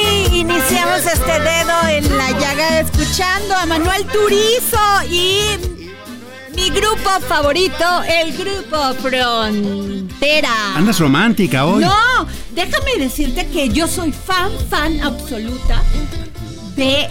Y 0.00 0.40
iniciamos 0.40 1.06
este 1.06 1.40
dedo 1.40 1.88
en 1.88 2.16
la 2.16 2.30
llaga 2.32 2.80
escuchando 2.80 3.54
a 3.54 3.66
Manuel 3.66 4.06
Turizo 4.06 4.78
y 5.10 5.40
mi 6.54 6.70
grupo 6.70 7.10
favorito, 7.28 7.84
el 8.08 8.36
grupo 8.36 8.94
Frontera. 8.94 10.76
Andas 10.76 10.98
romántica 10.98 11.66
hoy. 11.66 11.84
No, 11.84 12.26
déjame 12.52 12.96
decirte 12.98 13.46
que 13.48 13.68
yo 13.68 13.86
soy 13.86 14.12
fan, 14.12 14.50
fan 14.70 15.00
absoluta 15.00 15.82
de 16.76 17.08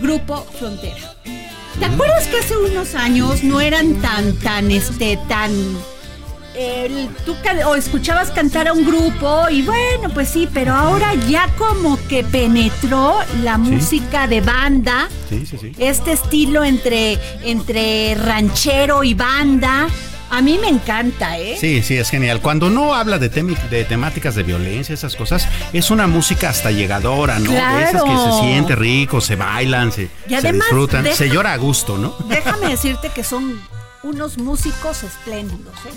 Grupo 0.00 0.46
Frontera. 0.58 1.14
¿Te 1.78 1.84
acuerdas 1.86 2.26
que 2.26 2.38
hace 2.38 2.56
unos 2.56 2.94
años 2.94 3.42
no 3.42 3.60
eran 3.60 3.94
tan, 4.02 4.34
tan, 4.40 4.70
este, 4.70 5.18
tan 5.28 5.50
el- 6.54 7.08
tú 7.24 7.36
o 7.66 7.74
escuchabas 7.76 8.30
cantar 8.30 8.68
a 8.68 8.72
un 8.72 8.84
grupo 8.84 9.48
y 9.50 9.62
bueno, 9.62 10.10
pues 10.12 10.28
sí, 10.28 10.48
pero 10.52 10.74
ahora 10.74 11.14
ya 11.28 11.48
como 11.56 11.98
que 12.08 12.24
penetró 12.24 13.18
la 13.42 13.56
música 13.58 14.26
de 14.26 14.40
banda, 14.40 15.08
Sí, 15.28 15.46
sí, 15.46 15.56
sí. 15.60 15.72
este 15.78 16.12
estilo 16.12 16.64
entre, 16.64 17.18
entre 17.44 18.14
ranchero 18.16 19.04
y 19.04 19.14
banda. 19.14 19.88
A 20.32 20.42
mí 20.42 20.58
me 20.60 20.68
encanta, 20.68 21.36
¿eh? 21.38 21.56
Sí, 21.60 21.82
sí, 21.82 21.96
es 21.96 22.08
genial. 22.08 22.40
Cuando 22.40 22.70
no 22.70 22.94
habla 22.94 23.18
de, 23.18 23.32
temi- 23.32 23.58
de 23.68 23.84
temáticas 23.84 24.36
de 24.36 24.44
violencia, 24.44 24.92
esas 24.94 25.16
cosas, 25.16 25.48
es 25.72 25.90
una 25.90 26.06
música 26.06 26.50
hasta 26.50 26.70
llegadora, 26.70 27.40
¿no? 27.40 27.50
De 27.50 27.82
esas 27.82 28.04
que 28.04 28.16
se 28.16 28.40
siente 28.40 28.76
rico, 28.76 29.20
se 29.20 29.34
bailan, 29.34 29.90
se, 29.90 30.02
Y 30.04 30.30
se 30.30 30.36
además, 30.36 30.68
disfrutan, 30.68 31.02
deja- 31.02 31.16
se 31.16 31.28
llora 31.30 31.52
a 31.52 31.56
gusto, 31.56 31.98
¿no? 31.98 32.14
Déjame 32.28 32.68
decirte 32.68 33.08
que 33.08 33.24
son 33.24 33.60
unos 34.04 34.38
músicos 34.38 35.02
espléndidos, 35.02 35.74
¿eh? 35.86 35.90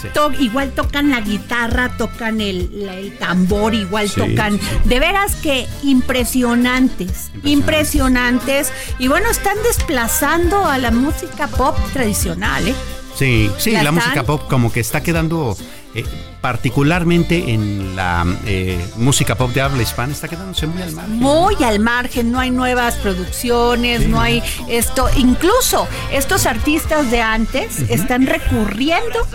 Sí. 0.00 0.08
To- 0.12 0.32
igual 0.38 0.72
tocan 0.72 1.10
la 1.10 1.20
guitarra, 1.20 1.96
tocan 1.96 2.40
el, 2.40 2.84
la- 2.86 2.94
el 2.96 3.16
tambor, 3.16 3.74
igual 3.74 4.08
Sí, 4.08 4.20
tocan. 4.20 4.58
De 4.84 5.00
veras 5.00 5.36
que 5.36 5.66
impresionantes, 5.82 7.30
impresionantes. 7.44 8.72
Y 8.98 9.08
bueno, 9.08 9.30
están 9.30 9.56
desplazando 9.62 10.64
a 10.66 10.78
la 10.78 10.90
música 10.90 11.46
pop 11.48 11.76
tradicional, 11.92 12.68
¿eh? 12.68 12.74
Sí, 13.14 13.50
sí, 13.58 13.70
la 13.72 13.92
música 13.92 14.24
pop 14.24 14.42
como 14.48 14.70
que 14.70 14.80
está 14.80 15.02
quedando, 15.02 15.56
eh, 15.94 16.04
particularmente 16.42 17.52
en 17.54 17.96
la 17.96 18.26
eh, 18.44 18.78
música 18.96 19.36
pop 19.36 19.50
de 19.52 19.62
habla 19.62 19.82
hispana, 19.82 20.12
está 20.12 20.28
quedándose 20.28 20.66
muy 20.66 20.82
al 20.82 20.92
margen. 20.92 21.16
Muy 21.16 21.54
al 21.64 21.78
margen, 21.80 22.30
no 22.30 22.38
hay 22.40 22.50
nuevas 22.50 22.96
producciones, 22.96 24.06
no 24.06 24.20
hay 24.20 24.42
esto. 24.68 25.08
Incluso 25.16 25.88
estos 26.12 26.44
artistas 26.44 27.10
de 27.10 27.22
antes 27.22 27.78
están 27.88 28.26
recurriendo 28.26 29.26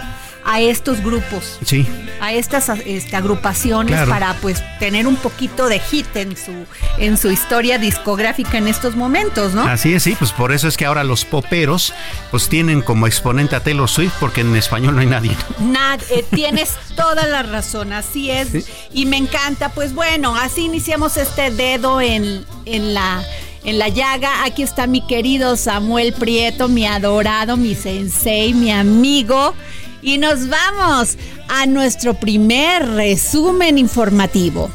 a 0.43 0.59
estos 0.61 1.01
grupos. 1.01 1.59
Sí, 1.65 1.85
a 2.19 2.33
estas 2.33 2.69
este, 2.85 3.15
agrupaciones 3.15 3.95
Claro. 3.95 4.09
para 4.11 4.33
pues 4.35 4.61
tener 4.79 5.07
un 5.07 5.15
poquito 5.15 5.67
de 5.67 5.79
hit 5.79 6.15
en 6.15 6.35
su 6.37 6.51
en 6.97 7.17
su 7.17 7.31
historia 7.31 7.77
discográfica 7.79 8.57
en 8.57 8.67
estos 8.67 8.95
momentos, 8.95 9.53
¿no? 9.53 9.63
así 9.63 9.93
es, 9.93 10.03
sí, 10.03 10.15
pues 10.17 10.31
por 10.31 10.51
eso 10.51 10.67
es 10.67 10.77
que 10.77 10.85
ahora 10.85 11.03
los 11.03 11.25
poperos 11.25 11.93
pues 12.29 12.47
tienen 12.49 12.81
como 12.81 13.07
exponente 13.07 13.55
a 13.55 13.63
Taylor 13.63 13.89
Swift 13.89 14.13
porque 14.19 14.41
en 14.41 14.55
español 14.55 14.95
no 14.95 15.01
hay 15.01 15.07
nadie. 15.07 15.31
Nad- 15.59 16.01
eh, 16.11 16.25
tienes 16.33 16.71
toda 16.95 17.25
la 17.27 17.43
razón, 17.43 17.93
así 17.93 18.29
es. 18.29 18.49
Sí. 18.49 18.65
Y 18.93 19.05
me 19.05 19.17
encanta, 19.17 19.69
pues 19.69 19.93
bueno, 19.93 20.35
así 20.35 20.65
iniciamos 20.65 21.17
este 21.17 21.49
dedo 21.51 22.01
en, 22.01 22.45
en 22.65 22.93
la 22.93 23.23
en 23.63 23.77
la 23.77 23.89
llaga. 23.89 24.43
Aquí 24.45 24.63
está 24.63 24.87
mi 24.87 25.05
querido 25.05 25.55
Samuel 25.55 26.13
Prieto, 26.13 26.67
mi 26.67 26.85
adorado, 26.87 27.57
mi 27.57 27.75
sensei, 27.75 28.53
mi 28.53 28.71
amigo. 28.71 29.53
Y 30.01 30.17
nos 30.17 30.49
vamos 30.49 31.17
a 31.47 31.65
nuestro 31.65 32.13
primer 32.15 32.87
resumen 32.87 33.77
informativo. 33.77 34.69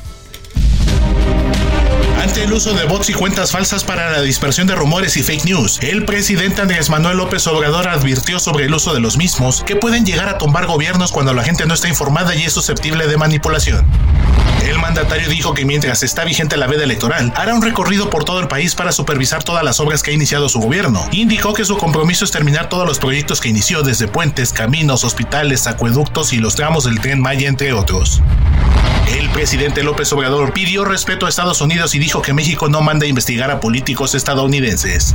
El 2.36 2.52
uso 2.52 2.74
de 2.74 2.84
bots 2.84 3.08
y 3.08 3.14
cuentas 3.14 3.50
falsas 3.50 3.82
para 3.82 4.10
la 4.10 4.20
dispersión 4.20 4.66
de 4.66 4.74
rumores 4.74 5.16
y 5.16 5.22
fake 5.22 5.46
news, 5.46 5.78
el 5.80 6.04
presidente 6.04 6.60
Andrés 6.60 6.90
Manuel 6.90 7.16
López 7.16 7.46
Obrador 7.46 7.88
advirtió 7.88 8.38
sobre 8.38 8.66
el 8.66 8.74
uso 8.74 8.92
de 8.92 9.00
los 9.00 9.16
mismos 9.16 9.62
que 9.64 9.74
pueden 9.74 10.04
llegar 10.04 10.28
a 10.28 10.36
tumbar 10.36 10.66
gobiernos 10.66 11.12
cuando 11.12 11.32
la 11.32 11.44
gente 11.44 11.64
no 11.64 11.72
está 11.72 11.88
informada 11.88 12.34
y 12.34 12.42
es 12.42 12.52
susceptible 12.52 13.06
de 13.06 13.16
manipulación. 13.16 13.86
El 14.68 14.78
mandatario 14.78 15.30
dijo 15.30 15.54
que 15.54 15.64
mientras 15.64 16.02
está 16.02 16.24
vigente 16.24 16.58
la 16.58 16.66
veda 16.66 16.84
electoral, 16.84 17.32
hará 17.36 17.54
un 17.54 17.62
recorrido 17.62 18.10
por 18.10 18.24
todo 18.24 18.40
el 18.40 18.48
país 18.48 18.74
para 18.74 18.92
supervisar 18.92 19.42
todas 19.42 19.64
las 19.64 19.80
obras 19.80 20.02
que 20.02 20.10
ha 20.10 20.14
iniciado 20.14 20.50
su 20.50 20.60
gobierno. 20.60 21.08
Indicó 21.12 21.54
que 21.54 21.64
su 21.64 21.78
compromiso 21.78 22.26
es 22.26 22.32
terminar 22.32 22.68
todos 22.68 22.86
los 22.86 22.98
proyectos 22.98 23.40
que 23.40 23.48
inició 23.48 23.82
desde 23.82 24.08
puentes, 24.08 24.52
caminos, 24.52 25.04
hospitales, 25.04 25.66
acueductos 25.66 26.34
y 26.34 26.38
los 26.38 26.54
tramos 26.54 26.84
del 26.84 27.00
tren 27.00 27.20
Maya, 27.20 27.48
entre 27.48 27.72
otros. 27.72 28.20
El 29.06 29.30
presidente 29.30 29.82
López 29.82 30.12
Obrador 30.12 30.52
pidió 30.52 30.84
respeto 30.84 31.26
a 31.26 31.28
Estados 31.28 31.60
Unidos 31.60 31.94
y 31.94 31.98
dijo 31.98 32.22
que 32.22 32.32
México 32.32 32.68
no 32.68 32.80
manda 32.82 33.06
a 33.06 33.08
investigar 33.08 33.50
a 33.50 33.60
políticos 33.60 34.14
estadounidenses. 34.14 35.14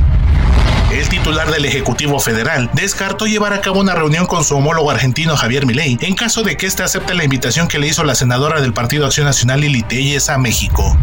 El 0.90 1.08
titular 1.08 1.50
del 1.50 1.64
Ejecutivo 1.64 2.18
Federal 2.18 2.70
descartó 2.74 3.26
llevar 3.26 3.52
a 3.52 3.60
cabo 3.60 3.80
una 3.80 3.94
reunión 3.94 4.26
con 4.26 4.44
su 4.44 4.56
homólogo 4.56 4.90
argentino 4.90 5.36
Javier 5.36 5.66
Milei 5.66 5.98
en 6.00 6.14
caso 6.14 6.42
de 6.42 6.56
que 6.56 6.66
éste 6.66 6.82
acepte 6.82 7.14
la 7.14 7.24
invitación 7.24 7.68
que 7.68 7.78
le 7.78 7.86
hizo 7.86 8.04
la 8.04 8.14
senadora 8.14 8.60
del 8.60 8.72
Partido 8.72 9.06
Acción 9.06 9.26
Nacional 9.26 9.60
Lili 9.60 9.82
Telles 9.82 10.28
a 10.28 10.38
México. 10.38 10.96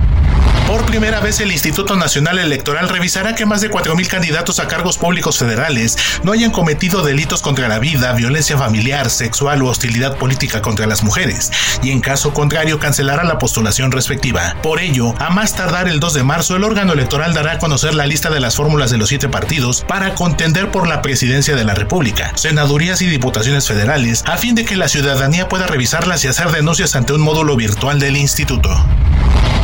Por 0.69 0.85
primera 0.85 1.19
vez 1.19 1.39
el 1.39 1.51
Instituto 1.51 1.95
Nacional 1.95 2.37
Electoral 2.37 2.89
revisará 2.89 3.33
que 3.33 3.47
más 3.47 3.59
de 3.61 3.71
4.000 3.71 4.07
candidatos 4.07 4.59
a 4.59 4.67
cargos 4.67 4.99
públicos 4.99 5.39
federales 5.39 5.97
no 6.21 6.31
hayan 6.31 6.51
cometido 6.51 7.01
delitos 7.01 7.41
contra 7.41 7.67
la 7.67 7.79
vida, 7.79 8.13
violencia 8.13 8.55
familiar, 8.55 9.09
sexual 9.09 9.63
u 9.63 9.67
hostilidad 9.67 10.17
política 10.17 10.61
contra 10.61 10.85
las 10.85 11.03
mujeres, 11.03 11.51
y 11.81 11.89
en 11.89 12.01
caso 12.01 12.35
contrario 12.35 12.77
cancelará 12.77 13.23
la 13.23 13.39
postulación 13.39 13.91
respectiva. 13.91 14.57
Por 14.61 14.79
ello, 14.79 15.15
a 15.17 15.31
más 15.31 15.55
tardar 15.55 15.87
el 15.87 15.99
2 15.99 16.13
de 16.13 16.23
marzo, 16.23 16.55
el 16.55 16.63
órgano 16.63 16.93
electoral 16.93 17.33
dará 17.33 17.53
a 17.53 17.59
conocer 17.59 17.95
la 17.95 18.05
lista 18.05 18.29
de 18.29 18.39
las 18.39 18.55
fórmulas 18.55 18.91
de 18.91 18.99
los 18.99 19.09
siete 19.09 19.27
partidos 19.27 19.83
para 19.87 20.13
contender 20.13 20.69
por 20.69 20.87
la 20.87 21.01
presidencia 21.01 21.55
de 21.55 21.63
la 21.63 21.73
República, 21.73 22.31
senadurías 22.35 23.01
y 23.01 23.07
diputaciones 23.07 23.67
federales, 23.67 24.23
a 24.27 24.37
fin 24.37 24.53
de 24.53 24.65
que 24.65 24.75
la 24.75 24.87
ciudadanía 24.87 25.49
pueda 25.49 25.65
revisarlas 25.65 26.23
y 26.25 26.27
hacer 26.27 26.51
denuncias 26.51 26.95
ante 26.95 27.13
un 27.13 27.21
módulo 27.21 27.55
virtual 27.55 27.99
del 27.99 28.17
instituto. 28.17 28.69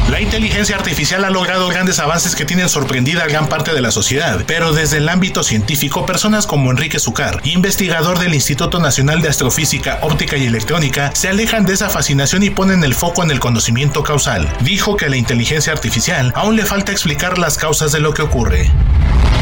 La 0.09 0.21
inteligencia 0.21 0.75
artificial 0.75 1.25
ha 1.25 1.31
logrado 1.31 1.67
grandes 1.67 1.97
avances 1.99 2.35
que 2.35 2.45
tienen 2.45 2.69
sorprendida 2.69 3.23
a 3.23 3.27
gran 3.27 3.49
parte 3.49 3.73
de 3.73 3.81
la 3.81 3.89
sociedad, 3.89 4.43
pero 4.45 4.71
desde 4.71 4.97
el 4.97 5.09
ámbito 5.09 5.43
científico, 5.43 6.05
personas 6.05 6.45
como 6.45 6.69
Enrique 6.69 6.99
Zucar, 6.99 7.41
investigador 7.43 8.19
del 8.19 8.35
Instituto 8.35 8.79
Nacional 8.79 9.21
de 9.23 9.29
Astrofísica, 9.29 9.97
Óptica 10.03 10.37
y 10.37 10.45
Electrónica, 10.45 11.11
se 11.15 11.29
alejan 11.29 11.65
de 11.65 11.73
esa 11.73 11.89
fascinación 11.89 12.43
y 12.43 12.51
ponen 12.51 12.83
el 12.83 12.93
foco 12.93 13.23
en 13.23 13.31
el 13.31 13.39
conocimiento 13.39 14.03
causal. 14.03 14.47
Dijo 14.61 14.95
que 14.95 15.05
a 15.05 15.09
la 15.09 15.17
inteligencia 15.17 15.73
artificial 15.73 16.31
aún 16.35 16.55
le 16.55 16.65
falta 16.65 16.91
explicar 16.91 17.39
las 17.39 17.57
causas 17.57 17.91
de 17.91 17.99
lo 17.99 18.13
que 18.13 18.21
ocurre. 18.21 18.71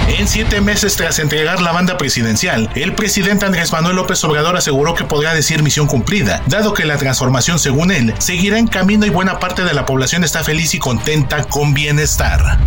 En 0.07 0.27
siete 0.27 0.59
meses 0.59 0.95
tras 0.97 1.17
entregar 1.19 1.61
la 1.61 1.71
banda 1.71 1.97
presidencial, 1.97 2.69
el 2.75 2.93
presidente 2.93 3.45
Andrés 3.45 3.71
Manuel 3.71 3.95
López 3.95 4.23
Obrador 4.25 4.57
aseguró 4.57 4.93
que 4.93 5.05
podrá 5.05 5.33
decir 5.33 5.63
misión 5.63 5.87
cumplida, 5.87 6.43
dado 6.45 6.73
que 6.73 6.85
la 6.85 6.97
transformación, 6.97 7.57
según 7.57 7.89
él, 7.89 8.13
seguirá 8.19 8.59
en 8.59 8.67
camino 8.67 9.05
y 9.05 9.09
buena 9.09 9.39
parte 9.39 9.63
de 9.63 9.73
la 9.73 9.85
población 9.85 10.23
está 10.23 10.43
feliz 10.43 10.52
y 10.53 10.77
contenta 10.77 11.45
con 11.45 11.73
bienestar. 11.73 12.59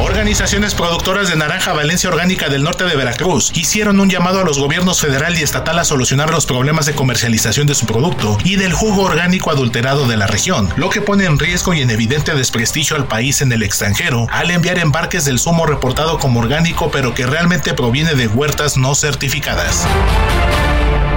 Organizaciones 0.00 0.74
productoras 0.74 1.28
de 1.28 1.36
naranja 1.36 1.72
Valencia 1.72 2.10
Orgánica 2.10 2.48
del 2.48 2.64
norte 2.64 2.84
de 2.84 2.96
Veracruz 2.96 3.52
hicieron 3.54 4.00
un 4.00 4.10
llamado 4.10 4.40
a 4.40 4.44
los 4.44 4.58
gobiernos 4.58 5.00
federal 5.00 5.38
y 5.38 5.42
estatal 5.42 5.78
a 5.78 5.84
solucionar 5.84 6.30
los 6.30 6.44
problemas 6.44 6.86
de 6.86 6.94
comercialización 6.94 7.68
de 7.68 7.76
su 7.76 7.86
producto 7.86 8.36
y 8.42 8.56
del 8.56 8.72
jugo 8.72 9.02
orgánico 9.02 9.50
adulterado 9.50 10.08
de 10.08 10.16
la 10.16 10.26
región, 10.26 10.68
lo 10.76 10.90
que 10.90 11.02
pone 11.02 11.24
en 11.24 11.38
riesgo 11.38 11.72
y 11.72 11.82
en 11.82 11.90
evidente 11.90 12.34
desprestigio 12.34 12.96
al 12.96 13.06
país 13.06 13.42
en 13.42 13.52
el 13.52 13.62
extranjero 13.62 14.26
al 14.30 14.50
enviar 14.50 14.78
embarques 14.78 15.24
del 15.24 15.38
zumo 15.38 15.66
reportado 15.66 16.18
como 16.18 16.40
orgánico 16.40 16.90
pero 16.90 17.14
que 17.14 17.26
realmente 17.26 17.74
proviene 17.74 18.14
de 18.14 18.26
huertas 18.26 18.76
no 18.76 18.96
certificadas. 18.96 19.86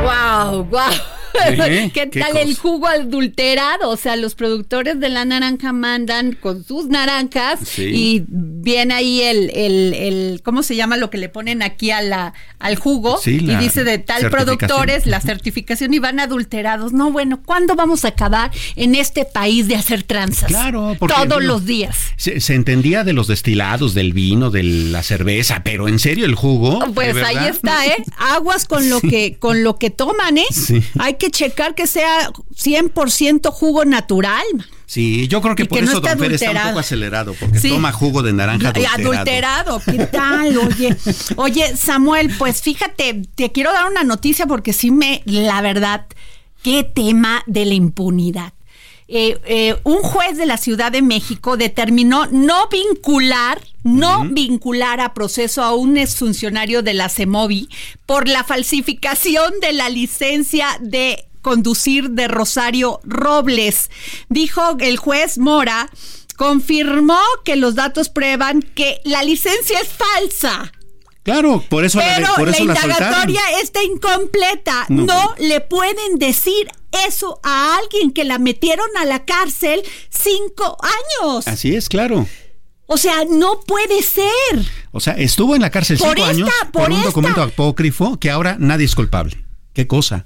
¡Wow! 0.04 0.66
¡Wow! 0.66 1.23
¿Qué, 1.94 2.08
tal 2.08 2.38
el 2.38 2.56
jugo 2.56 2.88
adulterado? 2.88 3.90
O 3.90 3.98
sea, 3.98 4.16
los 4.16 4.36
productores 4.36 5.00
de 5.00 5.10
la 5.10 5.26
naranja 5.26 5.74
mandan 5.74 6.34
con 6.34 6.64
sus 6.64 6.88
naranjas 6.88 7.78
y 7.78 8.24
viene 8.28 8.94
ahí 8.94 9.22
el, 9.22 9.50
el, 9.54 9.94
el, 9.94 10.42
¿cómo 10.44 10.64
se 10.64 10.76
llama 10.76 10.98
lo 10.98 11.10
que 11.10 11.18
le 11.18 11.30
ponen 11.30 11.62
aquí 11.62 11.92
a 11.92 12.02
la, 12.02 12.34
al 12.60 12.76
jugo? 12.76 13.20
y 13.26 13.56
dice 13.56 13.84
de 13.84 13.98
tal 13.98 14.30
productores 14.30 15.06
la 15.06 15.20
certificación 15.20 15.94
y 15.94 16.00
van 16.00 16.20
adulterados. 16.20 16.94
No, 16.94 17.12
bueno, 17.12 17.42
¿cuándo 17.44 17.76
vamos 17.76 18.06
a 18.06 18.10
acabar 18.10 18.52
en 18.76 18.96
este 18.96 19.26
país 19.26 19.68
de 19.68 19.76
hacer 19.76 20.04
tranzas? 20.04 20.48
Claro, 20.48 20.96
porque, 21.00 21.16
todos 21.16 21.44
los 21.44 21.66
días. 21.66 21.98
Se, 22.18 22.54
entendía 22.54 23.04
de 23.04 23.14
los 23.14 23.28
destilados, 23.28 23.94
del 23.94 24.14
vino, 24.14 24.52
de 24.52 24.64
la 24.64 25.04
cerveza, 25.04 25.62
pero 25.64 25.88
en 25.88 26.00
serio 26.00 26.26
el 26.26 26.36
jugo. 26.36 26.80
Pues 26.94 27.16
ahí 27.18 27.48
está, 27.48 27.86
¿eh? 27.86 28.04
Aguas 28.18 28.66
con 28.66 28.90
lo 28.90 29.02
que 29.02 29.38
con 29.40 29.64
lo 29.64 29.78
que 29.78 29.90
toman, 29.90 30.38
¿eh? 30.38 30.46
Hay 31.00 31.16
que 31.16 31.23
checar 31.32 31.76
que 31.76 31.88
sea 31.88 32.30
100% 32.32 33.52
jugo 33.52 33.86
natural. 33.86 34.44
Sí, 34.86 35.28
yo 35.28 35.42
creo 35.42 35.56
que 35.56 35.66
por 35.66 35.80
eso 35.80 36.02
Don 36.02 36.20
Fer 36.20 36.34
está 36.34 36.52
un 36.52 36.68
poco 36.68 36.80
acelerado, 36.80 37.34
porque 37.40 37.60
toma 37.68 37.92
jugo 37.92 38.22
de 38.22 38.32
naranja 38.34 38.70
adulterado. 38.70 39.12
Adulterado, 39.12 39.82
¿qué 39.84 40.06
tal? 40.06 40.58
Oye, 40.58 40.96
oye, 41.38 41.76
Samuel, 41.76 42.32
pues 42.38 42.62
fíjate, 42.62 43.24
te 43.34 43.52
quiero 43.52 43.72
dar 43.72 43.90
una 43.90 44.04
noticia 44.04 44.46
porque 44.46 44.72
sí 44.72 44.92
me, 44.92 45.24
la 45.26 45.62
verdad, 45.62 46.06
qué 46.62 46.84
tema 46.84 47.44
de 47.48 47.66
la 47.66 47.74
impunidad. 47.74 48.54
Eh, 49.08 49.38
eh, 49.46 49.76
un 49.84 50.02
juez 50.02 50.38
de 50.38 50.46
la 50.46 50.58
Ciudad 50.58 50.92
de 50.92 51.02
México 51.02 51.58
determinó 51.58 52.26
no 52.28 52.68
vincular, 52.70 53.62
no 53.84 54.26
vincular 54.26 55.02
a 55.02 55.14
proceso 55.14 55.62
a 55.62 55.76
un 55.76 55.98
exfuncionario 55.98 56.84
de 56.84 56.94
la 56.94 57.10
CEMOVI 57.10 57.70
por 58.06 58.28
la 58.28 58.44
falsificación 58.44 59.60
de 59.62 59.74
la 59.74 59.90
licencia 59.90 60.68
de 60.80 61.26
conducir 61.42 62.12
de 62.12 62.28
Rosario 62.28 63.02
Robles. 63.04 63.92
Dijo 64.30 64.78
el 64.80 64.98
juez 64.98 65.38
Mora, 65.38 65.90
confirmó 66.38 67.20
que 67.44 67.56
los 67.56 67.76
datos 67.76 68.10
prueban 68.10 68.62
que 68.62 69.00
la 69.04 69.24
licencia 69.24 69.80
es 69.80 69.90
falsa. 69.90 70.72
Claro, 71.24 71.64
por 71.70 71.86
eso 71.86 72.00
Pero 72.00 72.28
la, 72.28 72.36
por 72.36 72.50
eso 72.50 72.66
la 72.66 72.74
indagatoria 72.74 73.42
está 73.62 73.82
incompleta. 73.82 74.86
No, 74.90 75.34
le 75.40 75.62
pueden 75.62 76.20
decir 76.20 76.68
eso 77.08 77.40
a 77.44 77.78
alguien 77.78 78.12
que 78.12 78.26
la 78.26 78.40
metieron 78.40 78.88
a 78.98 79.06
la 79.06 79.24
cárcel 79.24 79.82
cinco 80.10 80.78
años. 80.82 81.48
Así 81.48 81.76
es, 81.76 81.88
claro. 81.88 82.28
O 82.88 82.98
sea, 82.98 83.24
no 83.30 83.62
puede 83.62 84.04
ser. 84.04 84.26
O 84.92 85.00
sea, 85.00 85.14
estuvo 85.14 85.56
en 85.56 85.62
la 85.62 85.70
cárcel 85.70 85.98
cinco 85.98 86.26
años 86.26 86.50
por, 86.72 86.92
un 86.92 87.02
documento 87.02 87.42
apócrifo 87.42 88.20
que 88.20 88.30
ahora 88.30 88.58
nadie 88.60 88.86
es 88.86 88.94
culpable. 88.94 89.44
¿Qué 89.74 89.88
cosa? 89.88 90.26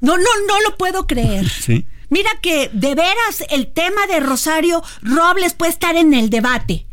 No, 0.00 0.16
no, 0.16 0.24
no 0.48 0.60
lo 0.62 0.76
puedo 0.76 1.06
creer. 1.06 1.48
Sí. 1.60 1.86
Mira 2.08 2.30
que 2.42 2.70
de 2.72 2.96
veras 2.96 3.44
el 3.50 3.68
tema 3.68 4.08
de 4.08 4.18
Rosario 4.18 4.82
Robles 5.00 5.54
puede 5.54 5.70
estar 5.70 5.94
en 5.94 6.12
el 6.12 6.28
debate. 6.28 6.86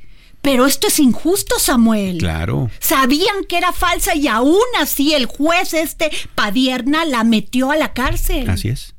Pero 0.48 0.66
esto 0.66 0.88
es 0.88 0.98
injusto, 1.00 1.60
Samuel. 1.60 2.20
Claro. 2.20 2.72
Sabían 2.80 3.44
que 3.50 3.58
era 3.58 3.74
falsa 3.74 4.16
y 4.16 4.30
aún 4.30 4.64
así 4.80 5.14
el 5.14 5.26
juez 5.26 5.74
este 5.74 6.10
Padierna 6.36 7.04
la 7.04 7.26
metió 7.26 7.70
a 7.70 7.76
la 7.76 7.92
cárcel. 7.92 8.50
Así 8.50 8.70
es. 8.70 8.96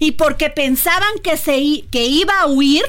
Y 0.00 0.12
porque 0.12 0.50
pensaban 0.50 1.08
que, 1.24 1.38
se, 1.38 1.86
que 1.90 2.04
iba 2.04 2.40
a 2.40 2.46
huir, 2.46 2.82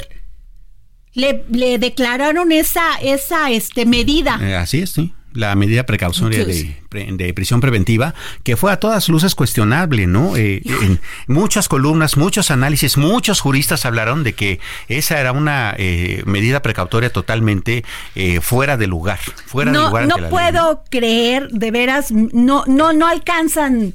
le, 1.14 1.46
le 1.50 1.80
declararon 1.80 2.52
esa, 2.52 2.96
esa 3.02 3.52
este, 3.52 3.86
medida. 3.86 4.38
Eh, 4.42 4.58
así 4.58 4.80
es, 4.80 4.90
sí 4.90 5.14
la 5.34 5.56
medida 5.56 5.86
precautoria 5.86 6.46
de, 6.46 7.34
prisión 7.34 7.62
preventiva, 7.62 8.14
que 8.44 8.58
fue 8.58 8.72
a 8.72 8.78
todas 8.78 9.08
luces 9.10 9.36
cuestionable, 9.36 10.08
¿no? 10.08 10.36
Eh, 10.36 10.62
en 10.66 11.00
muchas 11.28 11.68
columnas, 11.68 12.18
muchos 12.18 12.52
análisis, 12.52 12.98
muchos 12.98 13.40
juristas 13.40 13.86
hablaron 13.86 14.24
de 14.24 14.34
que 14.34 14.60
esa 14.88 15.20
era 15.20 15.32
una 15.32 15.74
eh, 15.78 16.24
medida 16.26 16.62
precautoria 16.62 17.12
totalmente 17.12 17.84
eh, 18.16 18.42
fuera 18.42 18.78
de 18.78 18.88
lugar, 18.88 19.20
fuera 19.46 19.72
no, 19.72 19.84
de 19.84 19.88
lugar. 19.88 20.08
No 20.08 20.30
puedo 20.30 20.84
creer, 20.90 21.50
de 21.50 21.72
veras, 21.72 22.12
no, 22.12 22.66
no, 22.68 22.94
no 22.94 23.08
alcanzan 23.08 23.94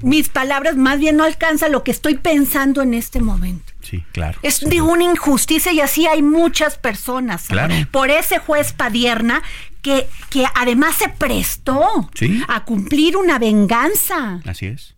mis 0.00 0.28
palabras, 0.28 0.76
más 0.76 0.98
bien 0.98 1.16
no 1.16 1.24
alcanza 1.24 1.68
lo 1.68 1.82
que 1.82 1.90
estoy 1.90 2.14
pensando 2.14 2.82
en 2.82 2.94
este 2.94 3.20
momento. 3.20 3.73
Sí, 3.94 4.04
claro. 4.12 4.38
Es 4.42 4.60
de 4.60 4.80
una 4.80 5.04
injusticia 5.04 5.72
y 5.72 5.80
así 5.80 6.06
hay 6.06 6.20
muchas 6.20 6.78
personas. 6.78 7.46
Claro. 7.46 7.74
Por 7.92 8.10
ese 8.10 8.38
juez 8.38 8.72
Padierna 8.72 9.42
que, 9.82 10.08
que 10.30 10.46
además 10.56 10.96
se 10.96 11.08
prestó 11.10 12.10
a 12.48 12.64
cumplir 12.64 13.16
una 13.16 13.38
venganza. 13.38 14.40
Así 14.46 14.66
es. 14.66 14.96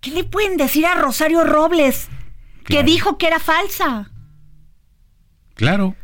¿Qué 0.00 0.10
le 0.10 0.24
pueden 0.24 0.56
decir 0.56 0.84
a 0.84 0.94
Rosario 0.94 1.44
Robles 1.44 2.08
que 2.66 2.82
dijo 2.82 3.16
que 3.16 3.28
era 3.28 3.38
falsa? 3.38 4.10
Claro. 5.54 5.94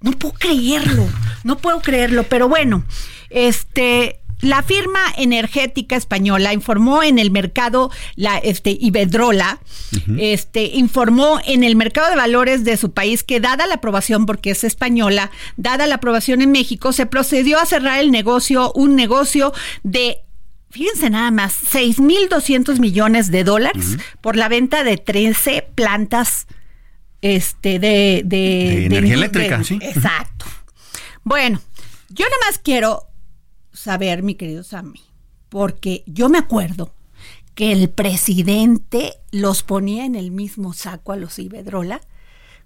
No 0.00 0.12
puedo 0.12 0.34
creerlo, 0.34 1.06
no 1.44 1.58
puedo 1.58 1.80
creerlo, 1.80 2.24
pero 2.24 2.48
bueno, 2.48 2.84
este, 3.28 4.19
la 4.40 4.62
firma 4.62 5.00
energética 5.16 5.96
española 5.96 6.52
informó 6.52 7.02
en 7.02 7.18
el 7.18 7.30
mercado, 7.30 7.90
la 8.16 8.38
este, 8.38 8.76
Iberdrola, 8.80 9.60
este, 10.18 10.64
informó 10.64 11.40
en 11.46 11.64
el 11.64 11.76
mercado 11.76 12.08
de 12.10 12.16
valores 12.16 12.64
de 12.64 12.76
su 12.76 12.92
país 12.92 13.22
que 13.22 13.40
dada 13.40 13.66
la 13.66 13.74
aprobación, 13.74 14.26
porque 14.26 14.50
es 14.50 14.64
española, 14.64 15.30
dada 15.56 15.86
la 15.86 15.96
aprobación 15.96 16.42
en 16.42 16.52
México, 16.52 16.92
se 16.92 17.06
procedió 17.06 17.58
a 17.58 17.66
cerrar 17.66 18.00
el 18.00 18.10
negocio, 18.10 18.72
un 18.74 18.96
negocio 18.96 19.52
de 19.82 20.18
fíjense 20.70 21.10
nada 21.10 21.30
más, 21.32 21.56
6.200 21.72 22.78
millones 22.78 23.30
de 23.30 23.42
dólares 23.42 23.98
por 24.20 24.36
la 24.36 24.48
venta 24.48 24.84
de 24.84 24.96
13 24.98 25.66
plantas 25.74 26.46
este, 27.22 27.78
de, 27.78 28.22
de, 28.24 28.86
energía 28.86 29.14
eléctrica, 29.14 29.64
sí. 29.64 29.78
Exacto. 29.82 30.46
Bueno, 31.24 31.60
yo 32.08 32.24
nada 32.24 32.36
más 32.48 32.58
quiero 32.58 33.09
saber, 33.80 34.22
mi 34.22 34.34
querido 34.34 34.62
Sammy, 34.62 35.00
porque 35.48 36.04
yo 36.06 36.28
me 36.28 36.38
acuerdo 36.38 36.92
que 37.54 37.72
el 37.72 37.88
presidente 37.90 39.14
los 39.32 39.62
ponía 39.62 40.04
en 40.04 40.14
el 40.14 40.30
mismo 40.30 40.72
saco 40.72 41.12
a 41.12 41.16
los 41.16 41.38
Ibedrola 41.38 42.00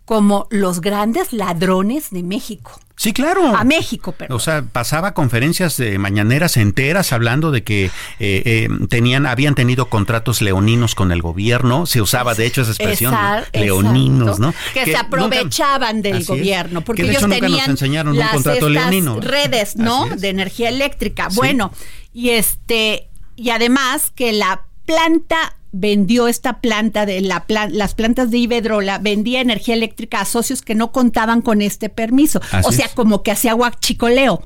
como 0.05 0.47
los 0.51 0.81
grandes 0.81 1.33
ladrones 1.33 2.11
de 2.11 2.23
México. 2.23 2.79
Sí, 2.97 3.13
claro. 3.13 3.57
A 3.57 3.65
México, 3.65 4.15
pero. 4.17 4.37
O 4.37 4.39
sea, 4.39 4.63
pasaba 4.63 5.15
conferencias 5.15 5.77
de 5.77 5.99
mañaneras 5.99 6.57
enteras 6.57 7.13
hablando 7.13 7.51
de 7.51 7.65
que 7.65 7.87
eh, 7.87 7.91
eh, 8.21 8.69
tenían, 8.89 9.27
habían 9.27 9.57
tenido 9.57 9.89
contratos 9.89 10.41
leoninos 10.41 10.95
con 10.95 11.11
el 11.11 11.21
gobierno. 11.21 11.87
Se 11.87 12.01
usaba, 12.01 12.35
de 12.35 12.47
hecho, 12.47 12.63
esa 12.63 12.71
expresión, 12.71 13.15
leoninos, 13.53 14.39
¿no? 14.39 14.55
Que, 14.73 14.85
se 14.85 14.97
aprovechaban 14.97 16.03
del 16.03 16.25
gobierno, 16.25 16.83
porque 16.83 17.03
de 17.03 17.11
ellos 17.11 17.23
hecho, 17.23 17.29
nunca 17.29 17.41
tenían 17.41 17.61
nos 17.61 17.69
enseñaron 17.69 18.17
un 18.17 18.27
contrato 18.29 18.69
leonino. 18.69 19.21
redes, 19.21 19.77
¿no? 19.77 20.07
De 20.17 20.29
energía 20.29 20.69
eléctrica. 20.69 21.29
Bueno, 21.35 21.73
y 22.13 22.31
este, 22.31 23.09
y 23.35 23.51
además 23.51 24.13
que 24.15 24.33
la 24.33 24.67
planta 24.87 25.57
vendió 25.77 26.29
esta 26.29 26.61
planta 26.61 27.05
de 27.05 27.21
la 27.21 27.45
las 27.49 27.95
plantas 27.95 28.31
de 28.31 28.39
Iberdrola, 28.39 28.99
vendía 28.99 29.41
energía 29.41 29.75
eléctrica 29.75 30.21
a 30.21 30.25
socios 30.25 30.63
que 30.63 30.77
no 30.77 30.93
contaban 30.93 31.43
con 31.43 31.63
este 31.63 31.89
permiso. 31.89 32.41
o 32.63 32.71
sea, 32.71 32.89
como 32.95 33.23
que 33.23 33.33
hacía 33.33 33.55
guachicoleo. 33.55 34.45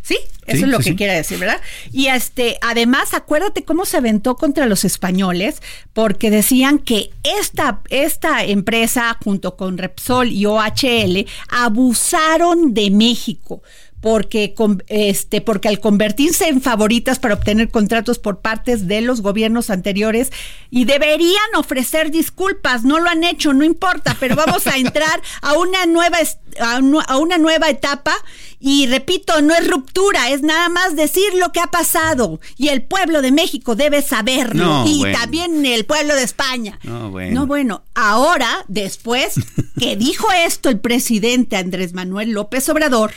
¿Sí? 0.00 0.16
Eso 0.46 0.64
es 0.64 0.70
lo 0.70 0.78
que 0.78 0.96
quiere 0.96 1.14
decir, 1.14 1.38
¿verdad? 1.38 1.60
Y 1.92 2.06
este, 2.06 2.56
además, 2.62 3.14
acuérdate 3.14 3.64
cómo 3.64 3.84
se 3.84 3.96
aventó 3.96 4.36
contra 4.36 4.66
los 4.66 4.84
españoles, 4.84 5.60
porque 5.92 6.30
decían 6.30 6.78
que 6.78 7.10
esta, 7.22 7.80
esta 7.90 8.44
empresa, 8.44 9.16
junto 9.22 9.56
con 9.56 9.76
Repsol 9.76 10.30
y 10.30 10.46
OHL, 10.46 11.26
abusaron 11.48 12.74
de 12.74 12.90
México 12.90 13.62
porque, 14.00 14.54
este, 14.88 15.40
porque 15.40 15.68
al 15.68 15.80
convertirse 15.80 16.48
en 16.48 16.60
favoritas 16.60 17.18
para 17.18 17.34
obtener 17.34 17.70
contratos 17.70 18.18
por 18.18 18.40
partes 18.40 18.88
de 18.88 19.00
los 19.00 19.20
gobiernos 19.20 19.70
anteriores 19.70 20.30
y 20.70 20.84
deberían 20.84 21.54
ofrecer 21.56 22.10
disculpas, 22.10 22.84
no 22.84 22.98
lo 22.98 23.10
han 23.10 23.24
hecho, 23.24 23.52
no 23.52 23.64
importa, 23.64 24.16
pero 24.18 24.36
vamos 24.36 24.66
a 24.66 24.76
entrar 24.76 25.20
a 25.42 25.54
una 25.54 25.86
nueva, 25.86 26.18
a 26.58 27.16
una 27.18 27.38
nueva 27.38 27.68
etapa 27.68 28.14
y 28.58 28.86
repito, 28.86 29.40
no 29.40 29.54
es 29.54 29.66
ruptura, 29.68 30.30
es 30.30 30.42
nada 30.42 30.68
más 30.68 30.94
decir 30.94 31.32
lo 31.34 31.50
que 31.50 31.60
ha 31.60 31.68
pasado 31.68 32.40
y 32.56 32.68
el 32.68 32.82
pueblo 32.82 33.22
de 33.22 33.32
México 33.32 33.74
debe 33.74 34.02
saberlo 34.02 34.84
y 34.86 35.02
también 35.12 35.64
el 35.64 35.86
pueblo 35.86 36.14
de 36.14 36.22
España. 36.22 36.78
No 36.82 37.10
bueno. 37.10 37.40
no, 37.40 37.46
bueno, 37.46 37.82
ahora, 37.94 38.64
después 38.68 39.34
que 39.78 39.96
dijo 39.96 40.26
esto 40.46 40.68
el 40.68 40.78
presidente 40.78 41.56
Andrés 41.56 41.94
Manuel 41.94 42.32
López 42.32 42.68
Obrador, 42.68 43.12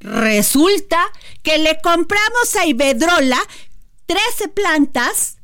Resulta 0.00 0.98
que 1.42 1.58
le 1.58 1.80
compramos 1.82 2.56
a 2.58 2.66
Ibedrola 2.66 3.38
13 4.06 4.48
plantas 4.48 5.36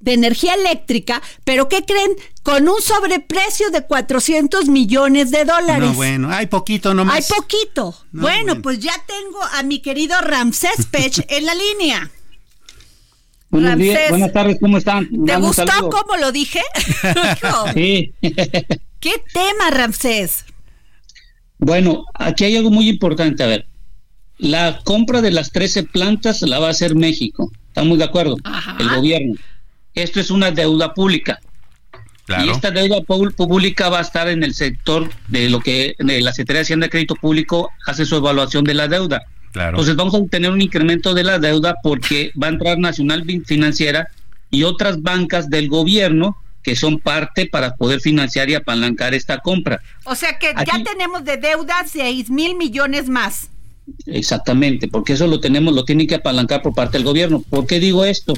de 0.00 0.12
energía 0.14 0.54
eléctrica, 0.54 1.20
pero 1.44 1.68
¿qué 1.68 1.84
creen? 1.84 2.12
Con 2.42 2.68
un 2.68 2.80
sobreprecio 2.80 3.70
de 3.70 3.82
400 3.82 4.68
millones 4.68 5.30
de 5.30 5.44
dólares. 5.44 5.88
No, 5.88 5.94
bueno, 5.94 6.30
hay 6.30 6.46
poquito 6.46 6.94
nomás. 6.94 7.16
Hay 7.16 7.36
poquito. 7.36 7.94
bueno, 8.12 8.62
pues 8.62 8.78
ya 8.78 8.94
tengo 9.06 9.42
a 9.54 9.62
mi 9.64 9.80
querido 9.80 10.20
Ramsés 10.20 10.86
Pech 10.90 11.24
en 11.28 11.46
la 11.46 11.54
línea. 11.54 12.10
Buenos 13.50 13.78
días, 13.78 14.10
buenas 14.10 14.32
tardes, 14.32 14.58
¿cómo 14.60 14.76
están? 14.76 15.08
¿Te 15.24 15.36
gustó 15.36 15.64
cómo 15.90 16.16
lo 16.20 16.32
dije? 16.32 16.60
sí. 17.74 18.12
¿Qué 19.00 19.22
tema, 19.32 19.70
Ramsés? 19.70 20.44
Bueno, 21.58 22.04
aquí 22.14 22.44
hay 22.44 22.56
algo 22.56 22.70
muy 22.70 22.88
importante. 22.88 23.42
A 23.42 23.46
ver, 23.46 23.67
la 24.38 24.80
compra 24.84 25.20
de 25.20 25.30
las 25.30 25.50
13 25.50 25.84
plantas 25.84 26.42
la 26.42 26.58
va 26.58 26.68
a 26.68 26.70
hacer 26.70 26.94
México. 26.94 27.50
¿Estamos 27.68 27.98
de 27.98 28.04
acuerdo? 28.04 28.36
El 28.78 28.88
gobierno. 28.88 29.34
Esto 29.94 30.20
es 30.20 30.30
una 30.30 30.50
deuda 30.50 30.94
pública. 30.94 31.40
Y 32.44 32.50
esta 32.50 32.70
deuda 32.70 33.00
pública 33.00 33.88
va 33.88 33.98
a 33.98 34.02
estar 34.02 34.28
en 34.28 34.42
el 34.44 34.54
sector 34.54 35.10
de 35.28 35.48
lo 35.48 35.60
que 35.60 35.94
la 35.98 36.32
Secretaría 36.32 36.58
de 36.58 36.62
Hacienda 36.62 36.86
de 36.86 36.90
Crédito 36.90 37.14
Público 37.14 37.70
hace 37.86 38.04
su 38.04 38.16
evaluación 38.16 38.64
de 38.64 38.74
la 38.74 38.86
deuda. 38.86 39.22
Entonces 39.54 39.96
vamos 39.96 40.14
a 40.14 40.24
tener 40.26 40.50
un 40.50 40.60
incremento 40.60 41.14
de 41.14 41.24
la 41.24 41.38
deuda 41.38 41.76
porque 41.82 42.30
va 42.40 42.48
a 42.48 42.50
entrar 42.50 42.78
Nacional 42.78 43.24
Financiera 43.46 44.08
y 44.50 44.64
otras 44.64 45.02
bancas 45.02 45.48
del 45.48 45.68
gobierno 45.68 46.36
que 46.62 46.76
son 46.76 46.98
parte 46.98 47.46
para 47.46 47.74
poder 47.76 48.00
financiar 48.00 48.50
y 48.50 48.54
apalancar 48.54 49.14
esta 49.14 49.38
compra. 49.38 49.80
O 50.04 50.14
sea 50.14 50.38
que 50.38 50.52
ya 50.66 50.82
tenemos 50.82 51.24
de 51.24 51.38
deuda 51.38 51.84
6 51.86 52.28
mil 52.28 52.56
millones 52.56 53.08
más. 53.08 53.48
Exactamente, 54.06 54.88
porque 54.88 55.14
eso 55.14 55.26
lo 55.26 55.40
tenemos, 55.40 55.74
lo 55.74 55.84
tiene 55.84 56.06
que 56.06 56.16
apalancar 56.16 56.62
por 56.62 56.74
parte 56.74 56.98
del 56.98 57.06
gobierno. 57.06 57.42
¿Por 57.48 57.66
qué 57.66 57.80
digo 57.80 58.04
esto? 58.04 58.34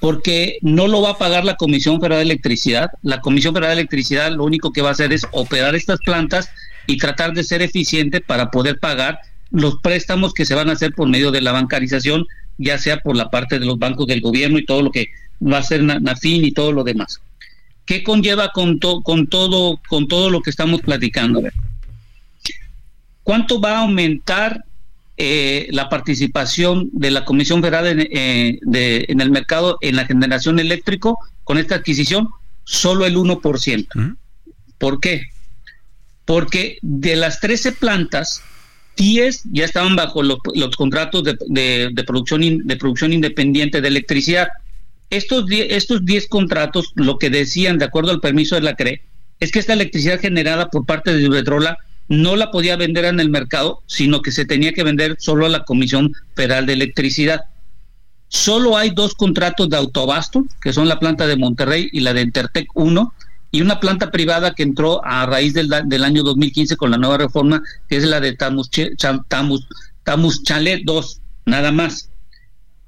Porque 0.00 0.58
no 0.62 0.88
lo 0.88 1.02
va 1.02 1.10
a 1.10 1.18
pagar 1.18 1.44
la 1.44 1.56
Comisión 1.56 2.00
Federal 2.00 2.18
de 2.18 2.24
Electricidad. 2.24 2.90
La 3.02 3.20
Comisión 3.20 3.54
Federal 3.54 3.76
de 3.76 3.82
Electricidad 3.82 4.32
lo 4.32 4.44
único 4.44 4.72
que 4.72 4.82
va 4.82 4.90
a 4.90 4.92
hacer 4.92 5.12
es 5.12 5.26
operar 5.32 5.74
estas 5.74 5.98
plantas 6.00 6.48
y 6.86 6.98
tratar 6.98 7.32
de 7.32 7.44
ser 7.44 7.62
eficiente 7.62 8.20
para 8.20 8.50
poder 8.50 8.78
pagar 8.78 9.18
los 9.50 9.76
préstamos 9.76 10.34
que 10.34 10.44
se 10.44 10.54
van 10.54 10.68
a 10.68 10.72
hacer 10.72 10.92
por 10.92 11.08
medio 11.08 11.30
de 11.30 11.40
la 11.40 11.52
bancarización, 11.52 12.26
ya 12.58 12.78
sea 12.78 12.98
por 12.98 13.16
la 13.16 13.30
parte 13.30 13.58
de 13.58 13.66
los 13.66 13.78
bancos 13.78 14.06
del 14.06 14.20
gobierno 14.20 14.58
y 14.58 14.66
todo 14.66 14.82
lo 14.82 14.90
que 14.90 15.08
va 15.40 15.58
a 15.58 15.62
ser 15.62 15.82
Nafin 15.82 16.44
y 16.44 16.52
todo 16.52 16.72
lo 16.72 16.84
demás. 16.84 17.20
¿Qué 17.86 18.02
conlleva 18.02 18.50
con, 18.50 18.78
con, 18.78 19.26
todo, 19.26 19.80
con 19.88 20.08
todo 20.08 20.30
lo 20.30 20.40
que 20.40 20.50
estamos 20.50 20.80
platicando? 20.80 21.42
¿Cuánto 23.22 23.60
va 23.60 23.78
a 23.78 23.82
aumentar 23.82 24.64
eh, 25.16 25.68
la 25.70 25.88
participación 25.88 26.90
de 26.92 27.12
la 27.12 27.24
Comisión 27.24 27.62
Federal 27.62 27.86
eh, 28.00 28.58
en, 28.60 29.20
el 29.20 29.30
mercado 29.30 29.78
en 29.80 29.94
la 29.94 30.06
generación 30.06 30.58
eléctrico 30.58 31.18
con 31.44 31.56
esta 31.56 31.76
adquisición, 31.76 32.28
solo 32.64 33.06
el 33.06 33.16
1%. 33.16 34.16
¿Por 34.78 34.98
qué? 34.98 35.26
Porque 36.24 36.78
de 36.82 37.14
las 37.14 37.38
13 37.38 37.72
plantas, 37.72 38.42
10 38.96 39.42
ya 39.52 39.64
estaban 39.64 39.94
bajo 39.94 40.22
los, 40.22 40.38
contratos 40.76 41.22
de, 41.22 41.92
producción 42.06 42.66
de 42.66 42.76
producción 42.76 43.12
independiente 43.12 43.80
de 43.80 43.88
electricidad. 43.88 44.48
Estos 45.10 45.46
10, 45.46 45.68
estos 45.70 46.04
10 46.04 46.26
contratos, 46.28 46.92
lo 46.96 47.18
que 47.18 47.30
decían, 47.30 47.78
de 47.78 47.84
acuerdo 47.84 48.10
al 48.10 48.20
permiso 48.20 48.56
de 48.56 48.62
la 48.62 48.74
CRE, 48.74 49.02
es 49.38 49.52
que 49.52 49.60
esta 49.60 49.74
electricidad 49.74 50.20
generada 50.20 50.70
por 50.70 50.86
parte 50.86 51.14
de 51.14 51.22
Iberdrola 51.22 51.78
no 52.08 52.36
la 52.36 52.50
podía 52.50 52.76
vender 52.76 53.04
en 53.06 53.20
el 53.20 53.30
mercado, 53.30 53.82
sino 53.86 54.22
que 54.22 54.32
se 54.32 54.44
tenía 54.44 54.72
que 54.72 54.84
vender 54.84 55.16
solo 55.18 55.46
a 55.46 55.48
la 55.48 55.64
Comisión 55.64 56.12
Federal 56.34 56.66
de 56.66 56.74
Electricidad. 56.74 57.44
Solo 58.28 58.76
hay 58.76 58.90
dos 58.90 59.14
contratos 59.14 59.68
de 59.70 59.76
autobasto, 59.76 60.44
que 60.60 60.72
son 60.72 60.88
la 60.88 60.98
planta 60.98 61.26
de 61.26 61.36
Monterrey 61.36 61.88
y 61.92 62.00
la 62.00 62.12
de 62.12 62.22
Intertec 62.22 62.68
1, 62.74 63.12
y 63.52 63.60
una 63.60 63.78
planta 63.78 64.10
privada 64.10 64.54
que 64.54 64.64
entró 64.64 65.04
a 65.04 65.24
raíz 65.26 65.54
del, 65.54 65.72
año 65.72 66.24
2015 66.24 66.76
con 66.76 66.90
la 66.90 66.98
nueva 66.98 67.18
reforma, 67.18 67.62
que 67.88 67.96
es 67.96 68.04
la 68.04 68.20
de 68.20 68.32
Tamus, 68.32 68.68
Tamus, 69.28 69.68
Tamus 70.02 70.42
Chalet 70.42 70.82
2, 70.84 71.20
nada 71.46 71.70
más. 71.70 72.10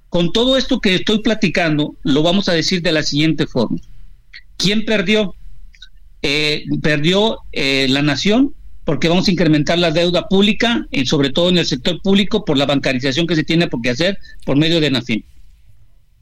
Con 0.08 0.32
todo 0.32 0.56
esto 0.56 0.80
que 0.80 0.96
estoy 0.96 1.20
platicando, 1.20 1.94
lo 2.02 2.22
vamos 2.22 2.48
a 2.48 2.52
decir 2.52 2.82
de 2.82 2.92
la 2.92 3.04
siguiente 3.04 3.46
forma. 3.46 3.78
¿Quién 4.56 4.84
perdió? 4.84 5.34
Eh, 6.22 6.64
perdió 6.82 7.38
eh, 7.52 7.86
la 7.88 8.02
nación 8.02 8.52
porque 8.86 9.08
vamos 9.08 9.26
a 9.26 9.32
incrementar 9.32 9.78
la 9.78 9.90
deuda 9.90 10.28
pública, 10.28 10.86
y 10.92 11.04
sobre 11.06 11.30
todo 11.30 11.48
en 11.48 11.58
el 11.58 11.66
sector 11.66 12.00
público, 12.00 12.44
por 12.44 12.56
la 12.56 12.66
bancarización 12.66 13.26
que 13.26 13.34
se 13.34 13.42
tiene 13.42 13.66
por 13.66 13.82
qué 13.82 13.90
hacer 13.90 14.16
por 14.44 14.56
medio 14.56 14.80
de 14.80 14.92
NAFIN. 14.92 15.24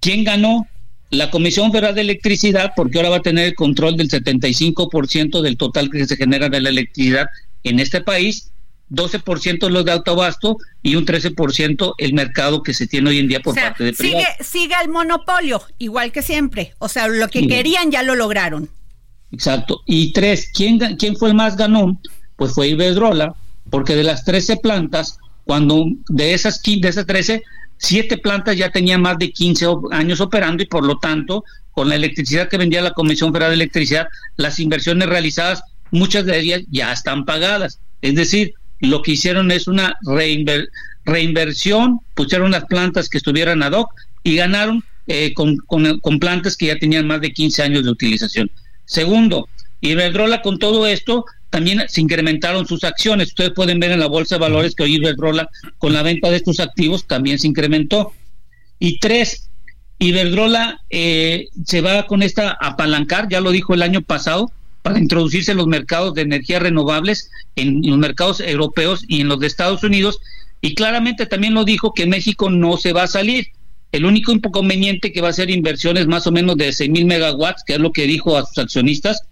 ¿Quién 0.01 0.25
ganó? 0.25 0.67
La 1.11 1.31
Comisión 1.31 1.71
Federal 1.71 1.95
de 1.95 2.01
Electricidad, 2.01 2.73
porque 2.75 2.99
ahora 2.99 3.11
va 3.11 3.17
a 3.17 3.23
tener 3.23 3.49
el 3.49 3.55
control 3.55 3.99
del 3.99 4.09
75% 4.09 5.43
del 5.43 5.59
total 5.59 5.91
que 5.91 6.07
se 6.07 6.17
genera 6.17 6.49
de 6.49 6.63
la 6.63 6.71
electricidad 6.71 7.29
en 7.65 7.81
este 7.81 8.01
país, 8.01 8.51
12% 8.91 9.69
los 9.69 9.85
de 9.85 9.93
autobasto 9.93 10.57
y 10.83 10.97
un 10.97 11.05
13% 11.05 11.95
el 11.99 12.15
mercado 12.15 12.63
que 12.63 12.73
se 12.73 12.87
tiene 12.87 13.11
hoy 13.11 13.19
en 13.19 13.29
día 13.29 13.41
por 13.41 13.55
parte 13.55 13.85
de 13.85 13.93
sigue, 13.93 14.27
sigue 14.41 14.75
el 14.83 14.89
monopolio, 14.89 15.63
igual 15.79 16.13
que 16.13 16.23
siempre. 16.23 16.73
O 16.79 16.89
sea, 16.89 17.09
lo 17.09 17.29
que 17.29 17.47
querían 17.47 17.91
ya 17.91 18.03
lo 18.03 18.15
lograron. 18.15 18.71
Exacto. 19.33 19.83
Y 19.85 20.15
tres, 20.15 20.51
¿quién, 20.55 20.79
quién 20.97 21.15
fue 21.17 21.29
el 21.29 21.35
más 21.35 21.57
ganón? 21.57 22.01
Pues 22.37 22.53
fue 22.53 22.69
Iberdrola, 22.69 23.35
porque 23.71 23.97
de 23.97 24.05
las 24.05 24.25
13 24.25 24.59
plantas, 24.59 25.19
cuando 25.45 25.87
de 26.09 26.35
esas, 26.35 26.63
de 26.63 26.89
esas 26.89 27.07
13, 27.07 27.43
siete 27.79 28.19
plantas 28.19 28.57
ya 28.57 28.71
tenían 28.71 29.03
más 29.03 29.19
de 29.19 29.31
15 29.31 29.67
años 29.91 30.21
operando 30.21 30.63
y 30.63 30.67
por 30.67 30.85
lo 30.85 30.99
tanto, 30.99 31.45
con 31.73 31.89
la 31.89 31.97
electricidad 31.97 32.49
que 32.49 32.57
vendía 32.57 32.83
la 32.83 32.93
Comisión 32.93 33.33
Federal 33.33 33.51
de 33.51 33.57
Electricidad, 33.57 34.07
las 34.37 34.59
inversiones 34.59 35.09
realizadas, 35.09 35.63
muchas 35.91 36.25
de 36.25 36.39
ellas 36.39 36.63
ya 36.71 36.93
están 36.93 37.25
pagadas. 37.25 37.81
Es 38.01 38.15
decir, 38.15 38.55
lo 38.81 39.03
que 39.03 39.13
hicieron 39.13 39.51
es 39.51 39.67
una 39.67 39.97
reinversión, 41.05 42.01
pusieron 42.15 42.53
las 42.53 42.65
plantas 42.67 43.09
que 43.09 43.19
estuvieran 43.19 43.63
ad 43.63 43.73
hoc 43.73 43.93
y 44.23 44.37
ganaron 44.37 44.85
eh, 45.07 45.35
con, 45.35 45.57
con 45.59 46.19
plantas 46.19 46.57
que 46.57 46.67
ya 46.67 46.79
tenían 46.79 47.07
más 47.07 47.21
de 47.21 47.33
15 47.33 47.63
años 47.63 47.85
de 47.85 47.91
utilización. 47.91 48.51
Segundo, 48.85 49.49
Iberdrola 49.81 50.43
con 50.43 50.59
todo 50.59 50.87
esto 50.87 51.27
también 51.55 51.85
se 51.87 52.01
incrementaron 52.01 52.67
sus 52.67 52.83
acciones. 52.83 53.29
Ustedes 53.29 53.53
pueden 53.53 53.79
ver 53.79 53.93
en 53.93 54.01
la 54.01 54.09
bolsa 54.09 54.35
de 54.35 54.41
valores 54.41 54.75
que 54.75 54.83
hoy 54.83 54.97
Iberdrola, 54.97 55.49
con 55.79 55.93
la 55.93 56.03
venta 56.03 56.29
de 56.29 56.39
estos 56.39 56.59
activos, 56.59 57.07
también 57.07 57.39
se 57.39 57.47
incrementó. 57.47 58.13
Y 58.81 58.99
tres, 58.99 59.51
Iberdrola 60.01 60.81
eh, 60.91 61.47
se 61.65 61.81
va 61.81 62.09
con 62.09 62.25
esta 62.25 62.59
apalancar, 62.61 63.29
ya 63.29 63.41
lo 63.41 63.53
dijo 63.53 63.73
el 63.73 63.83
año 63.83 64.03
pasado, 64.03 64.51
para 64.83 64.99
introducirse 64.99 65.53
en 65.53 65.59
los 65.59 65.69
mercados 65.69 66.15
de 66.15 66.23
energías 66.23 66.61
renovables, 66.61 67.31
en, 67.55 67.83
los 67.89 67.99
mercados 67.99 68.41
europeos 68.41 69.05
y 69.07 69.21
en 69.21 69.29
los 69.29 69.39
de 69.39 69.47
Estados 69.47 69.85
Unidos. 69.85 70.19
Y 70.61 70.75
claramente 70.75 71.25
también 71.25 71.55
lo 71.55 71.65
dijo 71.65 71.95
que 71.95 72.09
México 72.09 72.51
no 72.51 72.79
se 72.79 72.93
va 72.93 73.05
a 73.05 73.07
salir. 73.07 73.47
El 73.93 74.07
único 74.07 74.33
inconveniente 74.33 75.13
que 75.13 75.21
va 75.21 75.29
a 75.29 75.33
ser 75.33 75.51
inversiones 75.51 76.09
más 76.09 76.27
o 76.27 76.33
menos 76.33 76.57
de 76.57 76.73
6 76.73 76.91
mil 76.91 77.05
megawatts, 77.05 77.63
que 77.65 77.75
es 77.75 77.79
lo 77.79 77.93
que 77.93 78.09
dijo 78.09 78.37
a 78.37 78.45
sus 78.45 78.59
accionistas, 78.59 79.23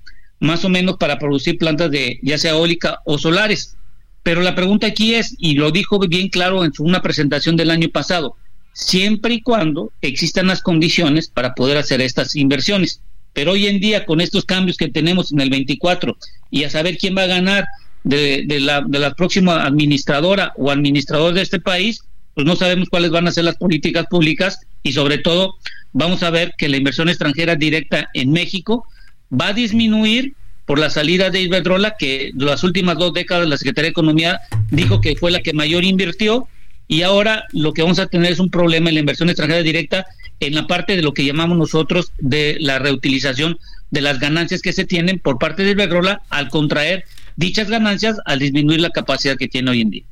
más 0.42 0.64
o 0.64 0.68
menos 0.68 0.96
para 0.96 1.20
producir 1.20 1.56
plantas 1.56 1.88
de 1.92 2.18
ya 2.20 2.36
sea 2.36 2.50
eólica 2.50 2.98
o 3.04 3.16
solares. 3.16 3.76
Pero 4.24 4.42
la 4.42 4.56
pregunta 4.56 4.88
aquí 4.88 5.14
es, 5.14 5.36
y 5.38 5.54
lo 5.54 5.70
dijo 5.70 6.00
bien 6.00 6.28
claro 6.28 6.64
en 6.64 6.72
una 6.80 7.00
presentación 7.00 7.56
del 7.56 7.70
año 7.70 7.88
pasado, 7.90 8.36
siempre 8.72 9.34
y 9.34 9.40
cuando 9.40 9.92
existan 10.00 10.48
las 10.48 10.60
condiciones 10.60 11.28
para 11.28 11.54
poder 11.54 11.76
hacer 11.76 12.00
estas 12.00 12.34
inversiones. 12.34 13.00
Pero 13.32 13.52
hoy 13.52 13.68
en 13.68 13.78
día, 13.78 14.04
con 14.04 14.20
estos 14.20 14.44
cambios 14.44 14.76
que 14.76 14.88
tenemos 14.88 15.32
en 15.32 15.40
el 15.40 15.48
24 15.48 16.16
y 16.50 16.64
a 16.64 16.70
saber 16.70 16.98
quién 16.98 17.16
va 17.16 17.22
a 17.22 17.26
ganar 17.26 17.64
de, 18.02 18.44
la, 18.60 18.80
de 18.80 18.98
la 18.98 19.14
próxima 19.14 19.64
administradora 19.64 20.54
o 20.56 20.72
administrador 20.72 21.34
de 21.34 21.42
este 21.42 21.60
país, 21.60 22.02
pues 22.34 22.44
no 22.44 22.56
sabemos 22.56 22.88
cuáles 22.88 23.12
van 23.12 23.28
a 23.28 23.32
ser 23.32 23.44
las 23.44 23.56
políticas 23.56 24.06
públicas 24.10 24.58
y 24.82 24.92
sobre 24.92 25.18
todo 25.18 25.54
vamos 25.92 26.24
a 26.24 26.30
ver 26.30 26.54
que 26.58 26.68
la 26.68 26.78
inversión 26.78 27.08
extranjera 27.08 27.54
directa 27.54 28.08
en 28.12 28.32
México 28.32 28.88
va 29.32 29.48
a 29.48 29.52
disminuir 29.52 30.34
por 30.66 30.78
la 30.78 30.90
salida 30.90 31.30
de 31.30 31.40
Iberdrola, 31.40 31.96
que 31.98 32.32
las 32.36 32.62
últimas 32.62 32.96
dos 32.96 33.12
décadas 33.12 33.48
la 33.48 33.56
Secretaría 33.56 33.88
de 33.88 33.92
Economía 33.92 34.40
dijo 34.70 35.00
que 35.00 35.16
fue 35.16 35.30
la 35.30 35.40
que 35.40 35.52
mayor 35.52 35.84
invirtió, 35.84 36.48
y 36.88 37.02
ahora 37.02 37.44
lo 37.52 37.72
que 37.72 37.82
vamos 37.82 37.98
a 37.98 38.06
tener 38.06 38.32
es 38.32 38.38
un 38.38 38.50
problema 38.50 38.88
en 38.88 38.94
la 38.94 39.00
inversión 39.00 39.28
extranjera 39.28 39.62
directa 39.62 40.06
en 40.40 40.54
la 40.54 40.66
parte 40.66 40.96
de 40.96 41.02
lo 41.02 41.14
que 41.14 41.24
llamamos 41.24 41.56
nosotros 41.56 42.12
de 42.18 42.56
la 42.60 42.78
reutilización 42.78 43.58
de 43.90 44.00
las 44.00 44.18
ganancias 44.18 44.62
que 44.62 44.72
se 44.72 44.84
tienen 44.84 45.18
por 45.18 45.38
parte 45.38 45.64
de 45.64 45.70
Iberdrola 45.70 46.22
al 46.30 46.48
contraer 46.48 47.04
dichas 47.36 47.68
ganancias 47.68 48.18
al 48.24 48.40
disminuir 48.40 48.80
la 48.80 48.90
capacidad 48.90 49.36
que 49.36 49.48
tiene 49.48 49.70
hoy 49.70 49.80
en 49.82 49.90
día. 49.90 50.04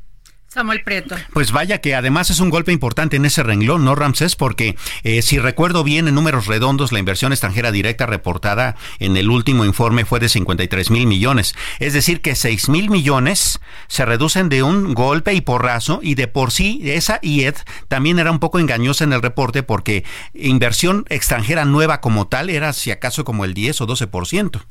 Samuel 0.52 0.82
Prieto. 0.82 1.14
Pues 1.32 1.52
vaya 1.52 1.80
que 1.80 1.94
además 1.94 2.28
es 2.30 2.40
un 2.40 2.50
golpe 2.50 2.72
importante 2.72 3.14
en 3.14 3.24
ese 3.24 3.44
renglón, 3.44 3.84
¿no, 3.84 3.94
Ramsés? 3.94 4.34
Porque 4.34 4.74
eh, 5.04 5.22
si 5.22 5.38
recuerdo 5.38 5.84
bien, 5.84 6.08
en 6.08 6.16
números 6.16 6.46
redondos, 6.46 6.90
la 6.90 6.98
inversión 6.98 7.30
extranjera 7.30 7.70
directa 7.70 8.04
reportada 8.04 8.74
en 8.98 9.16
el 9.16 9.30
último 9.30 9.64
informe 9.64 10.04
fue 10.04 10.18
de 10.18 10.28
53 10.28 10.90
mil 10.90 11.06
millones. 11.06 11.54
Es 11.78 11.92
decir, 11.92 12.20
que 12.20 12.34
6 12.34 12.68
mil 12.68 12.90
millones 12.90 13.60
se 13.86 14.04
reducen 14.04 14.48
de 14.48 14.64
un 14.64 14.92
golpe 14.92 15.34
y 15.34 15.40
porrazo, 15.40 16.00
y 16.02 16.16
de 16.16 16.26
por 16.26 16.50
sí 16.50 16.80
esa 16.82 17.20
IED 17.22 17.54
también 17.86 18.18
era 18.18 18.32
un 18.32 18.40
poco 18.40 18.58
engañosa 18.58 19.04
en 19.04 19.12
el 19.12 19.22
reporte 19.22 19.62
porque 19.62 20.04
inversión 20.34 21.04
extranjera 21.10 21.64
nueva 21.64 22.00
como 22.00 22.26
tal 22.26 22.50
era 22.50 22.72
si 22.72 22.90
acaso 22.90 23.22
como 23.22 23.44
el 23.44 23.54
10 23.54 23.82
o 23.82 23.86
12%. 23.86 24.62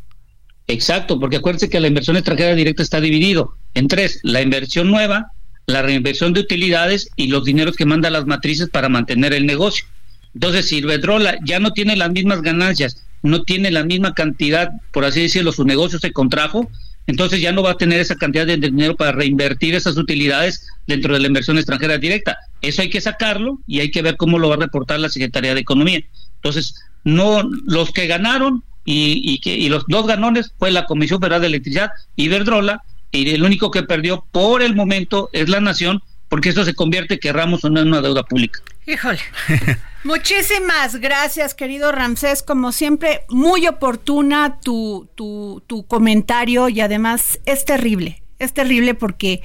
Exacto, 0.67 1.19
porque 1.19 1.37
acuérdense 1.37 1.69
que 1.69 1.79
la 1.79 1.87
inversión 1.87 2.17
extranjera 2.17 2.53
directa 2.53 2.83
está 2.83 2.99
dividido 2.99 3.55
en 3.73 3.87
tres, 3.87 4.19
la 4.23 4.41
inversión 4.41 4.91
nueva, 4.91 5.31
la 5.69 5.81
reinversión 5.81 6.33
de 6.33 6.41
utilidades 6.41 7.09
y 7.15 7.27
los 7.27 7.45
dineros 7.45 7.75
que 7.75 7.85
manda 7.85 8.09
las 8.09 8.25
matrices 8.25 8.69
para 8.69 8.89
mantener 8.89 9.33
el 9.33 9.45
negocio. 9.45 9.85
Entonces, 10.33 10.67
si 10.67 10.77
Iberdrola 10.77 11.37
ya 11.43 11.59
no 11.59 11.71
tiene 11.71 11.95
las 11.95 12.11
mismas 12.11 12.41
ganancias, 12.41 13.03
no 13.23 13.43
tiene 13.43 13.71
la 13.71 13.83
misma 13.83 14.13
cantidad, 14.13 14.71
por 14.91 15.05
así 15.05 15.21
decirlo, 15.21 15.51
su 15.51 15.65
negocio 15.65 15.99
se 15.99 16.11
contrajo, 16.11 16.69
entonces 17.07 17.41
ya 17.41 17.51
no 17.51 17.63
va 17.63 17.71
a 17.71 17.77
tener 17.77 17.99
esa 17.99 18.15
cantidad 18.15 18.45
de 18.45 18.57
dinero 18.57 18.95
para 18.95 19.11
reinvertir 19.11 19.73
esas 19.73 19.97
utilidades 19.97 20.67
dentro 20.85 21.13
de 21.13 21.19
la 21.19 21.27
inversión 21.27 21.57
extranjera 21.57 21.97
directa. 21.97 22.37
Eso 22.61 22.83
hay 22.83 22.89
que 22.89 23.01
sacarlo 23.01 23.59
y 23.65 23.79
hay 23.79 23.89
que 23.89 24.03
ver 24.03 24.15
cómo 24.15 24.37
lo 24.37 24.49
va 24.49 24.55
a 24.55 24.59
reportar 24.59 24.99
la 24.99 25.09
Secretaría 25.09 25.55
de 25.55 25.61
Economía. 25.61 26.01
Entonces, 26.35 26.75
no 27.03 27.41
los 27.65 27.91
que 27.91 28.05
ganaron 28.05 28.63
y, 28.85 29.21
y, 29.23 29.39
que, 29.39 29.55
y 29.57 29.69
los 29.69 29.85
dos 29.87 30.05
ganones 30.05 30.53
fue 30.59 30.71
la 30.71 30.85
Comisión 30.85 31.19
Federal 31.19 31.41
de 31.41 31.47
Electricidad 31.47 31.91
y 32.15 32.25
Iberdrola, 32.25 32.83
y 33.11 33.29
el 33.29 33.43
único 33.43 33.71
que 33.71 33.83
perdió 33.83 34.25
por 34.31 34.61
el 34.61 34.75
momento 34.75 35.29
es 35.33 35.49
la 35.49 35.59
nación, 35.59 36.01
porque 36.27 36.49
eso 36.49 36.63
se 36.63 36.75
convierte, 36.75 37.19
querramos 37.19 37.63
o 37.65 37.69
no, 37.69 37.79
en 37.79 37.87
una 37.87 38.01
deuda 38.01 38.23
pública. 38.23 38.59
Híjole. 38.85 39.19
Muchísimas 40.03 40.95
gracias, 40.95 41.53
querido 41.53 41.91
Ramsés. 41.91 42.43
Como 42.43 42.71
siempre, 42.71 43.21
muy 43.29 43.67
oportuna 43.67 44.59
tu, 44.61 45.09
tu, 45.15 45.61
tu 45.67 45.85
comentario 45.85 46.69
y 46.69 46.81
además 46.81 47.39
es 47.45 47.65
terrible. 47.65 48.23
Es 48.37 48.53
terrible 48.53 48.93
porque 48.93 49.41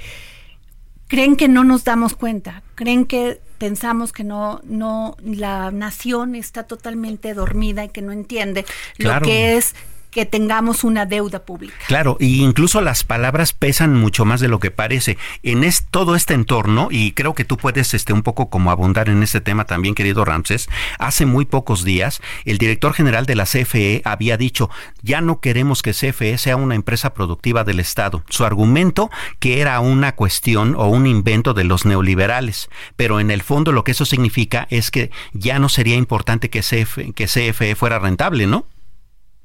creen 1.09 1.37
que 1.37 1.49
no 1.49 1.65
nos 1.65 1.85
damos 1.85 2.15
cuenta, 2.15 2.63
creen 2.75 3.05
que 3.05 3.41
pensamos 3.59 4.13
que 4.13 4.25
no, 4.25 4.61
no, 4.65 5.17
la 5.23 5.71
nación 5.71 6.35
está 6.35 6.65
totalmente 6.65 7.35
dormida 7.35 7.85
y 7.85 7.89
que 7.89 8.03
no 8.03 8.13
entiende 8.13 8.65
lo 8.99 9.21
que 9.21 9.57
es 9.57 9.75
que 10.15 10.25
tengamos 10.27 10.85
una 10.85 11.07
deuda 11.07 11.45
pública. 11.45 11.75
Claro, 11.89 12.17
y 12.21 12.43
incluso 12.43 12.81
las 12.81 13.03
palabras 13.03 13.53
pesan 13.53 13.95
mucho 13.95 14.25
más 14.25 14.41
de 14.41 14.47
lo 14.47 14.61
que 14.61 14.71
parece. 14.71 15.19
En 15.43 15.65
es, 15.65 15.87
todo 15.91 16.15
este 16.15 16.35
entorno, 16.35 16.87
y 16.91 17.13
creo 17.13 17.35
que 17.35 17.45
tú 17.45 17.57
puedes 17.57 17.95
este, 17.95 18.13
un 18.13 18.23
poco 18.23 18.49
como 18.49 18.71
abundar 18.71 19.09
en 19.09 19.25
este 19.25 19.41
tema 19.41 19.65
también, 19.65 19.97
querido 19.97 20.25
Ramses, 20.25 20.69
hace 21.01 21.27
muy 21.27 21.45
pocos 21.45 21.83
días 21.85 22.23
el 22.45 22.59
director 22.59 22.95
general 22.95 23.27
de 23.27 23.35
la 23.35 23.45
CFE 23.45 24.03
había 24.05 24.37
dicho, 24.37 24.71
ya 25.03 25.21
no 25.21 25.41
queremos 25.41 25.83
que 25.83 25.93
CFE 25.93 26.39
sea 26.39 26.55
una 26.55 26.77
empresa 26.77 27.13
productiva 27.13 27.65
del 27.65 27.81
Estado. 27.81 28.23
Su 28.29 28.45
argumento 28.45 29.11
que 29.41 29.61
era 29.61 29.81
una 29.81 30.15
cuestión 30.15 30.77
o 30.77 30.87
un 30.87 31.09
invento 31.09 31.55
de 31.55 31.65
los 31.65 31.87
neoliberales, 31.87 32.71
pero 32.95 33.19
en 33.19 33.33
el 33.33 33.43
fondo 33.43 33.73
lo 33.73 33.83
que 33.83 33.93
eso 33.93 34.05
significa 34.05 34.69
es 34.71 34.93
que 34.93 35.11
ya 35.33 35.59
no 35.59 35.69
sería 35.69 35.97
importante 35.97 36.51
que 36.51 36.61
CFE, 36.61 37.13
que 37.15 37.27
CFE 37.27 37.75
fuera 37.75 37.99
rentable, 37.99 38.47
¿no? 38.47 38.67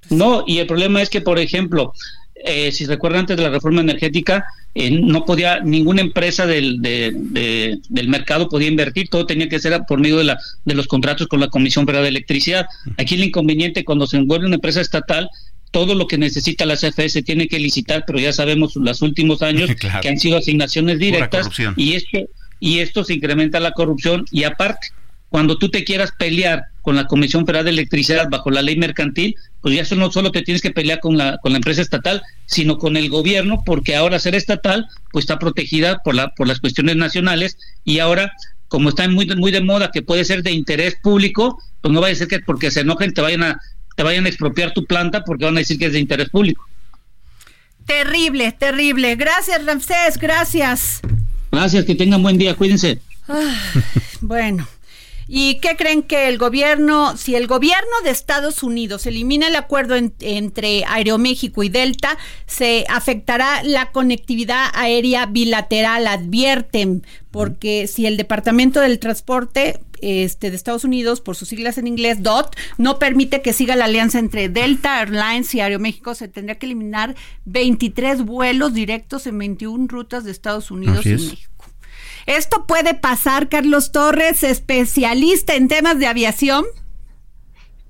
No, 0.09 0.43
y 0.47 0.59
el 0.59 0.67
problema 0.67 1.01
es 1.01 1.09
que, 1.09 1.21
por 1.21 1.39
ejemplo, 1.39 1.93
eh, 2.43 2.71
si 2.71 2.85
recuerdan 2.85 3.21
antes 3.21 3.37
de 3.37 3.43
la 3.43 3.49
reforma 3.49 3.81
energética, 3.81 4.45
eh, 4.73 4.91
no 4.91 5.25
podía, 5.25 5.59
ninguna 5.59 6.01
empresa 6.01 6.45
del, 6.45 6.81
del 6.81 8.07
mercado 8.07 8.47
podía 8.49 8.67
invertir, 8.67 9.09
todo 9.09 9.25
tenía 9.25 9.49
que 9.49 9.59
ser 9.59 9.81
por 9.87 9.99
medio 9.99 10.17
de, 10.17 10.23
la, 10.23 10.39
de 10.63 10.73
los 10.73 10.87
contratos 10.87 11.27
con 11.27 11.39
la 11.39 11.49
Comisión 11.49 11.85
Federal 11.85 12.03
de 12.03 12.09
Electricidad. 12.09 12.67
Aquí 12.97 13.15
el 13.15 13.25
inconveniente 13.25 13.83
cuando 13.83 14.07
se 14.07 14.17
envuelve 14.17 14.45
una 14.45 14.55
empresa 14.55 14.81
estatal, 14.81 15.29
todo 15.71 15.95
lo 15.95 16.07
que 16.07 16.17
necesita 16.17 16.65
la 16.65 16.77
CFE 16.77 17.09
se 17.09 17.21
tiene 17.21 17.47
que 17.47 17.59
licitar, 17.59 18.03
pero 18.07 18.19
ya 18.19 18.33
sabemos 18.33 18.75
los 18.75 19.01
últimos 19.01 19.41
años 19.41 19.69
que 20.01 20.09
han 20.09 20.19
sido 20.19 20.37
asignaciones 20.37 20.99
directas 20.99 21.49
y 21.75 21.93
esto, 21.93 22.19
y 22.59 22.79
esto 22.79 23.03
se 23.03 23.13
incrementa 23.13 23.59
la 23.59 23.71
corrupción. 23.71 24.25
Y 24.31 24.43
aparte, 24.43 24.87
cuando 25.29 25.57
tú 25.57 25.69
te 25.69 25.83
quieras 25.83 26.11
pelear 26.17 26.63
con 26.89 26.95
la 26.95 27.05
Comisión 27.05 27.45
Federal 27.45 27.65
de 27.65 27.69
Electricidad 27.69 28.29
bajo 28.31 28.49
la 28.49 28.63
ley 28.63 28.75
mercantil, 28.75 29.35
pues 29.61 29.75
ya 29.75 29.83
eso 29.83 29.95
no 29.95 30.11
solo 30.11 30.31
te 30.31 30.41
tienes 30.41 30.59
que 30.59 30.71
pelear 30.71 30.99
con 30.99 31.19
la, 31.19 31.37
con 31.37 31.51
la 31.51 31.59
empresa 31.59 31.83
estatal, 31.83 32.23
sino 32.47 32.79
con 32.79 32.97
el 32.97 33.11
gobierno, 33.11 33.61
porque 33.63 33.95
ahora 33.95 34.17
ser 34.17 34.33
estatal, 34.33 34.87
pues 35.11 35.21
está 35.21 35.37
protegida 35.37 35.99
por, 36.03 36.15
la, 36.15 36.29
por 36.29 36.47
las 36.47 36.59
cuestiones 36.59 36.95
nacionales 36.95 37.59
y 37.83 37.99
ahora, 37.99 38.33
como 38.69 38.89
está 38.89 39.07
muy, 39.07 39.27
muy 39.35 39.51
de 39.51 39.61
moda 39.61 39.91
que 39.93 40.01
puede 40.01 40.25
ser 40.25 40.41
de 40.41 40.49
interés 40.49 40.95
público, 40.99 41.61
pues 41.79 41.93
no 41.93 42.01
va 42.01 42.07
a 42.07 42.15
ser 42.15 42.27
que 42.27 42.39
porque 42.39 42.71
se 42.71 42.79
enojen 42.79 43.13
te 43.13 43.21
vayan 43.21 43.43
a, 43.43 43.61
te 43.95 44.01
vayan 44.01 44.25
a 44.25 44.29
expropiar 44.29 44.73
tu 44.73 44.83
planta 44.85 45.23
porque 45.23 45.45
van 45.45 45.57
a 45.57 45.59
decir 45.59 45.77
que 45.77 45.85
es 45.85 45.93
de 45.93 45.99
interés 45.99 46.29
público. 46.29 46.67
Terrible, 47.85 48.51
terrible. 48.51 49.15
Gracias, 49.15 49.63
Ramsés, 49.63 50.17
gracias. 50.19 51.01
Gracias, 51.51 51.85
que 51.85 51.93
tengan 51.93 52.23
buen 52.23 52.39
día, 52.39 52.55
cuídense. 52.55 52.97
bueno. 54.21 54.67
¿Y 55.31 55.59
qué 55.59 55.75
creen 55.77 56.01
que 56.01 56.27
el 56.27 56.39
gobierno, 56.39 57.15
si 57.15 57.35
el 57.35 57.45
gobierno 57.45 58.01
de 58.03 58.09
Estados 58.09 58.63
Unidos 58.63 59.05
elimina 59.05 59.47
el 59.47 59.55
acuerdo 59.55 59.95
entre 59.95 60.83
Aeroméxico 60.85 61.61
y 61.61 61.69
Delta, 61.69 62.17
se 62.47 62.83
afectará 62.89 63.61
la 63.61 63.91
conectividad 63.91 64.71
aérea 64.73 65.27
bilateral, 65.27 66.07
advierten, 66.07 67.05
porque 67.29 67.85
si 67.85 68.07
el 68.07 68.17
Departamento 68.17 68.79
del 68.79 68.97
Transporte 68.97 69.79
este, 70.01 70.49
de 70.49 70.55
Estados 70.55 70.83
Unidos, 70.83 71.21
por 71.21 71.35
sus 71.35 71.49
siglas 71.49 71.77
en 71.77 71.85
inglés, 71.85 72.23
DOT, 72.23 72.55
no 72.79 72.97
permite 72.97 73.43
que 73.43 73.53
siga 73.53 73.75
la 73.75 73.85
alianza 73.85 74.17
entre 74.17 74.49
Delta 74.49 74.99
Airlines 74.99 75.53
y 75.53 75.59
Aeroméxico, 75.59 76.15
se 76.15 76.27
tendría 76.27 76.57
que 76.57 76.65
eliminar 76.65 77.15
23 77.45 78.23
vuelos 78.23 78.73
directos 78.73 79.27
en 79.27 79.37
21 79.37 79.87
rutas 79.89 80.23
de 80.23 80.31
Estados 80.31 80.71
Unidos 80.71 81.05
y 81.05 81.09
México. 81.09 81.48
¿Esto 82.25 82.65
puede 82.65 82.93
pasar, 82.93 83.49
Carlos 83.49 83.91
Torres, 83.91 84.43
especialista 84.43 85.55
en 85.55 85.67
temas 85.67 85.99
de 85.99 86.07
aviación? 86.07 86.65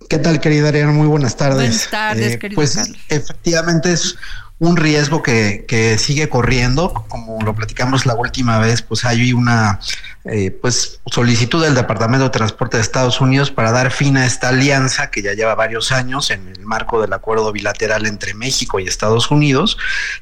¿Qué 0.09 0.17
tal, 0.17 0.39
querida 0.39 0.69
Ariana? 0.69 0.91
Muy 0.91 1.07
buenas 1.07 1.37
tardes. 1.37 1.57
Buenas 1.57 1.89
tardes, 1.89 2.33
eh, 2.33 2.39
querido 2.39 2.55
Pues 2.55 2.77
efectivamente 3.09 3.93
es 3.93 4.15
un 4.59 4.75
riesgo 4.75 5.23
que, 5.23 5.65
que, 5.67 5.97
sigue 5.97 6.27
corriendo, 6.27 6.93
como 7.07 7.41
lo 7.41 7.55
platicamos 7.55 8.05
la 8.05 8.15
última 8.15 8.59
vez, 8.59 8.81
pues 8.81 9.05
hay 9.05 9.31
una 9.31 9.79
eh, 10.25 10.51
pues 10.51 10.99
solicitud 11.05 11.63
del 11.63 11.75
Departamento 11.75 12.25
de 12.25 12.29
Transporte 12.29 12.75
de 12.75 12.83
Estados 12.83 13.21
Unidos 13.21 13.51
para 13.51 13.71
dar 13.71 13.89
fin 13.89 14.17
a 14.17 14.25
esta 14.25 14.49
alianza 14.49 15.11
que 15.11 15.21
ya 15.21 15.33
lleva 15.33 15.55
varios 15.55 15.93
años 15.93 16.29
en 16.29 16.45
el 16.49 16.65
marco 16.65 17.01
del 17.01 17.13
acuerdo 17.13 17.53
bilateral 17.53 18.05
entre 18.05 18.33
México 18.33 18.81
y 18.81 18.87
Estados 18.87 19.31
Unidos 19.31 19.77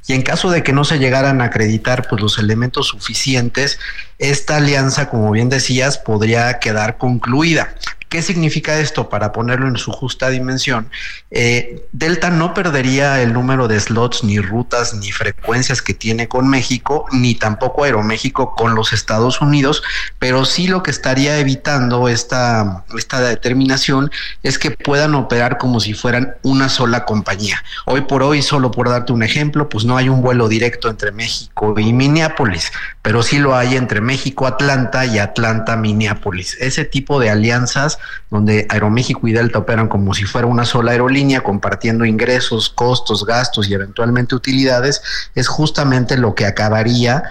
y 0.05 0.13
en 0.13 0.21
caso 0.21 0.51
de 0.51 0.61
que 0.61 0.71
no 0.71 0.85
se 0.85 0.99
llegaran 0.99 1.41
a 1.41 1.45
acreditar 1.45 2.07
pues 2.07 2.21
los 2.21 2.37
elementos 2.37 2.89
suficientes, 2.89 3.79
esta 4.19 4.57
alianza, 4.57 5.09
como 5.09 5.31
bien 5.31 5.49
decías, 5.49 5.97
podría 5.97 6.59
quedar 6.59 6.97
concluida. 6.99 7.73
¿Qué 8.09 8.21
significa 8.21 8.79
esto? 8.79 9.09
Para 9.09 9.33
ponerlo 9.33 9.67
en 9.67 9.75
su 9.75 9.91
justa 9.91 10.29
dimensión, 10.29 10.89
eh, 11.29 11.87
Delta 11.91 12.29
no 12.29 12.53
perdería 12.53 13.21
el 13.21 13.33
número 13.33 13.67
de 13.67 13.77
slots, 13.77 14.23
ni 14.23 14.39
rutas, 14.39 14.93
ni 14.93 15.11
frecuencias 15.11 15.81
que 15.81 15.93
tiene 15.93 16.29
con 16.29 16.47
México, 16.47 17.05
ni 17.11 17.35
tampoco 17.35 17.83
Aeroméxico 17.83 18.55
con 18.55 18.75
los 18.75 18.93
Estados 18.93 19.41
Unidos, 19.41 19.83
pero 20.19 20.45
sí 20.45 20.69
lo 20.69 20.83
que 20.83 20.91
estaría 20.91 21.37
evitando 21.37 22.07
esta, 22.07 22.85
esta 22.97 23.19
determinación 23.19 24.09
es 24.41 24.57
que 24.57 24.71
puedan 24.71 25.13
operar 25.13 25.57
como 25.57 25.81
si 25.81 25.93
fueran 25.93 26.35
una 26.43 26.69
sola 26.69 27.03
compañía. 27.03 27.61
Hoy 27.85 28.01
por 28.01 28.23
hoy, 28.23 28.41
solo 28.41 28.71
por 28.71 28.89
darte 28.89 29.11
un 29.11 29.23
ejemplo, 29.23 29.67
pues 29.67 29.83
no 29.83 29.97
hay 29.97 30.07
un 30.07 30.21
vuelo 30.21 30.47
directo 30.47 30.89
entre 30.89 31.11
México 31.11 31.77
y 31.77 31.91
Minneapolis, 31.91 32.71
pero 33.01 33.21
sí 33.21 33.37
lo 33.37 33.53
hay 33.53 33.75
entre 33.75 33.99
México, 33.99 34.47
Atlanta 34.47 35.05
y 35.05 35.19
Atlanta, 35.19 35.75
Minneapolis. 35.75 36.55
Ese 36.61 36.85
tipo 36.85 37.19
de 37.19 37.29
alianzas 37.29 37.96
donde 38.29 38.65
Aeroméxico 38.69 39.27
y 39.27 39.33
Delta 39.33 39.59
operan 39.59 39.87
como 39.87 40.13
si 40.13 40.25
fuera 40.25 40.47
una 40.47 40.65
sola 40.65 40.91
aerolínea, 40.91 41.41
compartiendo 41.41 42.05
ingresos, 42.05 42.69
costos, 42.69 43.25
gastos 43.25 43.69
y 43.69 43.73
eventualmente 43.73 44.35
utilidades, 44.35 45.01
es 45.35 45.47
justamente 45.47 46.17
lo 46.17 46.35
que 46.35 46.45
acabaría 46.45 47.23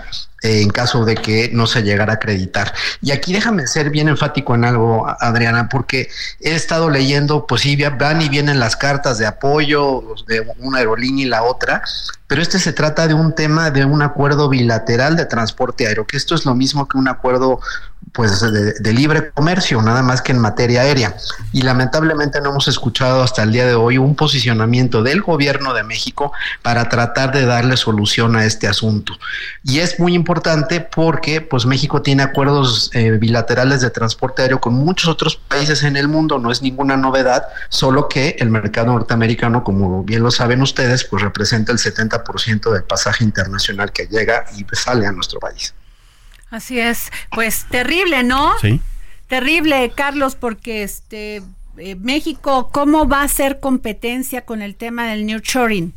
en 0.42 0.70
caso 0.70 1.04
de 1.04 1.14
que 1.14 1.50
no 1.52 1.66
se 1.66 1.82
llegara 1.82 2.12
a 2.12 2.16
acreditar. 2.16 2.72
Y 3.00 3.10
aquí 3.10 3.32
déjame 3.32 3.66
ser 3.66 3.90
bien 3.90 4.08
enfático 4.08 4.54
en 4.54 4.64
algo, 4.64 5.06
Adriana, 5.20 5.68
porque 5.68 6.08
he 6.40 6.54
estado 6.54 6.90
leyendo, 6.90 7.46
pues 7.46 7.62
sí, 7.62 7.76
van 7.98 8.22
y 8.22 8.28
vienen 8.28 8.60
las 8.60 8.76
cartas 8.76 9.18
de 9.18 9.26
apoyo 9.26 10.04
de 10.26 10.46
una 10.58 10.78
aerolínea 10.78 11.26
y 11.26 11.28
la 11.28 11.42
otra, 11.42 11.82
pero 12.26 12.42
este 12.42 12.58
se 12.58 12.72
trata 12.72 13.06
de 13.06 13.14
un 13.14 13.34
tema 13.34 13.70
de 13.70 13.84
un 13.84 14.02
acuerdo 14.02 14.48
bilateral 14.48 15.16
de 15.16 15.26
transporte 15.26 15.86
aéreo, 15.86 16.06
que 16.06 16.16
esto 16.16 16.34
es 16.34 16.44
lo 16.44 16.54
mismo 16.54 16.86
que 16.86 16.98
un 16.98 17.08
acuerdo 17.08 17.60
pues 18.16 18.40
de, 18.40 18.92
libre 18.94 19.30
comercio, 19.30 19.82
nada 19.82 20.02
más 20.02 20.22
que 20.22 20.32
en 20.32 20.38
materia 20.38 20.80
aérea. 20.80 21.16
Y 21.52 21.60
lamentablemente 21.60 22.40
no 22.40 22.48
hemos 22.48 22.66
escuchado 22.66 23.22
hasta 23.22 23.42
el 23.42 23.52
día 23.52 23.66
de 23.66 23.74
hoy 23.74 23.98
un 23.98 24.16
posicionamiento 24.16 25.02
del 25.02 25.20
gobierno 25.20 25.74
de 25.74 25.82
México 25.82 26.32
para 26.62 26.88
tratar 26.88 27.32
de 27.32 27.44
darle 27.44 27.76
solución 27.76 28.34
a 28.34 28.46
este 28.46 28.68
asunto. 28.68 29.12
Y 29.62 29.80
es 29.80 30.00
muy 30.00 30.14
importante 30.14 30.80
porque 30.80 31.42
pues 31.42 31.66
México 31.66 32.00
tiene 32.00 32.22
acuerdos 32.22 32.90
eh, 32.94 33.10
bilaterales 33.12 33.82
de 33.82 33.90
transporte 33.90 34.40
aéreo 34.40 34.60
con 34.60 34.72
muchos 34.72 35.10
otros 35.10 35.36
países 35.36 35.82
en 35.82 35.96
el 35.96 36.08
mundo, 36.08 36.38
no 36.38 36.50
es 36.50 36.62
ninguna 36.62 36.96
novedad, 36.96 37.44
solo 37.68 38.08
que 38.08 38.36
el 38.38 38.48
mercado 38.48 38.86
norteamericano, 38.86 39.62
como 39.62 40.04
bien 40.04 40.22
lo 40.22 40.30
saben 40.30 40.62
ustedes, 40.62 41.04
pues 41.04 41.22
representa 41.22 41.70
el 41.70 41.78
70% 41.78 42.72
del 42.72 42.84
pasaje 42.84 43.24
internacional 43.24 43.92
que 43.92 44.06
llega 44.06 44.46
y 44.56 44.64
sale 44.74 45.06
a 45.06 45.12
nuestro 45.12 45.38
país. 45.38 45.74
Así 46.50 46.78
es, 46.78 47.10
pues 47.32 47.66
terrible, 47.70 48.22
¿no? 48.22 48.58
Sí. 48.60 48.80
Terrible, 49.28 49.92
Carlos, 49.94 50.36
porque 50.36 50.82
este 50.82 51.42
eh, 51.78 51.96
México, 51.96 52.70
¿cómo 52.72 53.08
va 53.08 53.22
a 53.22 53.28
ser 53.28 53.60
competencia 53.60 54.42
con 54.42 54.62
el 54.62 54.76
tema 54.76 55.08
del 55.08 55.26
nurturing? 55.26 55.92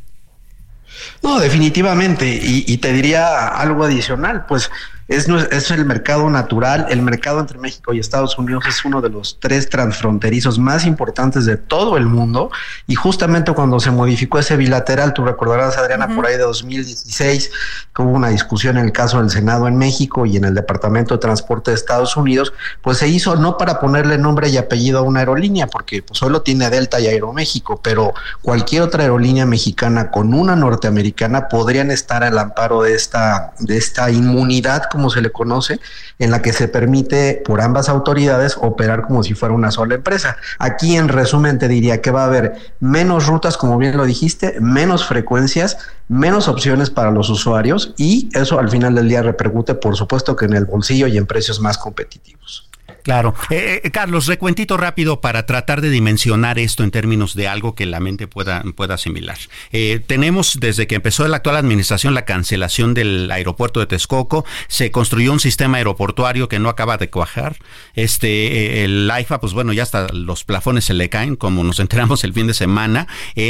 No, 1.22 1.38
definitivamente. 1.38 2.26
Y, 2.28 2.64
y, 2.66 2.78
te 2.78 2.92
diría 2.92 3.46
algo 3.46 3.84
adicional, 3.84 4.44
pues 4.46 4.70
es, 5.10 5.28
es 5.28 5.70
el 5.72 5.84
mercado 5.84 6.30
natural. 6.30 6.86
El 6.88 7.02
mercado 7.02 7.40
entre 7.40 7.58
México 7.58 7.92
y 7.92 7.98
Estados 7.98 8.38
Unidos 8.38 8.64
es 8.68 8.84
uno 8.84 9.00
de 9.00 9.10
los 9.10 9.38
tres 9.40 9.68
transfronterizos 9.68 10.60
más 10.60 10.86
importantes 10.86 11.46
de 11.46 11.56
todo 11.56 11.96
el 11.96 12.06
mundo. 12.06 12.52
Y 12.86 12.94
justamente 12.94 13.52
cuando 13.52 13.80
se 13.80 13.90
modificó 13.90 14.38
ese 14.38 14.56
bilateral, 14.56 15.12
tú 15.12 15.24
recordarás, 15.24 15.76
Adriana, 15.76 16.14
por 16.14 16.26
ahí 16.26 16.34
de 16.34 16.44
2016, 16.44 17.50
que 17.92 18.02
hubo 18.02 18.12
una 18.12 18.28
discusión 18.28 18.78
en 18.78 18.84
el 18.84 18.92
caso 18.92 19.18
del 19.18 19.30
Senado 19.30 19.66
en 19.66 19.76
México 19.76 20.26
y 20.26 20.36
en 20.36 20.44
el 20.44 20.54
Departamento 20.54 21.14
de 21.14 21.20
Transporte 21.20 21.72
de 21.72 21.74
Estados 21.74 22.16
Unidos, 22.16 22.52
pues 22.80 22.98
se 22.98 23.08
hizo 23.08 23.34
no 23.34 23.58
para 23.58 23.80
ponerle 23.80 24.16
nombre 24.16 24.48
y 24.48 24.58
apellido 24.58 25.00
a 25.00 25.02
una 25.02 25.20
aerolínea, 25.20 25.66
porque 25.66 26.02
pues, 26.02 26.20
solo 26.20 26.42
tiene 26.42 26.70
Delta 26.70 27.00
y 27.00 27.08
Aeroméxico, 27.08 27.80
pero 27.82 28.14
cualquier 28.42 28.82
otra 28.82 29.02
aerolínea 29.02 29.44
mexicana 29.44 30.12
con 30.12 30.34
una 30.34 30.54
norteamericana 30.54 31.48
podrían 31.48 31.90
estar 31.90 32.22
al 32.22 32.38
amparo 32.38 32.82
de 32.82 32.94
esta, 32.94 33.54
de 33.58 33.76
esta 33.76 34.08
inmunidad 34.12 34.84
como 34.84 34.99
se 35.08 35.22
le 35.22 35.30
conoce, 35.30 35.80
en 36.18 36.30
la 36.30 36.42
que 36.42 36.52
se 36.52 36.68
permite 36.68 37.40
por 37.44 37.62
ambas 37.62 37.88
autoridades 37.88 38.58
operar 38.60 39.02
como 39.02 39.22
si 39.22 39.34
fuera 39.34 39.54
una 39.54 39.70
sola 39.70 39.94
empresa. 39.94 40.36
Aquí 40.58 40.96
en 40.96 41.08
resumen 41.08 41.58
te 41.58 41.68
diría 41.68 42.02
que 42.02 42.10
va 42.10 42.24
a 42.24 42.26
haber 42.26 42.56
menos 42.80 43.26
rutas, 43.26 43.56
como 43.56 43.78
bien 43.78 43.96
lo 43.96 44.04
dijiste, 44.04 44.56
menos 44.60 45.06
frecuencias, 45.06 45.78
menos 46.08 46.48
opciones 46.48 46.90
para 46.90 47.10
los 47.10 47.30
usuarios 47.30 47.94
y 47.96 48.28
eso 48.34 48.58
al 48.58 48.68
final 48.68 48.96
del 48.96 49.08
día 49.08 49.22
repercute 49.22 49.74
por 49.74 49.96
supuesto 49.96 50.36
que 50.36 50.46
en 50.46 50.54
el 50.54 50.64
bolsillo 50.64 51.06
y 51.06 51.16
en 51.16 51.26
precios 51.26 51.60
más 51.60 51.78
competitivos. 51.78 52.69
Claro. 53.02 53.34
Eh, 53.50 53.80
eh, 53.84 53.90
Carlos, 53.90 54.26
recuentito 54.26 54.76
rápido 54.76 55.20
para 55.20 55.46
tratar 55.46 55.80
de 55.80 55.90
dimensionar 55.90 56.58
esto 56.58 56.84
en 56.84 56.90
términos 56.90 57.34
de 57.34 57.48
algo 57.48 57.74
que 57.74 57.86
la 57.86 58.00
mente 58.00 58.26
pueda, 58.26 58.62
pueda 58.74 58.94
asimilar. 58.94 59.38
Eh, 59.72 60.00
tenemos 60.06 60.58
desde 60.60 60.86
que 60.86 60.96
empezó 60.96 61.26
la 61.28 61.38
actual 61.38 61.56
administración 61.56 62.14
la 62.14 62.24
cancelación 62.24 62.94
del 62.94 63.30
aeropuerto 63.30 63.80
de 63.80 63.86
Texcoco, 63.86 64.44
se 64.68 64.90
construyó 64.90 65.32
un 65.32 65.40
sistema 65.40 65.78
aeroportuario 65.78 66.48
que 66.48 66.58
no 66.58 66.68
acaba 66.68 66.96
de 66.96 67.10
cuajar. 67.10 67.56
Este, 67.94 68.84
el 68.84 69.10
AIFA, 69.10 69.40
pues 69.40 69.52
bueno, 69.52 69.72
ya 69.72 69.82
hasta 69.82 70.08
los 70.12 70.44
plafones 70.44 70.84
se 70.84 70.94
le 70.94 71.08
caen, 71.08 71.36
como 71.36 71.64
nos 71.64 71.80
enteramos 71.80 72.24
el 72.24 72.32
fin 72.32 72.46
de 72.46 72.54
semana, 72.54 73.06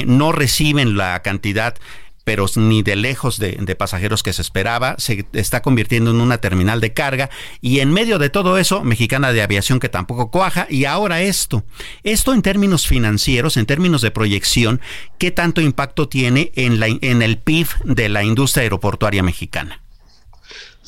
no 0.06 0.32
reciben 0.32 0.96
la 0.96 1.20
cantidad 1.22 1.76
pero 2.24 2.46
ni 2.56 2.82
de 2.82 2.96
lejos 2.96 3.38
de, 3.38 3.76
pasajeros 3.76 4.22
que 4.22 4.32
se 4.32 4.42
esperaba, 4.42 4.96
se 4.98 5.26
está 5.32 5.62
convirtiendo 5.62 6.10
en 6.10 6.20
una 6.20 6.38
terminal 6.38 6.80
de 6.80 6.92
carga 6.92 7.30
y 7.60 7.80
en 7.80 7.92
medio 7.92 8.18
de 8.18 8.30
todo 8.30 8.58
eso, 8.58 8.82
Mexicana 8.84 9.32
de 9.32 9.42
Aviación 9.42 9.80
que 9.80 9.88
tampoco 9.88 10.30
cuaja 10.30 10.66
y 10.68 10.84
ahora 10.84 11.22
esto. 11.22 11.64
Esto 12.02 12.34
en 12.34 12.42
términos 12.42 12.86
financieros, 12.86 13.56
en 13.56 13.66
términos 13.66 14.02
de 14.02 14.10
proyección, 14.10 14.80
¿qué 15.18 15.30
tanto 15.30 15.60
impacto 15.60 16.08
tiene 16.08 16.52
en, 16.54 16.80
la, 16.80 16.88
en 16.88 17.22
el 17.22 17.38
PIB 17.38 17.68
de 17.84 18.08
la 18.08 18.22
industria 18.22 18.62
aeroportuaria 18.62 19.22
mexicana? 19.22 19.82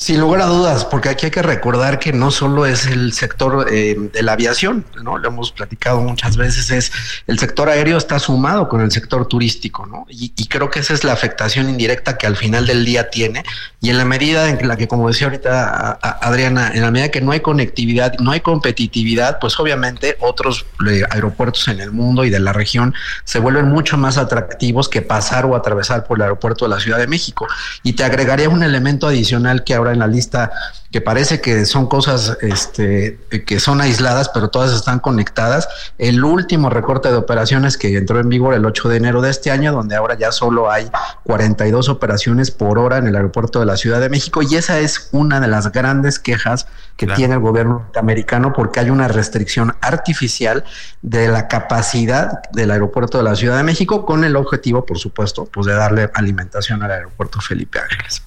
Sin 0.03 0.19
lugar 0.19 0.41
a 0.41 0.47
dudas, 0.47 0.85
porque 0.85 1.11
aquí 1.11 1.27
hay 1.27 1.31
que 1.31 1.43
recordar 1.43 2.01
que 2.01 2.13
no 2.13 2.33
solo 2.33 2.67
es 2.67 2.87
el 2.87 3.13
sector 3.13 3.69
eh, 3.71 3.95
de 4.13 4.23
la 4.25 4.33
aviación, 4.33 4.85
¿no? 5.01 5.17
Lo 5.17 5.29
hemos 5.29 5.53
platicado 5.53 6.01
muchas 6.01 6.37
veces, 6.37 6.73
es 6.73 6.93
el 7.29 7.39
sector 7.39 7.69
aéreo 7.69 7.99
está 7.99 8.19
sumado 8.19 8.69
con 8.69 8.81
el 8.81 8.91
sector 8.91 9.29
turístico, 9.29 9.87
¿no? 9.87 10.05
Y, 10.09 10.33
creo 10.49 10.71
que 10.71 10.81
esa 10.81 10.93
es 10.93 11.05
la 11.05 11.13
afectación 11.13 11.71
indirecta 11.71 12.19
que 12.19 12.27
al 12.27 12.37
final 12.37 12.67
del 12.67 12.85
día 12.85 13.11
tiene. 13.11 13.45
Y 13.81 13.91
en 13.91 13.97
la 13.97 14.05
medida 14.05 14.51
en 14.51 14.67
la 14.67 14.77
que, 14.77 14.89
como 14.89 15.07
decía 15.07 15.29
ahorita 15.29 15.93
Adriana, 16.03 16.73
en 16.75 16.83
la 16.83 16.91
medida 16.91 17.11
que 17.11 17.21
no 17.21 17.31
hay 17.31 17.41
conectividad, 17.41 18.19
no 18.19 18.33
hay 18.33 18.41
competitividad, 18.41 19.39
pues 19.39 19.59
obviamente 19.61 20.17
otros 20.19 20.67
eh, 20.91 21.05
aeropuertos 21.11 21.69
en 21.69 21.81
el 21.81 21.93
mundo 21.93 22.25
y 22.25 22.31
de 22.31 22.41
la 22.41 22.53
región 22.53 22.93
se 23.25 23.39
vuelven 23.39 23.69
mucho 23.69 23.97
más 23.97 24.19
atractivos 24.19 24.89
que 24.89 25.01
pasar 25.01 25.47
o 25.47 25.55
atravesar 25.55 26.05
por 26.05 26.19
el 26.19 26.23
aeropuerto 26.23 26.65
de 26.65 26.71
la 26.71 26.81
Ciudad 26.81 26.99
de 26.99 27.07
México. 27.07 27.47
Y 27.85 27.93
te 27.93 28.03
agregaría 28.03 28.49
un 28.49 28.65
elemento 28.65 29.07
adicional 29.07 29.63
que 29.63 29.75
ahora 29.75 29.92
en 29.93 30.01
la 30.01 30.07
lista 30.07 30.53
que 30.91 31.01
parece 31.01 31.41
que 31.41 31.65
son 31.65 31.87
cosas 31.87 32.37
este, 32.43 33.19
que 33.47 33.61
son 33.61 33.81
aisladas, 33.81 34.29
pero 34.29 34.49
todas 34.49 34.73
están 34.73 35.01
conectadas. 35.01 35.69
El 35.97 36.23
último 36.23 36.69
recorte 36.69 37.09
de 37.11 37.17
operaciones 37.17 37.79
que 37.79 37.97
entró 37.97 38.21
en 38.21 38.29
vigor 38.29 38.53
el 38.53 38.67
8 38.67 38.91
de 38.91 38.97
enero 38.99 39.23
de 39.23 39.31
este 39.31 39.51
año, 39.51 39.73
donde 39.73 39.97
ahora 39.97 40.19
ya 40.19 40.33
solo 40.33 40.71
hay 40.71 40.91
42 41.25 41.89
operaciones 41.89 42.51
por 42.51 42.79
hora 42.79 42.99
en 42.99 43.07
el 43.07 43.17
aeropuerto 43.17 43.59
de 43.59 43.67
la 43.67 43.79
Ciudad 43.79 44.01
de 44.01 44.11
México, 44.11 44.43
y 44.43 44.55
esa 44.55 44.81
es 44.81 45.09
una 45.13 45.41
de 45.41 45.49
las 45.49 45.73
grandes 45.73 46.19
quejas 46.19 46.67
que 46.97 47.07
tiene 47.07 47.35
el 47.35 47.41
gobierno 47.41 47.87
americano 47.97 48.53
porque 48.53 48.81
hay 48.81 48.91
una 48.91 49.09
restricción 49.09 49.75
artificial 49.81 50.63
de 51.01 51.29
la 51.29 51.49
capacidad 51.49 52.43
del 52.53 52.71
aeropuerto 52.71 53.17
de 53.17 53.25
la 53.25 53.35
Ciudad 53.35 53.57
de 53.57 53.63
México 53.63 54.05
con 54.05 54.25
el 54.25 54.37
objetivo, 54.37 54.85
por 54.85 54.99
supuesto, 54.99 55.47
pues 55.47 55.67
de 55.67 55.75
darle 55.75 56.11
alimentación 56.13 56.83
al 56.83 56.91
aeropuerto 56.91 57.41
Felipe 57.41 57.79
Ángeles. 57.79 58.23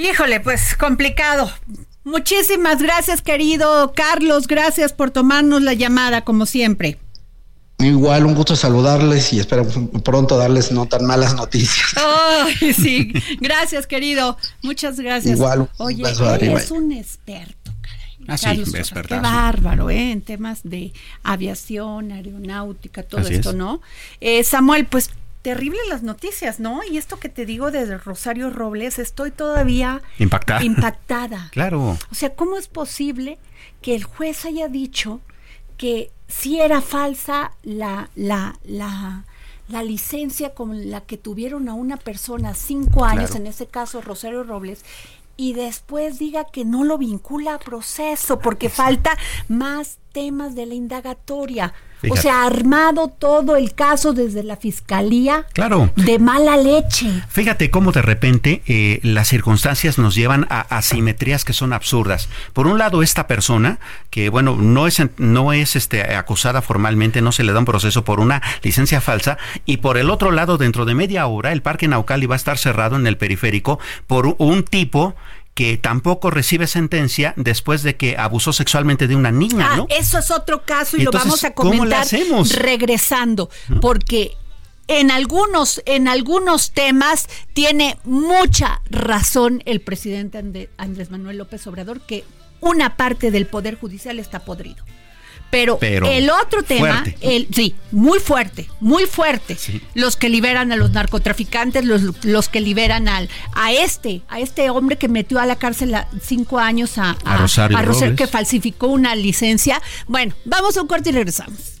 Híjole, 0.00 0.40
pues 0.40 0.76
complicado. 0.76 1.50
Muchísimas 2.04 2.80
gracias, 2.80 3.20
querido 3.20 3.92
Carlos. 3.94 4.46
Gracias 4.46 4.94
por 4.94 5.10
tomarnos 5.10 5.60
la 5.62 5.74
llamada, 5.74 6.22
como 6.22 6.46
siempre. 6.46 6.98
Igual, 7.78 8.24
un 8.26 8.34
gusto 8.34 8.56
saludarles 8.56 9.32
y 9.32 9.40
espero 9.40 9.66
pronto 10.02 10.38
darles 10.38 10.72
no 10.72 10.86
tan 10.86 11.04
malas 11.04 11.34
noticias. 11.34 11.94
Ay, 11.96 12.72
sí, 12.74 13.12
gracias, 13.40 13.86
querido. 13.86 14.38
Muchas 14.62 14.98
gracias. 15.00 15.36
Igual, 15.36 15.68
Oye, 15.78 16.02
eres 16.40 16.70
un 16.70 16.92
experto, 16.92 17.72
caray. 17.82 18.24
Ah, 18.28 18.36
Carlos, 18.40 18.68
sí, 18.70 18.94
Qué 19.06 19.14
bárbaro, 19.18 19.90
¿eh? 19.90 20.12
En 20.12 20.22
temas 20.22 20.60
de 20.62 20.92
aviación, 21.22 22.12
aeronáutica, 22.12 23.02
todo 23.02 23.26
esto, 23.26 23.52
¿no? 23.52 23.80
Eh, 24.20 24.44
Samuel, 24.44 24.86
pues 24.86 25.10
terribles 25.42 25.80
las 25.88 26.02
noticias, 26.02 26.60
¿no? 26.60 26.80
Y 26.84 26.98
esto 26.98 27.18
que 27.18 27.28
te 27.28 27.46
digo 27.46 27.70
desde 27.70 27.98
Rosario 27.98 28.50
Robles, 28.50 28.98
estoy 28.98 29.30
todavía 29.30 30.02
impactada. 30.18 30.62
impactada. 30.62 31.48
claro. 31.52 31.98
O 32.10 32.14
sea, 32.14 32.34
¿cómo 32.34 32.58
es 32.58 32.68
posible 32.68 33.38
que 33.82 33.94
el 33.94 34.04
juez 34.04 34.44
haya 34.44 34.68
dicho 34.68 35.20
que 35.76 36.10
si 36.28 36.60
era 36.60 36.80
falsa 36.80 37.52
la, 37.62 38.10
la, 38.14 38.58
la, 38.64 39.24
la 39.68 39.82
licencia 39.82 40.54
con 40.54 40.90
la 40.90 41.00
que 41.00 41.16
tuvieron 41.16 41.68
a 41.68 41.74
una 41.74 41.96
persona 41.96 42.54
cinco 42.54 43.04
años, 43.04 43.34
en 43.34 43.46
ese 43.46 43.66
caso 43.66 44.00
Rosario 44.02 44.44
Robles, 44.44 44.84
y 45.36 45.54
después 45.54 46.18
diga 46.18 46.44
que 46.44 46.66
no 46.66 46.84
lo 46.84 46.98
vincula 46.98 47.54
a 47.54 47.58
proceso 47.58 48.40
porque 48.40 48.68
falta 48.68 49.16
más 49.48 49.98
temas 50.12 50.54
de 50.54 50.66
la 50.66 50.74
indagatoria. 50.74 51.72
O 52.08 52.16
sea, 52.16 52.44
armado 52.44 53.08
todo 53.08 53.56
el 53.56 53.74
caso 53.74 54.12
desde 54.12 54.42
la 54.42 54.56
fiscalía. 54.56 55.46
Claro. 55.52 55.90
De 55.96 56.18
mala 56.18 56.56
leche. 56.56 57.10
Fíjate 57.28 57.70
cómo 57.70 57.92
de 57.92 58.02
repente 58.02 58.62
eh, 58.66 59.00
las 59.02 59.28
circunstancias 59.28 59.98
nos 59.98 60.14
llevan 60.14 60.46
a 60.50 60.60
asimetrías 60.60 61.44
que 61.44 61.52
son 61.52 61.72
absurdas. 61.72 62.28
Por 62.52 62.66
un 62.66 62.78
lado, 62.78 63.02
esta 63.02 63.26
persona, 63.26 63.78
que 64.10 64.28
bueno, 64.28 64.56
no 64.56 64.86
es, 64.86 65.02
no 65.18 65.52
es 65.52 65.76
este, 65.76 66.02
acusada 66.14 66.62
formalmente, 66.62 67.22
no 67.22 67.32
se 67.32 67.44
le 67.44 67.52
da 67.52 67.58
un 67.58 67.64
proceso 67.64 68.04
por 68.04 68.20
una 68.20 68.42
licencia 68.62 69.00
falsa. 69.00 69.38
Y 69.66 69.78
por 69.78 69.98
el 69.98 70.10
otro 70.10 70.30
lado, 70.30 70.58
dentro 70.58 70.84
de 70.84 70.94
media 70.94 71.26
hora, 71.26 71.52
el 71.52 71.62
Parque 71.62 71.88
Naucali 71.88 72.26
va 72.26 72.34
a 72.34 72.36
estar 72.36 72.58
cerrado 72.58 72.96
en 72.96 73.06
el 73.06 73.16
periférico 73.16 73.78
por 74.06 74.36
un 74.38 74.64
tipo 74.64 75.14
que 75.60 75.76
tampoco 75.76 76.30
recibe 76.30 76.66
sentencia 76.66 77.34
después 77.36 77.82
de 77.82 77.94
que 77.94 78.16
abusó 78.16 78.50
sexualmente 78.54 79.06
de 79.06 79.14
una 79.14 79.30
niña, 79.30 79.68
ah, 79.70 79.86
Eso 79.90 80.18
es 80.18 80.30
otro 80.30 80.64
caso 80.64 80.96
y 80.96 81.02
lo 81.02 81.10
vamos 81.10 81.44
a 81.44 81.52
comentar 81.52 82.06
regresando, 82.56 83.50
porque 83.82 84.38
en 84.88 85.10
algunos, 85.10 85.82
en 85.84 86.08
algunos 86.08 86.70
temas 86.70 87.28
tiene 87.52 87.98
mucha 88.04 88.80
razón 88.88 89.62
el 89.66 89.82
presidente 89.82 90.70
Andrés 90.78 91.10
Manuel 91.10 91.36
López 91.36 91.66
Obrador 91.66 92.00
que 92.00 92.24
una 92.60 92.96
parte 92.96 93.30
del 93.30 93.46
poder 93.46 93.78
judicial 93.78 94.18
está 94.18 94.46
podrido. 94.46 94.82
Pero, 95.50 95.78
el 95.80 96.30
otro 96.30 96.62
tema, 96.62 97.04
el, 97.20 97.48
sí, 97.52 97.74
muy 97.90 98.20
fuerte, 98.20 98.68
muy 98.80 99.04
fuerte. 99.04 99.56
Los 99.94 100.16
que 100.16 100.28
liberan 100.28 100.70
a 100.70 100.76
los 100.76 100.92
narcotraficantes, 100.92 101.84
los, 101.84 102.24
los 102.24 102.48
que 102.48 102.60
liberan 102.60 103.08
al, 103.08 103.28
a 103.54 103.72
este, 103.72 104.22
a 104.28 104.38
este 104.38 104.70
hombre 104.70 104.96
que 104.96 105.08
metió 105.08 105.40
a 105.40 105.46
la 105.46 105.56
cárcel 105.56 105.96
cinco 106.22 106.58
años 106.58 106.98
a, 106.98 107.16
a, 107.24 107.36
Rosario, 107.36 108.16
que 108.16 108.26
falsificó 108.26 108.86
una 108.86 109.14
licencia. 109.16 109.82
Bueno, 110.06 110.34
vamos 110.44 110.76
a 110.76 110.82
un 110.82 110.86
corte 110.86 111.10
y 111.10 111.12
regresamos. 111.12 111.80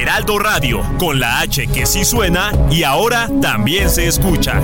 Heraldo 0.00 0.38
Radio, 0.38 0.82
con 0.98 1.18
la 1.18 1.40
H 1.40 1.66
que 1.68 1.86
sí 1.86 2.04
suena 2.04 2.52
y 2.70 2.82
ahora 2.82 3.28
también 3.40 3.90
se 3.90 4.06
escucha. 4.06 4.60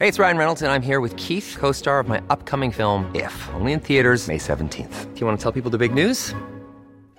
Hey, 0.00 0.06
it's 0.06 0.20
Ryan 0.20 0.36
Reynolds 0.36 0.62
and 0.62 0.70
I'm 0.70 0.80
here 0.80 1.00
with 1.00 1.16
Keith, 1.16 1.56
co-star 1.58 1.98
of 1.98 2.06
my 2.06 2.20
upcoming 2.30 2.70
film 2.70 3.10
If, 3.16 3.34
only 3.54 3.72
in 3.72 3.80
theaters 3.80 4.28
May 4.28 4.38
17th. 4.38 5.12
Do 5.12 5.20
you 5.20 5.26
want 5.26 5.40
to 5.40 5.42
tell 5.42 5.50
people 5.50 5.72
the 5.72 5.78
big 5.78 5.92
news? 5.92 6.36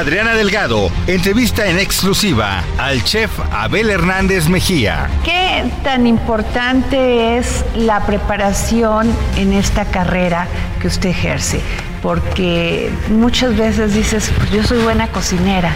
Adriana 0.00 0.34
Delgado 0.34 0.90
entrevista 1.06 1.66
en 1.66 1.78
exclusiva 1.78 2.64
al 2.78 3.04
chef 3.04 3.30
Abel 3.52 3.90
Hernández 3.90 4.48
Mejía. 4.48 5.10
¿Qué 5.26 5.70
tan 5.84 6.06
importante 6.06 7.36
es 7.36 7.66
la 7.74 8.06
preparación 8.06 9.14
en 9.36 9.52
esta 9.52 9.84
carrera 9.84 10.48
que 10.80 10.86
usted 10.86 11.10
ejerce? 11.10 11.60
Porque 12.00 12.90
muchas 13.10 13.54
veces 13.58 13.92
dices, 13.92 14.32
pues 14.38 14.50
yo 14.50 14.62
soy 14.62 14.82
buena 14.82 15.08
cocinera, 15.08 15.74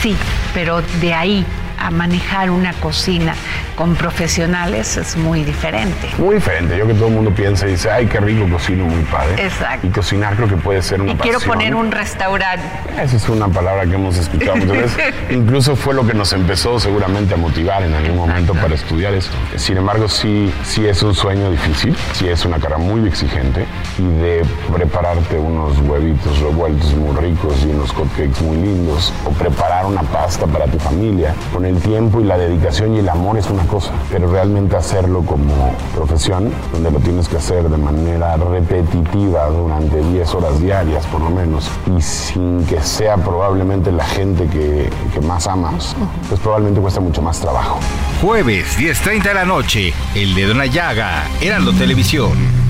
sí, 0.00 0.16
pero 0.54 0.80
de 1.00 1.12
ahí 1.12 1.44
a 1.78 1.90
manejar 1.90 2.50
una 2.50 2.72
cocina 2.74 3.34
con 3.76 3.94
profesionales 3.94 4.96
es 4.96 5.16
muy 5.16 5.44
diferente. 5.44 6.08
Muy 6.18 6.36
diferente. 6.36 6.76
Yo 6.78 6.86
que 6.86 6.94
todo 6.94 7.08
el 7.08 7.14
mundo 7.14 7.30
piensa 7.30 7.66
y 7.68 7.72
dice, 7.72 7.90
ay, 7.90 8.06
qué 8.06 8.18
rico 8.20 8.48
cocino, 8.48 8.84
muy 8.84 9.04
padre. 9.04 9.44
Exacto. 9.44 9.86
Y 9.86 9.90
cocinar 9.90 10.34
creo 10.34 10.48
que 10.48 10.56
puede 10.56 10.82
ser 10.82 11.02
una 11.02 11.12
y 11.12 11.16
quiero 11.16 11.40
poner 11.40 11.74
un 11.74 11.92
restaurante. 11.92 12.64
Esa 13.00 13.16
es 13.16 13.28
una 13.28 13.48
palabra 13.48 13.84
que 13.84 13.94
hemos 13.94 14.16
escuchado 14.16 14.56
muchas 14.56 14.96
veces. 14.96 15.14
Incluso 15.30 15.76
fue 15.76 15.94
lo 15.94 16.06
que 16.06 16.14
nos 16.14 16.32
empezó 16.32 16.80
seguramente 16.80 17.34
a 17.34 17.36
motivar 17.36 17.82
en 17.82 17.94
algún 17.94 18.16
momento 18.16 18.54
para 18.54 18.74
estudiar 18.74 19.12
eso. 19.12 19.30
Sin 19.56 19.76
embargo, 19.76 20.08
sí, 20.08 20.52
sí 20.64 20.86
es 20.86 21.02
un 21.02 21.14
sueño 21.14 21.50
difícil, 21.50 21.94
sí 22.14 22.28
es 22.28 22.44
una 22.44 22.56
carrera 22.58 22.78
muy 22.78 23.06
exigente 23.06 23.66
y 23.98 24.20
de 24.20 24.42
prepararte 24.72 25.38
unos 25.38 25.78
huevitos 25.80 26.38
revueltos 26.40 26.94
muy 26.94 27.14
ricos 27.16 27.62
y 27.64 27.70
unos 27.70 27.92
cupcakes 27.92 28.40
muy 28.42 28.56
lindos 28.56 29.12
o 29.24 29.30
preparar 29.30 29.84
una 29.84 30.02
pasta 30.02 30.46
para 30.46 30.66
tu 30.66 30.78
familia 30.78 31.34
con 31.52 31.65
el 31.66 31.80
tiempo 31.80 32.20
y 32.20 32.24
la 32.24 32.38
dedicación 32.38 32.94
y 32.94 32.98
el 32.98 33.08
amor 33.08 33.38
es 33.38 33.48
una 33.50 33.66
cosa, 33.66 33.92
pero 34.10 34.30
realmente 34.30 34.76
hacerlo 34.76 35.22
como 35.22 35.74
profesión, 35.94 36.52
donde 36.72 36.90
lo 36.90 37.00
tienes 37.00 37.28
que 37.28 37.36
hacer 37.36 37.68
de 37.68 37.76
manera 37.76 38.36
repetitiva 38.36 39.46
durante 39.46 40.02
10 40.02 40.34
horas 40.34 40.60
diarias 40.60 41.06
por 41.06 41.20
lo 41.20 41.30
menos, 41.30 41.70
y 41.96 42.00
sin 42.00 42.64
que 42.66 42.80
sea 42.80 43.16
probablemente 43.16 43.92
la 43.92 44.04
gente 44.04 44.46
que, 44.46 44.90
que 45.12 45.20
más 45.20 45.46
amas, 45.46 45.96
pues 46.28 46.40
probablemente 46.40 46.80
cuesta 46.80 47.00
mucho 47.00 47.22
más 47.22 47.40
trabajo. 47.40 47.78
Jueves, 48.22 48.78
10.30 48.78 49.22
de 49.22 49.34
la 49.34 49.44
noche, 49.44 49.92
El 50.14 50.34
Dedo 50.34 50.52
en 50.52 50.58
la 50.58 50.66
Llaga, 50.66 51.24
Heraldo 51.40 51.72
Televisión. 51.72 52.65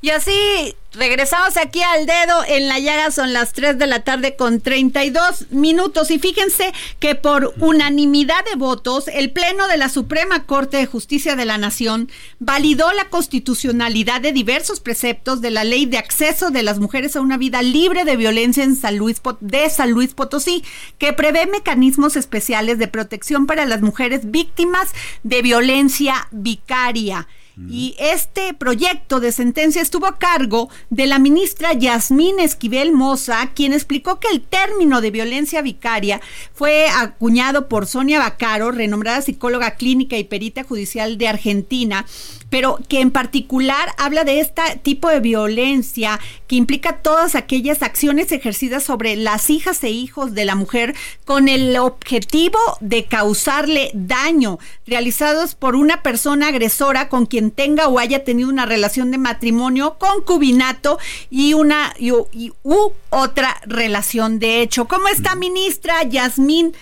Y 0.00 0.10
así 0.10 0.76
Regresamos 0.92 1.56
aquí 1.56 1.80
al 1.82 2.04
dedo 2.04 2.42
en 2.48 2.66
la 2.66 2.80
llaga, 2.80 3.12
son 3.12 3.32
las 3.32 3.52
3 3.52 3.78
de 3.78 3.86
la 3.86 4.02
tarde 4.02 4.34
con 4.34 4.60
32 4.60 5.52
minutos 5.52 6.10
y 6.10 6.18
fíjense 6.18 6.72
que 6.98 7.14
por 7.14 7.54
unanimidad 7.60 8.44
de 8.44 8.56
votos 8.56 9.06
el 9.06 9.30
Pleno 9.30 9.68
de 9.68 9.76
la 9.76 9.88
Suprema 9.88 10.46
Corte 10.46 10.78
de 10.78 10.86
Justicia 10.86 11.36
de 11.36 11.44
la 11.44 11.58
Nación 11.58 12.10
validó 12.40 12.92
la 12.92 13.08
constitucionalidad 13.08 14.20
de 14.20 14.32
diversos 14.32 14.80
preceptos 14.80 15.40
de 15.40 15.52
la 15.52 15.62
Ley 15.62 15.86
de 15.86 15.98
Acceso 15.98 16.50
de 16.50 16.64
las 16.64 16.80
Mujeres 16.80 17.14
a 17.14 17.20
una 17.20 17.38
Vida 17.38 17.62
Libre 17.62 18.04
de 18.04 18.16
Violencia 18.16 18.64
en 18.64 18.74
San 18.74 18.96
Luis, 18.96 19.22
de 19.38 19.70
San 19.70 19.92
Luis 19.92 20.14
Potosí, 20.14 20.64
que 20.98 21.12
prevé 21.12 21.46
mecanismos 21.46 22.16
especiales 22.16 22.80
de 22.80 22.88
protección 22.88 23.46
para 23.46 23.64
las 23.64 23.80
mujeres 23.80 24.32
víctimas 24.32 24.88
de 25.22 25.40
violencia 25.40 26.26
vicaria. 26.32 27.28
Y 27.68 27.94
este 27.98 28.54
proyecto 28.54 29.20
de 29.20 29.32
sentencia 29.32 29.82
estuvo 29.82 30.06
a 30.06 30.18
cargo 30.18 30.68
de 30.88 31.06
la 31.06 31.18
ministra 31.18 31.72
Yasmín 31.72 32.40
Esquivel 32.40 32.92
Moza, 32.92 33.50
quien 33.54 33.72
explicó 33.72 34.18
que 34.18 34.28
el 34.28 34.40
término 34.40 35.00
de 35.00 35.10
violencia 35.10 35.60
vicaria 35.60 36.20
fue 36.54 36.86
acuñado 36.88 37.68
por 37.68 37.86
Sonia 37.86 38.18
Bacaro, 38.18 38.70
renombrada 38.70 39.22
psicóloga 39.22 39.76
clínica 39.76 40.16
y 40.16 40.24
perita 40.24 40.64
judicial 40.64 41.18
de 41.18 41.28
Argentina, 41.28 42.06
pero 42.50 42.78
que 42.88 43.00
en 43.00 43.10
particular 43.10 43.94
habla 43.96 44.24
de 44.24 44.40
este 44.40 44.62
tipo 44.82 45.08
de 45.08 45.20
violencia 45.20 46.20
que 46.46 46.56
implica 46.56 46.98
todas 46.98 47.34
aquellas 47.34 47.82
acciones 47.82 48.32
ejercidas 48.32 48.82
sobre 48.82 49.16
las 49.16 49.48
hijas 49.48 49.82
e 49.84 49.90
hijos 49.90 50.34
de 50.34 50.44
la 50.44 50.56
mujer 50.56 50.94
con 51.24 51.48
el 51.48 51.76
objetivo 51.78 52.58
de 52.80 53.04
causarle 53.04 53.90
daño, 53.94 54.58
realizados 54.86 55.54
por 55.54 55.76
una 55.76 56.02
persona 56.02 56.48
agresora 56.48 57.08
con 57.08 57.26
quien 57.26 57.52
tenga 57.52 57.88
o 57.88 57.98
haya 57.98 58.24
tenido 58.24 58.48
una 58.48 58.66
relación 58.66 59.10
de 59.10 59.18
matrimonio, 59.18 59.96
concubinato 59.98 60.98
y 61.30 61.54
una 61.54 61.94
y, 61.98 62.10
u 62.10 62.92
otra 63.10 63.60
relación 63.64 64.38
de 64.40 64.60
hecho. 64.60 64.86
¿Cómo 64.86 65.08
está, 65.08 65.36
ministra 65.36 66.02
Yasmín 66.02 66.74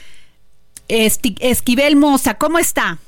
Esquivel 0.89 1.97
Moza? 1.97 2.35
¿Cómo 2.35 2.59
está? 2.59 2.99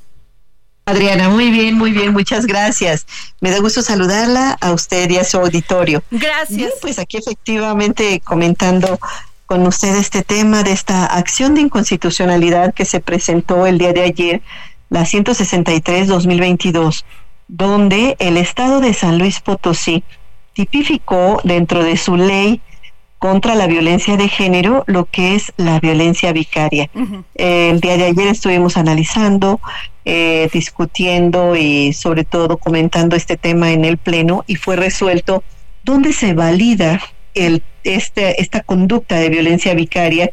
Adriana, 0.90 1.28
muy 1.28 1.50
bien, 1.50 1.78
muy 1.78 1.92
bien, 1.92 2.12
muchas 2.12 2.46
gracias. 2.46 3.06
Me 3.40 3.50
da 3.50 3.60
gusto 3.60 3.80
saludarla 3.80 4.58
a 4.60 4.72
usted 4.72 5.08
y 5.10 5.18
a 5.18 5.24
su 5.24 5.38
auditorio. 5.38 6.02
Gracias. 6.10 6.72
pues 6.80 6.98
aquí 6.98 7.18
efectivamente 7.18 8.20
comentando 8.24 8.98
con 9.46 9.66
usted 9.66 9.96
este 9.96 10.22
tema 10.22 10.62
de 10.62 10.72
esta 10.72 11.06
acción 11.06 11.54
de 11.54 11.62
inconstitucionalidad 11.62 12.74
que 12.74 12.84
se 12.84 13.00
presentó 13.00 13.66
el 13.66 13.78
día 13.78 13.92
de 13.92 14.02
ayer, 14.02 14.42
la 14.88 15.02
163-2022, 15.02 17.04
donde 17.48 18.16
el 18.18 18.36
Estado 18.36 18.80
de 18.80 18.92
San 18.92 19.18
Luis 19.18 19.40
Potosí 19.40 20.04
tipificó 20.52 21.40
dentro 21.44 21.84
de 21.84 21.96
su 21.96 22.16
ley 22.16 22.60
contra 23.18 23.54
la 23.54 23.66
violencia 23.66 24.16
de 24.16 24.28
género, 24.28 24.84
lo 24.86 25.04
que 25.04 25.34
es 25.34 25.52
la 25.56 25.78
violencia 25.78 26.32
vicaria. 26.32 26.88
el 27.34 27.80
día 27.80 27.96
de 27.96 28.04
ayer 28.04 28.28
estuvimos 28.28 28.76
analizando, 28.76 29.60
eh, 30.04 30.48
discutiendo 30.52 31.56
y 31.56 31.92
sobre 31.92 32.24
todo 32.24 32.56
comentando 32.56 33.16
este 33.16 33.36
tema 33.36 33.72
en 33.72 33.84
el 33.84 33.98
Pleno 33.98 34.44
y 34.46 34.56
fue 34.56 34.76
resuelto 34.76 35.42
dónde 35.84 36.12
se 36.12 36.34
valida 36.34 37.00
el, 37.34 37.62
este, 37.84 38.40
esta 38.40 38.60
conducta 38.60 39.16
de 39.16 39.28
violencia 39.28 39.74
vicaria, 39.74 40.30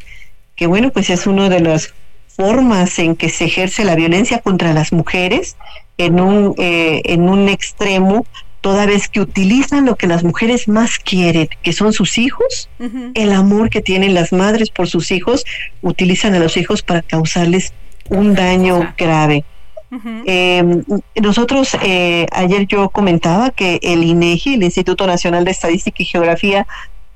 que 0.56 0.66
bueno, 0.66 0.90
pues 0.90 1.10
es 1.10 1.26
una 1.26 1.48
de 1.48 1.60
las 1.60 1.94
formas 2.28 2.98
en 2.98 3.16
que 3.16 3.28
se 3.28 3.46
ejerce 3.46 3.84
la 3.84 3.96
violencia 3.96 4.38
contra 4.38 4.72
las 4.72 4.92
mujeres 4.92 5.56
en 5.98 6.20
un, 6.20 6.54
eh, 6.58 7.02
en 7.04 7.28
un 7.28 7.48
extremo 7.48 8.24
toda 8.60 8.86
vez 8.86 9.08
que 9.08 9.20
utilizan 9.20 9.86
lo 9.86 9.96
que 9.96 10.06
las 10.06 10.24
mujeres 10.24 10.68
más 10.68 10.98
quieren, 10.98 11.48
que 11.62 11.72
son 11.72 11.92
sus 11.92 12.18
hijos, 12.18 12.68
el 13.14 13.32
amor 13.32 13.70
que 13.70 13.80
tienen 13.80 14.14
las 14.14 14.32
madres 14.32 14.70
por 14.70 14.88
sus 14.88 15.10
hijos, 15.12 15.44
utilizan 15.80 16.34
a 16.34 16.38
los 16.38 16.56
hijos 16.56 16.82
para 16.82 17.02
causarles 17.02 17.72
un 18.08 18.34
daño 18.34 18.94
grave. 18.96 19.44
Em, 19.90 20.84
nosotros, 21.16 21.76
eh, 21.82 22.26
ayer 22.32 22.66
yo 22.66 22.90
comentaba 22.90 23.50
que 23.50 23.80
el 23.82 24.04
INEGI, 24.04 24.54
el 24.54 24.64
Instituto 24.64 25.06
Nacional 25.06 25.44
de 25.44 25.50
Estadística 25.50 26.02
y 26.02 26.06
Geografía, 26.06 26.66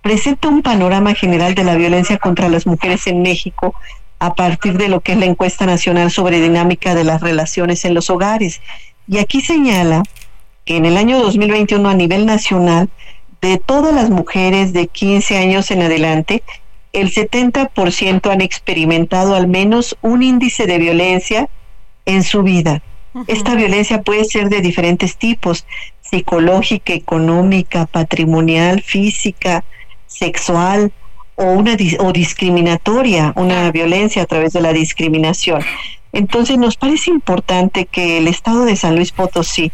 presenta 0.00 0.48
un 0.48 0.62
panorama 0.62 1.14
general 1.14 1.54
de 1.54 1.64
la 1.64 1.76
violencia 1.76 2.18
contra 2.18 2.48
las 2.48 2.66
mujeres 2.66 3.06
en 3.06 3.22
México 3.22 3.74
a 4.18 4.34
partir 4.34 4.78
de 4.78 4.88
lo 4.88 5.00
que 5.00 5.12
es 5.12 5.18
la 5.18 5.26
encuesta 5.26 5.66
nacional 5.66 6.10
sobre 6.10 6.40
dinámica 6.40 6.94
de 6.94 7.04
las 7.04 7.20
relaciones 7.20 7.84
en 7.84 7.94
los 7.94 8.08
hogares. 8.08 8.60
Y 9.06 9.18
aquí 9.18 9.40
señala 9.40 10.02
que 10.64 10.76
en 10.76 10.86
el 10.86 10.96
año 10.96 11.18
2021 11.18 11.88
a 11.88 11.94
nivel 11.94 12.24
nacional, 12.24 12.88
de 13.40 13.58
todas 13.58 13.92
las 13.92 14.10
mujeres 14.10 14.72
de 14.72 14.86
15 14.86 15.38
años 15.38 15.70
en 15.72 15.82
adelante, 15.82 16.42
el 16.92 17.12
70% 17.12 18.30
han 18.30 18.40
experimentado 18.40 19.34
al 19.34 19.48
menos 19.48 19.96
un 20.02 20.22
índice 20.22 20.66
de 20.66 20.78
violencia 20.78 21.48
en 22.06 22.22
su 22.22 22.42
vida. 22.42 22.82
Esta 23.26 23.54
violencia 23.54 24.02
puede 24.02 24.24
ser 24.24 24.48
de 24.48 24.60
diferentes 24.60 25.16
tipos, 25.16 25.66
psicológica, 26.00 26.94
económica, 26.94 27.86
patrimonial, 27.86 28.82
física, 28.82 29.64
sexual 30.06 30.92
o 31.36 31.44
una 31.44 31.76
o 31.98 32.12
discriminatoria, 32.12 33.32
una 33.36 33.70
violencia 33.70 34.22
a 34.22 34.26
través 34.26 34.52
de 34.52 34.62
la 34.62 34.72
discriminación. 34.72 35.62
Entonces 36.12 36.58
nos 36.58 36.76
parece 36.76 37.10
importante 37.10 37.86
que 37.86 38.18
el 38.18 38.28
Estado 38.28 38.64
de 38.64 38.76
San 38.76 38.96
Luis 38.96 39.12
Potosí 39.12 39.72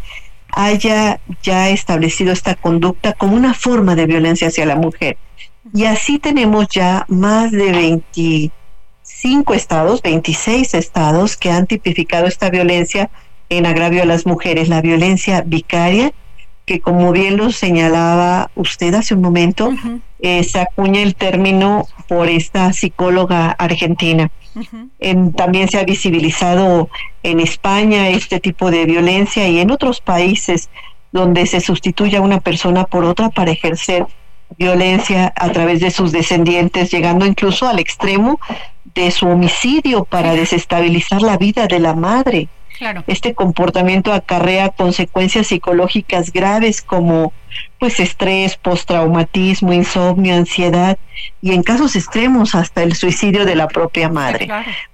haya 0.51 1.21
ya 1.43 1.69
establecido 1.69 2.33
esta 2.33 2.55
conducta 2.55 3.13
como 3.13 3.37
una 3.37 3.55
forma 3.55 3.95
de 3.95 4.07
violencia 4.07 4.49
hacia 4.49 4.67
la 4.67 4.77
mujer. 4.77 5.17
Y 5.75 5.85
así 5.85 6.19
tenemos 6.19 6.69
ya 6.69 7.05
más 7.09 7.51
de 7.51 8.01
25 9.23 9.55
estados, 9.55 10.03
26 10.03 10.75
estados 10.75 11.37
que 11.37 11.51
han 11.51 11.67
tipificado 11.67 12.27
esta 12.27 12.51
violencia 12.51 13.11
en 13.49 13.67
agravio 13.67 14.03
a 14.03 14.07
las 14.07 14.27
mujeres, 14.27 14.69
la 14.69 14.81
violencia 14.81 15.43
vicaria, 15.45 16.13
que 16.65 16.81
como 16.81 17.11
bien 17.11 17.37
lo 17.37 17.51
señalaba 17.51 18.51
usted 18.55 18.95
hace 18.95 19.15
un 19.15 19.23
momento, 19.23 19.73
eh, 20.21 20.45
se 20.45 20.61
acuña 20.61 21.03
el 21.03 21.17
término 21.17 21.87
por 22.07 22.29
esta 22.29 22.73
psicóloga 22.73 23.51
argentina. 23.51 24.31
También 25.37 25.69
se 25.69 25.79
ha 25.79 25.85
visibilizado 25.85 26.89
en 27.23 27.41
España 27.41 28.11
este 28.11 28.39
tipo 28.39 28.71
de 28.71 28.85
violencia 28.85 29.49
y 29.49 29.59
en 29.59 29.71
otros 29.73 30.01
países 30.01 30.69
donde 31.11 31.47
se 31.47 31.61
sustituye 31.61 32.19
a 32.19 32.21
una 32.21 32.41
persona 32.41 32.85
por 32.85 33.05
otra 33.05 33.31
para 33.31 33.51
ejercer 33.51 34.07
violencia 34.57 35.33
a 35.37 35.51
través 35.51 35.81
de 35.81 35.91
sus 35.91 36.13
descendientes, 36.13 36.91
llegando 36.91 37.27
incluso 37.27 37.69
al 37.69 37.79
extremo 37.79 38.41
de 38.95 39.11
su 39.11 39.27
homicidio 39.29 40.05
para 40.05 40.35
desestabilizar 40.35 41.23
la 41.23 41.37
vida 41.37 41.67
de 41.67 41.79
la 41.79 41.95
madre. 41.95 42.49
Este 43.09 43.35
comportamiento 43.35 44.13
acarrea 44.13 44.69
consecuencias 44.69 45.49
psicológicas 45.49 46.33
graves 46.33 46.81
como 46.81 47.33
pues 47.79 47.99
estrés, 47.99 48.57
postraumatismo, 48.57 49.73
insomnio, 49.73 50.37
ansiedad 50.37 50.97
y 51.41 51.53
en 51.53 51.63
casos 51.63 51.97
extremos 51.97 52.55
hasta 52.55 52.83
el 52.85 52.95
suicidio 52.95 53.45
de 53.45 53.57
la 53.57 53.67
propia 53.67 54.09
madre. 54.09 54.49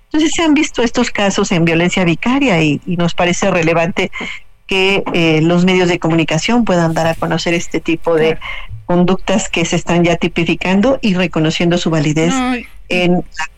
Entonces 0.05 0.33
se 0.35 0.43
han 0.43 0.55
visto 0.55 0.83
estos 0.83 1.11
casos 1.11 1.53
en 1.53 1.65
violencia 1.65 2.05
vicaria 2.05 2.63
y, 2.63 2.81
nos 2.87 3.15
parece 3.15 3.51
relevante 3.51 4.11
que 4.75 5.05
eh, 5.13 5.41
los 5.41 5.65
medios 5.65 5.89
de 5.89 6.01
comunicación 6.01 6.65
puedan 6.65 6.95
dar 6.95 7.07
a 7.07 7.15
conocer 7.15 7.55
este 7.55 7.79
tipo 7.79 8.17
de 8.17 8.39
conductas 8.87 9.49
que 9.49 9.65
se 9.65 9.77
están 9.77 10.03
ya 10.03 10.17
tipificando 10.17 10.99
y 11.01 11.15
reconociendo 11.15 11.79
su 11.79 11.91
validez 11.91 12.35
en 12.89 13.13
la 13.13 13.54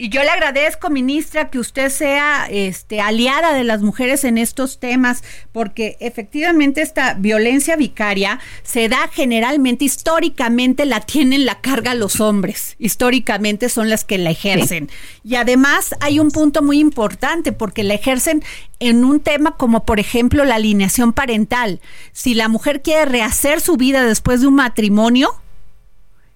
y 0.00 0.08
yo 0.08 0.22
le 0.22 0.30
agradezco, 0.30 0.88
ministra, 0.88 1.50
que 1.50 1.58
usted 1.58 1.90
sea 1.90 2.46
este, 2.50 3.02
aliada 3.02 3.52
de 3.52 3.64
las 3.64 3.82
mujeres 3.82 4.24
en 4.24 4.38
estos 4.38 4.80
temas, 4.80 5.22
porque 5.52 5.98
efectivamente 6.00 6.80
esta 6.80 7.12
violencia 7.12 7.76
vicaria 7.76 8.40
se 8.62 8.88
da 8.88 9.10
generalmente, 9.12 9.84
históricamente 9.84 10.86
la 10.86 11.00
tienen 11.00 11.44
la 11.44 11.60
carga 11.60 11.92
los 11.92 12.18
hombres, 12.22 12.76
históricamente 12.78 13.68
son 13.68 13.90
las 13.90 14.06
que 14.06 14.16
la 14.16 14.30
ejercen. 14.30 14.88
Y 15.22 15.34
además 15.34 15.94
hay 16.00 16.18
un 16.18 16.30
punto 16.30 16.62
muy 16.62 16.78
importante, 16.78 17.52
porque 17.52 17.84
la 17.84 17.92
ejercen 17.92 18.42
en 18.78 19.04
un 19.04 19.20
tema 19.20 19.58
como 19.58 19.84
por 19.84 20.00
ejemplo 20.00 20.46
la 20.46 20.54
alineación 20.54 21.12
parental. 21.12 21.78
Si 22.12 22.32
la 22.32 22.48
mujer 22.48 22.80
quiere 22.80 23.04
rehacer 23.04 23.60
su 23.60 23.76
vida 23.76 24.02
después 24.06 24.40
de 24.40 24.46
un 24.46 24.54
matrimonio, 24.54 25.34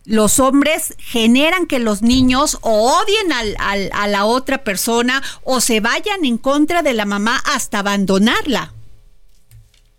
los 0.05 0.39
hombres 0.39 0.95
generan 0.99 1.67
que 1.67 1.79
los 1.79 2.03
niños 2.03 2.59
o 2.61 2.93
odien 3.01 3.33
al, 3.33 3.91
a 3.93 4.07
la 4.07 4.25
otra 4.25 4.59
persona 4.59 5.23
o 5.43 5.61
se 5.61 5.81
vayan 5.81 6.25
en 6.25 6.39
contra 6.39 6.83
de 6.83 6.95
la 6.95 7.07
mamá 7.07 7.43
hasta 7.45 7.79
abandonarla. 7.79 8.73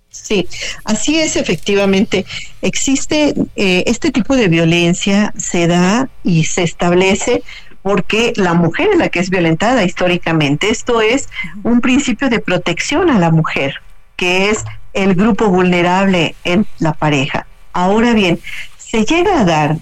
Sí, 0.09 0.47
así 0.85 1.19
es 1.19 1.35
efectivamente. 1.35 2.25
Existe 2.61 3.33
eh, 3.55 3.83
este 3.85 4.11
tipo 4.11 4.35
de 4.35 4.47
violencia, 4.47 5.33
se 5.37 5.67
da 5.67 6.09
y 6.23 6.45
se 6.45 6.63
establece 6.63 7.43
porque 7.81 8.33
la 8.35 8.53
mujer 8.53 8.89
es 8.93 8.97
la 8.97 9.09
que 9.09 9.19
es 9.19 9.29
violentada 9.29 9.83
históricamente. 9.83 10.69
Esto 10.69 11.01
es 11.01 11.27
un 11.63 11.81
principio 11.81 12.29
de 12.29 12.39
protección 12.39 13.09
a 13.09 13.19
la 13.19 13.29
mujer, 13.29 13.81
que 14.15 14.49
es 14.49 14.63
el 14.93 15.15
grupo 15.15 15.49
vulnerable 15.49 16.35
en 16.45 16.65
la 16.79 16.93
pareja. 16.93 17.45
Ahora 17.73 18.13
bien, 18.13 18.39
se 18.77 19.03
llega 19.03 19.41
a 19.41 19.45
dar 19.45 19.77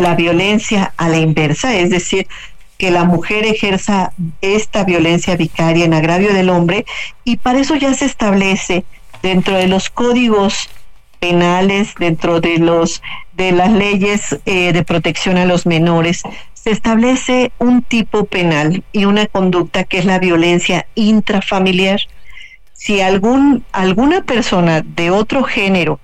la 0.00 0.14
violencia 0.14 0.92
a 0.96 1.08
la 1.08 1.18
inversa, 1.18 1.74
es 1.76 1.90
decir, 1.90 2.26
que 2.78 2.90
la 2.90 3.04
mujer 3.04 3.46
ejerza 3.46 4.12
esta 4.40 4.84
violencia 4.84 5.36
vicaria 5.36 5.84
en 5.84 5.94
agravio 5.94 6.34
del 6.34 6.50
hombre 6.50 6.84
y 7.24 7.38
para 7.38 7.58
eso 7.58 7.74
ya 7.74 7.94
se 7.94 8.04
establece 8.04 8.84
dentro 9.22 9.56
de 9.56 9.66
los 9.66 9.88
códigos 9.88 10.68
penales, 11.18 11.94
dentro 11.98 12.40
de 12.40 12.58
los 12.58 13.02
de 13.32 13.52
las 13.52 13.70
leyes 13.70 14.38
eh, 14.46 14.72
de 14.72 14.84
protección 14.84 15.36
a 15.36 15.46
los 15.46 15.66
menores, 15.66 16.22
se 16.54 16.70
establece 16.70 17.52
un 17.58 17.82
tipo 17.82 18.24
penal 18.24 18.82
y 18.92 19.04
una 19.04 19.26
conducta 19.26 19.84
que 19.84 19.98
es 19.98 20.04
la 20.04 20.18
violencia 20.18 20.86
intrafamiliar. 20.94 22.00
Si 22.72 23.00
algún 23.00 23.64
alguna 23.72 24.22
persona 24.22 24.82
de 24.82 25.10
otro 25.10 25.44
género 25.44 26.00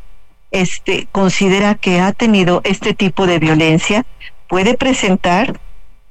este, 0.53 1.09
considera 1.11 1.75
que 1.75 2.01
ha 2.01 2.13
tenido 2.13 2.61
este 2.65 2.95
tipo 2.95 3.27
de 3.27 3.39
violencia, 3.39 4.07
puede 4.49 4.75
presentar 4.75 5.59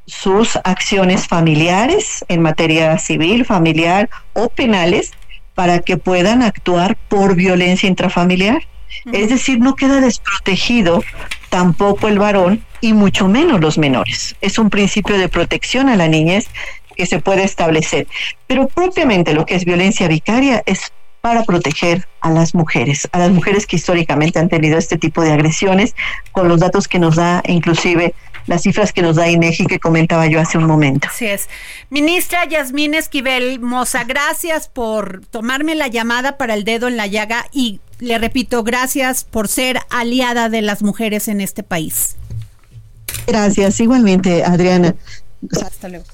sus 0.05 0.57
acciones 0.63 1.27
familiares 1.27 2.25
en 2.27 2.41
materia 2.41 2.97
civil, 2.97 3.45
familiar 3.45 4.09
o 4.33 4.49
penales 4.49 5.11
para 5.53 5.79
que 5.79 5.97
puedan 5.97 6.41
actuar 6.41 6.97
por 7.07 7.35
violencia 7.35 7.87
intrafamiliar. 7.87 8.63
Es 9.13 9.29
decir, 9.29 9.59
no 9.59 9.75
queda 9.75 10.01
desprotegido 10.01 11.03
tampoco 11.49 12.07
el 12.07 12.19
varón 12.19 12.65
y 12.81 12.93
mucho 12.93 13.27
menos 13.27 13.61
los 13.61 13.77
menores. 13.77 14.35
Es 14.41 14.57
un 14.57 14.69
principio 14.69 15.17
de 15.17 15.29
protección 15.29 15.87
a 15.87 15.95
la 15.95 16.07
niñez 16.07 16.47
que 16.97 17.05
se 17.05 17.19
puede 17.19 17.43
establecer. 17.43 18.07
Pero 18.47 18.67
propiamente 18.67 19.33
lo 19.33 19.45
que 19.45 19.55
es 19.55 19.65
violencia 19.65 20.07
vicaria 20.07 20.63
es 20.65 20.91
para 21.21 21.43
proteger 21.43 22.07
a 22.19 22.31
las 22.31 22.53
mujeres, 22.55 23.07
a 23.11 23.19
las 23.19 23.31
mujeres 23.31 23.67
que 23.67 23.75
históricamente 23.75 24.39
han 24.39 24.49
tenido 24.49 24.77
este 24.77 24.97
tipo 24.97 25.21
de 25.21 25.31
agresiones, 25.31 25.95
con 26.31 26.47
los 26.47 26.59
datos 26.59 26.87
que 26.87 26.99
nos 26.99 27.15
da, 27.15 27.41
inclusive 27.47 28.13
las 28.47 28.63
cifras 28.63 28.91
que 28.91 29.01
nos 29.01 29.15
da 29.15 29.29
INEGI 29.29 29.67
que 29.67 29.79
comentaba 29.79 30.25
yo 30.27 30.39
hace 30.39 30.57
un 30.57 30.65
momento. 30.65 31.07
Así 31.09 31.27
es. 31.27 31.47
Ministra 31.89 32.45
Yasmín 32.45 32.95
Esquivel 32.95 33.59
Moza, 33.59 34.03
gracias 34.03 34.67
por 34.67 35.25
tomarme 35.27 35.75
la 35.75 35.87
llamada 35.87 36.37
para 36.37 36.55
el 36.55 36.63
dedo 36.63 36.87
en 36.87 36.97
la 36.97 37.07
llaga 37.07 37.45
y 37.51 37.81
le 37.99 38.17
repito, 38.17 38.63
gracias 38.63 39.23
por 39.23 39.47
ser 39.47 39.79
aliada 39.89 40.49
de 40.49 40.63
las 40.63 40.81
mujeres 40.81 41.27
en 41.27 41.39
este 41.39 41.61
país. 41.61 42.15
Gracias, 43.27 43.79
igualmente, 43.79 44.43
Adriana. 44.43 44.95
Hasta 45.63 45.87
luego. 45.87 46.05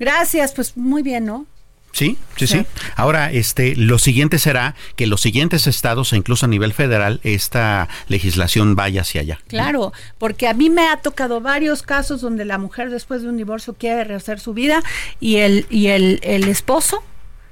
Gracias, 0.00 0.52
pues 0.52 0.76
muy 0.76 1.02
bien, 1.02 1.24
¿no? 1.24 1.46
Sí, 1.94 2.18
sí, 2.36 2.48
sí, 2.48 2.66
Ahora, 2.96 3.30
este, 3.30 3.76
lo 3.76 4.00
siguiente 4.00 4.40
será 4.40 4.74
que 4.96 5.06
los 5.06 5.20
siguientes 5.20 5.68
estados, 5.68 6.12
e 6.12 6.16
incluso 6.16 6.46
a 6.46 6.48
nivel 6.48 6.72
federal, 6.72 7.20
esta 7.22 7.88
legislación 8.08 8.74
vaya 8.74 9.02
hacia 9.02 9.20
allá. 9.20 9.38
Claro, 9.46 9.92
porque 10.18 10.48
a 10.48 10.54
mí 10.54 10.70
me 10.70 10.88
ha 10.88 10.96
tocado 10.96 11.40
varios 11.40 11.82
casos 11.82 12.20
donde 12.20 12.44
la 12.44 12.58
mujer 12.58 12.90
después 12.90 13.22
de 13.22 13.28
un 13.28 13.36
divorcio 13.36 13.74
quiere 13.74 14.02
rehacer 14.02 14.40
su 14.40 14.54
vida 14.54 14.82
y 15.20 15.36
el, 15.36 15.66
y 15.70 15.86
el, 15.86 16.18
el 16.24 16.48
esposo 16.48 17.04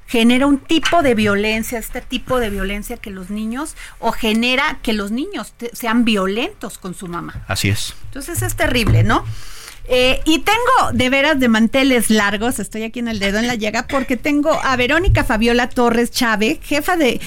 genera 0.09 0.49
un 0.49 0.59
tipo 0.59 1.03
de 1.03 1.15
violencia, 1.15 1.79
este 1.79 2.01
tipo 2.01 2.41
de 2.41 2.51
violencia 2.51 2.97
que 2.97 3.11
los 3.11 3.31
niños, 3.31 3.77
o 4.01 4.11
genera 4.11 4.81
que 4.83 4.93
los 4.93 5.13
niños 5.13 5.55
sean 5.73 6.05
violentos 6.05 6.79
con 6.79 6.95
su 6.95 7.07
mamá. 7.07 7.45
Así 7.47 7.69
es. 7.69 7.95
Entonces 8.07 8.43
es 8.43 8.57
terrible, 8.57 9.05
¿no? 9.05 9.25
Eh, 9.95 10.23
y 10.25 10.39
tengo 10.39 10.93
de 10.95 11.11
veras 11.11 11.39
de 11.39 11.49
manteles 11.49 12.09
largos, 12.09 12.59
estoy 12.59 12.83
aquí 12.83 13.01
en 13.01 13.09
el 13.09 13.19
dedo 13.19 13.39
en 13.39 13.47
la 13.47 13.57
llaga, 13.57 13.87
porque 13.87 14.17
tengo 14.17 14.51
a 14.65 14.75
Verónica 14.77 15.23
Fabiola 15.23 15.69
Torres 15.69 16.11
Chávez, 16.11 16.61
jefa 16.63 16.97
de 16.97 17.21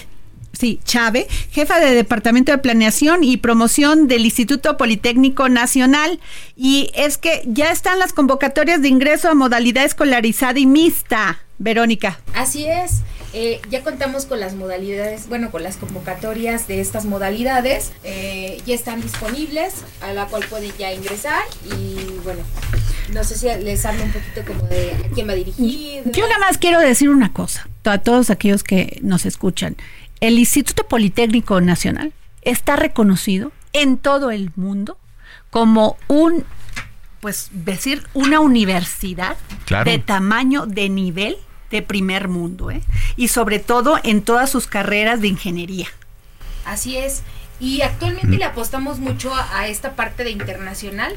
sí, 0.51 0.80
Chávez, 0.84 1.28
jefa 1.51 1.80
de 1.80 1.93
Departamento 1.93 2.51
de 2.51 2.57
Planeación 2.57 3.24
y 3.24 3.38
Promoción 3.38 4.07
del 4.07 4.26
Instituto 4.26 4.78
Politécnico 4.78 5.47
Nacional. 5.47 6.20
Y 6.55 6.89
es 6.95 7.20
que 7.20 7.43
ya 7.45 7.72
están 7.72 7.99
las 7.99 8.13
convocatorias 8.13 8.82
de 8.82 8.88
ingreso 8.88 9.30
a 9.30 9.36
modalidad 9.36 9.86
escolarizada 9.86 10.57
y 10.57 10.66
mixta. 10.66 11.38
Verónica. 11.57 12.20
Así 12.34 12.66
es. 12.66 13.01
Eh, 13.38 13.59
ya 13.69 13.83
contamos 13.83 14.25
con 14.25 14.39
las 14.39 14.55
modalidades, 14.55 15.27
bueno, 15.27 15.51
con 15.51 15.61
las 15.61 15.75
convocatorias 15.75 16.69
de 16.69 16.79
estas 16.79 17.03
modalidades. 17.03 17.91
Eh, 18.05 18.61
ya 18.65 18.73
están 18.73 19.01
disponibles, 19.01 19.83
a 19.99 20.13
la 20.13 20.27
cual 20.27 20.45
pueden 20.49 20.71
ya 20.79 20.93
ingresar. 20.93 21.43
Y 21.65 21.97
bueno, 22.23 22.41
no 23.11 23.25
sé 23.25 23.38
si 23.38 23.47
les 23.61 23.86
hablo 23.86 24.03
un 24.03 24.13
poquito 24.13 24.41
como 24.47 24.65
de 24.69 24.91
a 24.91 25.09
quién 25.13 25.27
va 25.27 25.33
a 25.33 25.36
dirigir. 25.36 26.09
Yo 26.11 26.25
nada 26.29 26.39
más 26.39 26.57
quiero 26.57 26.79
decir 26.79 27.09
una 27.09 27.33
cosa 27.33 27.67
a 27.83 27.97
todos 27.97 28.29
aquellos 28.29 28.63
que 28.63 28.99
nos 29.01 29.25
escuchan. 29.25 29.75
El 30.21 30.39
Instituto 30.39 30.88
Politécnico 30.88 31.59
Nacional 31.59 32.13
está 32.41 32.77
reconocido 32.77 33.51
en 33.73 33.97
todo 33.97 34.31
el 34.31 34.51
mundo 34.55 34.97
como 35.49 35.97
un 36.07 36.45
pues 37.19 37.49
decir 37.51 38.03
una 38.13 38.39
universidad 38.39 39.36
de 39.83 39.99
tamaño, 39.99 40.67
de 40.67 40.89
nivel 40.89 41.38
de 41.72 41.82
primer 41.82 42.28
mundo, 42.28 42.72
¿eh? 42.72 42.82
y 43.16 43.30
sobre 43.30 43.59
todo 43.59 43.99
en 44.03 44.22
todas 44.22 44.49
sus 44.49 44.68
carreras 44.68 45.22
de 45.22 45.28
ingeniería. 45.28 45.88
Así 46.66 46.97
es, 46.97 47.24
y 47.59 47.82
actualmente 47.82 48.28
mm. 48.36 48.39
le 48.39 48.45
apostamos 48.45 48.99
mucho 48.99 49.34
a, 49.34 49.68
esta 49.68 49.95
parte 49.95 50.24
de 50.24 50.32
internacional, 50.32 51.13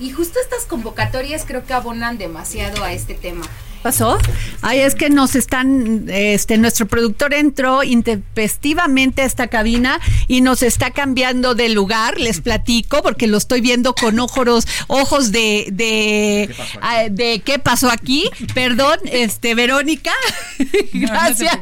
y 0.00 0.10
justo 0.10 0.38
estas 0.40 0.64
convocatorias 0.64 1.44
creo 1.46 1.64
que 1.64 1.74
abonan 1.74 2.18
demasiado 2.18 2.82
a 2.82 2.92
este 2.92 3.14
tema 3.14 3.44
pasó? 3.82 4.18
Ay, 4.62 4.80
es 4.80 4.94
que 4.94 5.10
nos 5.10 5.34
están, 5.34 6.06
este, 6.08 6.56
nuestro 6.56 6.86
productor 6.86 7.34
entró 7.34 7.82
intempestivamente 7.82 9.22
a 9.22 9.24
esta 9.24 9.48
cabina 9.48 10.00
y 10.28 10.40
nos 10.40 10.62
está 10.62 10.90
cambiando 10.90 11.54
de 11.54 11.68
lugar, 11.68 12.18
les 12.18 12.40
platico, 12.42 13.02
porque 13.02 13.26
lo 13.26 13.38
estoy 13.38 13.60
viendo 13.60 13.94
con 13.94 14.18
ojos, 14.18 14.66
ojos 14.86 15.32
de, 15.32 15.68
de, 15.72 16.48
¿Qué 16.48 16.58
pasó 16.58 16.78
aquí? 16.78 16.78
Ah, 16.80 17.04
de 17.10 17.42
qué 17.44 17.58
pasó 17.58 17.90
aquí. 17.90 18.30
Perdón, 18.54 18.98
este, 19.06 19.54
Verónica. 19.54 20.12
Gracias. 20.92 21.58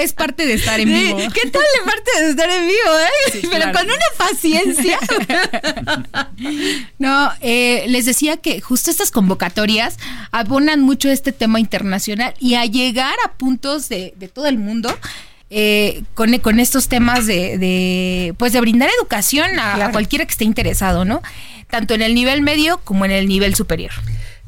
es 0.00 0.12
parte 0.12 0.46
de 0.46 0.54
estar 0.54 0.80
en 0.80 0.88
vivo. 0.88 1.18
¿Qué 1.32 1.50
tal 1.50 1.62
de 1.62 1.84
parte 1.84 2.22
de 2.22 2.30
estar 2.30 2.50
en 2.50 2.66
vivo, 2.66 2.98
eh? 2.98 3.48
Pero 3.50 3.72
con 3.72 3.84
una 3.84 3.94
paciencia. 4.18 4.98
no, 6.98 7.32
eh, 7.40 7.84
les 7.88 8.06
decía 8.06 8.36
que 8.38 8.60
justo 8.60 8.90
estas 8.90 9.10
convocatorias 9.10 9.98
abonan 10.32 10.80
mucho 10.80 11.10
este 11.10 11.32
tema 11.32 11.43
internacional 11.58 12.34
y 12.40 12.54
a 12.54 12.64
llegar 12.64 13.14
a 13.24 13.32
puntos 13.32 13.88
de, 13.88 14.14
todo 14.32 14.46
el 14.46 14.58
mundo. 14.58 14.96
Eh, 15.50 16.02
con, 16.14 16.36
con, 16.38 16.58
estos 16.58 16.88
temas 16.88 17.26
de, 17.26 18.34
pues 18.38 18.52
de 18.52 18.60
brindar 18.60 18.88
educación 18.98 19.60
a, 19.60 19.86
a, 19.86 19.92
cualquiera 19.92 20.24
que 20.24 20.32
esté 20.32 20.44
interesado, 20.44 21.04
¿no? 21.04 21.22
Tanto 21.70 21.94
en 21.94 22.02
el 22.02 22.14
nivel 22.14 22.40
medio 22.40 22.80
como 22.82 23.04
en 23.04 23.12
el 23.12 23.28
nivel 23.28 23.54
superior. 23.54 23.92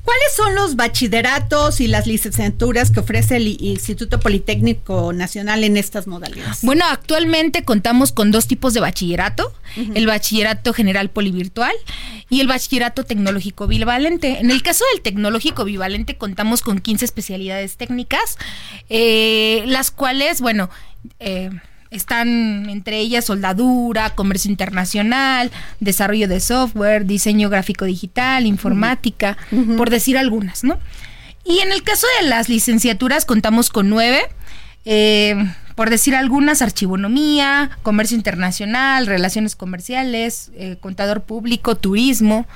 ¿Cuáles 0.06 0.36
son 0.36 0.54
los 0.54 0.76
bachilleratos 0.76 1.80
y 1.80 1.88
las 1.88 2.06
licenciaturas 2.06 2.92
que 2.92 3.00
ofrece 3.00 3.38
el 3.38 3.60
Instituto 3.60 4.20
Politécnico 4.20 5.12
Nacional 5.12 5.64
en 5.64 5.76
estas 5.76 6.06
modalidades? 6.06 6.60
Bueno, 6.62 6.84
actualmente 6.88 7.64
contamos 7.64 8.12
con 8.12 8.30
dos 8.30 8.46
tipos 8.46 8.72
de 8.72 8.78
bachillerato, 8.78 9.52
el 9.96 10.06
bachillerato 10.06 10.72
general 10.72 11.10
polivirtual 11.10 11.74
y 12.30 12.40
el 12.40 12.46
bachillerato 12.46 13.02
tecnológico 13.02 13.66
bivalente. 13.66 14.38
En 14.38 14.52
el 14.52 14.62
caso 14.62 14.84
del 14.92 15.02
tecnológico 15.02 15.64
bivalente 15.64 16.16
contamos 16.16 16.62
con 16.62 16.78
15 16.78 17.04
especialidades 17.04 17.76
técnicas, 17.76 18.38
eh, 18.88 19.64
las 19.66 19.90
cuales, 19.90 20.40
bueno, 20.40 20.70
eh, 21.18 21.50
están 21.96 22.68
entre 22.68 22.98
ellas 22.98 23.24
soldadura, 23.24 24.10
comercio 24.10 24.50
internacional, 24.50 25.50
desarrollo 25.80 26.28
de 26.28 26.40
software, 26.40 27.06
diseño 27.06 27.48
gráfico 27.48 27.84
digital, 27.84 28.46
informática, 28.46 29.36
por 29.76 29.90
decir 29.90 30.18
algunas, 30.18 30.64
¿no? 30.64 30.78
Y 31.44 31.60
en 31.60 31.72
el 31.72 31.82
caso 31.82 32.06
de 32.20 32.28
las 32.28 32.48
licenciaturas 32.48 33.24
contamos 33.24 33.70
con 33.70 33.88
nueve. 33.88 34.20
Eh, 34.84 35.34
por 35.76 35.90
decir 35.90 36.16
algunas, 36.16 36.62
archivonomía, 36.62 37.78
comercio 37.82 38.16
internacional, 38.16 39.06
relaciones 39.06 39.54
comerciales, 39.54 40.50
eh, 40.54 40.78
contador 40.80 41.24
público, 41.24 41.76
turismo, 41.76 42.46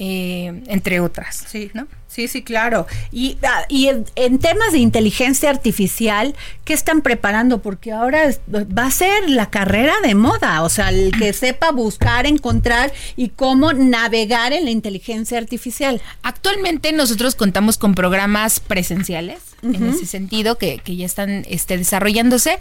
eh, 0.00 0.64
entre 0.66 0.98
otras. 0.98 1.44
Sí, 1.48 1.70
¿no? 1.72 1.86
Sí, 2.14 2.28
sí, 2.28 2.44
claro. 2.44 2.86
Y, 3.10 3.38
ah, 3.42 3.64
y 3.68 3.88
en, 3.88 4.38
temas 4.38 4.70
de 4.70 4.78
inteligencia 4.78 5.50
artificial, 5.50 6.36
¿qué 6.64 6.72
están 6.72 7.02
preparando? 7.02 7.60
Porque 7.60 7.90
ahora 7.90 8.30
va 8.48 8.86
a 8.86 8.90
ser 8.92 9.28
la 9.28 9.50
carrera 9.50 9.94
de 10.00 10.14
moda, 10.14 10.62
o 10.62 10.68
sea, 10.68 10.90
el 10.90 11.10
que 11.18 11.32
sepa 11.32 11.72
buscar, 11.72 12.26
encontrar 12.26 12.92
y 13.16 13.30
cómo 13.30 13.72
navegar 13.72 14.52
en 14.52 14.64
la 14.64 14.70
inteligencia 14.70 15.38
artificial. 15.38 16.00
Actualmente 16.22 16.92
nosotros 16.92 17.34
contamos 17.34 17.78
con 17.78 17.96
programas 17.96 18.60
presenciales, 18.60 19.40
en 19.64 19.84
ese 19.88 20.06
sentido, 20.06 20.56
que, 20.56 20.78
que 20.78 20.94
ya 20.94 21.06
están 21.06 21.44
este, 21.48 21.76
desarrollándose. 21.78 22.60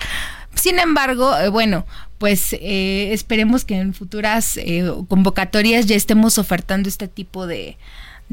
Sin 0.56 0.80
embargo, 0.80 1.38
eh, 1.38 1.50
bueno, 1.50 1.86
pues 2.18 2.54
eh, 2.54 3.10
esperemos 3.12 3.66
que 3.66 3.76
en 3.76 3.94
futuras 3.94 4.58
eh, 4.58 4.92
convocatorias 5.08 5.86
ya 5.86 5.96
estemos 5.96 6.40
ofertando 6.40 6.90
este 6.90 7.08
tipo 7.08 7.46
de 7.46 7.78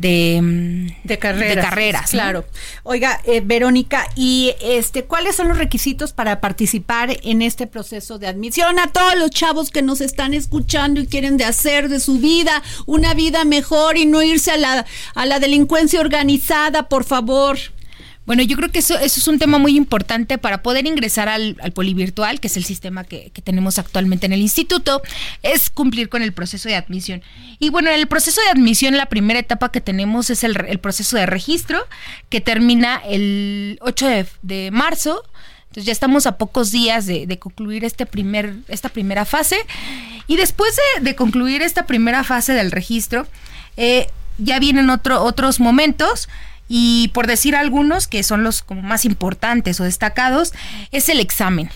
de, 0.01 0.41
mm, 0.43 1.07
de 1.07 1.19
carreras. 1.19 1.65
carreras 1.65 2.11
claro. 2.11 2.45
Oiga, 2.83 3.21
eh, 3.25 3.43
Verónica, 3.45 4.07
¿y 4.17 4.55
este 4.61 5.05
cuáles 5.05 5.37
son 5.37 5.49
los 5.49 5.59
requisitos 5.59 6.13
para 6.13 6.41
participar 6.41 7.19
en 7.23 7.43
este 7.43 7.67
proceso 7.67 8.19
de 8.19 8.27
admisión 8.27 8.79
a 8.79 8.89
todos 8.89 9.17
los 9.17 9.31
chavos 9.31 9.71
que 9.71 9.83
nos 9.83 10.01
están 10.01 10.35
escuchando 10.35 11.01
y 11.01 11.07
quieren 11.07 11.37
de 11.37 11.45
hacer 11.45 11.89
de 11.89 12.01
su 12.01 12.19
vida 12.19 12.63
una 12.87 13.15
vida 13.15 13.45
mejor 13.45 13.97
y 13.97 14.07
no 14.07 14.23
irse 14.23 14.53
a 14.53 14.57
la, 14.57 14.87
a 15.15 15.27
la 15.27 15.39
delincuencia 15.39 16.01
organizada, 16.01 16.89
por 16.89 17.05
favor? 17.05 17.59
Bueno, 18.31 18.45
yo 18.45 18.57
creo 18.57 18.69
que 18.71 18.79
eso, 18.79 18.97
eso 18.97 19.19
es 19.19 19.27
un 19.27 19.41
tema 19.41 19.59
muy 19.59 19.77
importante 19.77 20.39
para 20.39 20.63
poder 20.63 20.87
ingresar 20.87 21.29
al, 21.29 21.57
polivirtual, 21.75 22.39
que 22.39 22.47
es 22.47 22.57
el 22.57 22.63
sistema 22.63 23.03
que, 23.03 23.33
tenemos 23.43 23.81
actualmente 23.81 24.27
en 24.27 24.33
el 24.33 24.41
instituto, 24.41 25.03
es 25.43 25.69
cumplir 25.69 26.09
con 26.09 26.23
el 26.23 26.33
proceso 26.33 26.69
de 26.69 26.77
admisión. 26.77 27.25
Y 27.59 27.71
bueno, 27.71 27.91
en 27.91 27.97
el 27.97 28.07
proceso 28.07 28.41
de 28.41 28.47
admisión, 28.51 28.97
la 28.97 29.07
primera 29.07 29.41
etapa 29.41 29.73
que 29.73 29.81
tenemos 29.81 30.31
es 30.31 30.45
el, 30.45 30.55
proceso 30.79 31.17
de 31.17 31.27
registro, 31.27 31.85
que 32.29 32.41
termina 32.41 33.03
el 33.05 33.81
8 33.81 34.07
de, 34.43 34.71
marzo. 34.71 35.25
Entonces 35.63 35.87
ya 35.87 35.93
estamos 35.93 36.25
a 36.29 36.39
pocos 36.39 36.71
días 36.71 37.07
de, 37.07 37.37
concluir 37.41 37.85
este 37.85 38.07
primer, 38.07 38.55
esta 38.69 38.91
primera 38.91 39.25
fase. 39.25 39.57
Y 40.29 40.37
después 40.37 40.79
de, 41.01 41.17
concluir 41.17 41.63
esta 41.63 41.85
primera 41.85 42.23
fase 42.23 42.53
del 42.53 42.71
registro, 42.71 43.27
eh, 43.77 44.07
ya 44.39 44.61
vienen 44.61 44.89
otro, 44.89 45.21
otros 45.21 45.59
momentos 45.59 46.29
y 46.73 47.09
por 47.09 47.27
decir 47.27 47.57
algunos 47.57 48.07
que 48.07 48.23
son 48.23 48.45
los 48.45 48.63
como 48.63 48.81
más 48.81 49.05
importantes 49.05 49.81
o 49.81 49.85
destacados, 49.85 50.53
es 50.93 51.09
el 51.09 51.19
examen. 51.19 51.69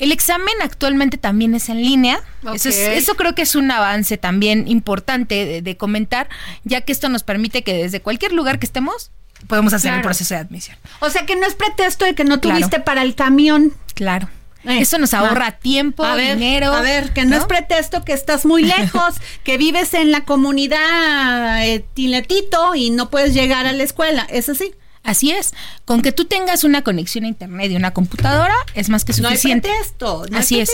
El 0.00 0.10
examen 0.10 0.54
actualmente 0.60 1.18
también 1.18 1.54
es 1.54 1.68
en 1.68 1.80
línea. 1.80 2.20
Eso, 2.52 3.14
creo 3.14 3.36
que 3.36 3.42
es 3.42 3.54
un 3.54 3.70
avance 3.70 4.18
también 4.18 4.66
importante 4.66 5.62
de, 5.62 5.76
comentar, 5.76 6.28
ya 6.64 6.80
que 6.80 6.90
esto 6.90 7.08
nos 7.08 7.22
permite 7.22 7.62
que 7.62 7.74
desde 7.74 8.00
cualquier 8.00 8.32
lugar 8.32 8.58
que 8.58 8.66
estemos 8.66 9.12
podemos 9.46 9.72
hacer 9.72 9.94
el 9.94 10.02
proceso 10.02 10.34
de 10.34 10.40
admisión. 10.40 10.76
O 10.98 11.10
sea 11.10 11.26
que 11.26 11.36
no 11.36 11.46
es 11.46 11.54
pretexto 11.54 12.04
de 12.04 12.16
que 12.16 12.24
no 12.24 12.40
tuviste 12.40 12.80
para 12.80 13.02
el 13.02 13.14
camión. 13.14 13.72
Claro. 13.94 14.28
Eh, 14.64 14.80
Eso 14.80 14.98
nos 14.98 15.14
ahorra 15.14 15.52
tiempo, 15.52 16.04
dinero. 16.16 16.72
A 16.72 16.82
ver, 16.82 17.12
que 17.12 17.24
no, 17.24 17.36
es 17.36 17.44
pretexto 17.44 18.04
que 18.04 18.12
estás 18.12 18.44
muy 18.44 18.62
lejos, 18.62 19.14
que 19.44 19.56
vives 19.56 19.94
en 19.94 20.10
la 20.10 20.24
comunidad 20.24 21.66
eh, 21.66 21.84
Tiletito 21.94 22.74
y 22.74 22.90
no 22.90 23.10
puedes 23.10 23.32
llegar 23.34 23.66
a 23.66 23.72
la 23.72 23.82
escuela. 23.82 24.26
¿Es 24.30 24.48
así? 24.48 24.74
Así 25.02 25.30
es. 25.30 25.52
Con 25.86 26.02
que 26.02 26.12
tú 26.12 26.26
tengas 26.26 26.62
una 26.62 26.82
conexión 26.82 27.24
a 27.24 27.28
internet 27.28 27.70
y 27.70 27.76
una 27.76 27.92
computadora 27.92 28.54
es 28.74 28.90
más 28.90 29.04
que 29.04 29.14
suficiente. 29.14 29.68
No 29.68 29.74
hay 29.74 29.80
pretexto. 29.80 30.24
así 30.36 30.60
es. 30.60 30.70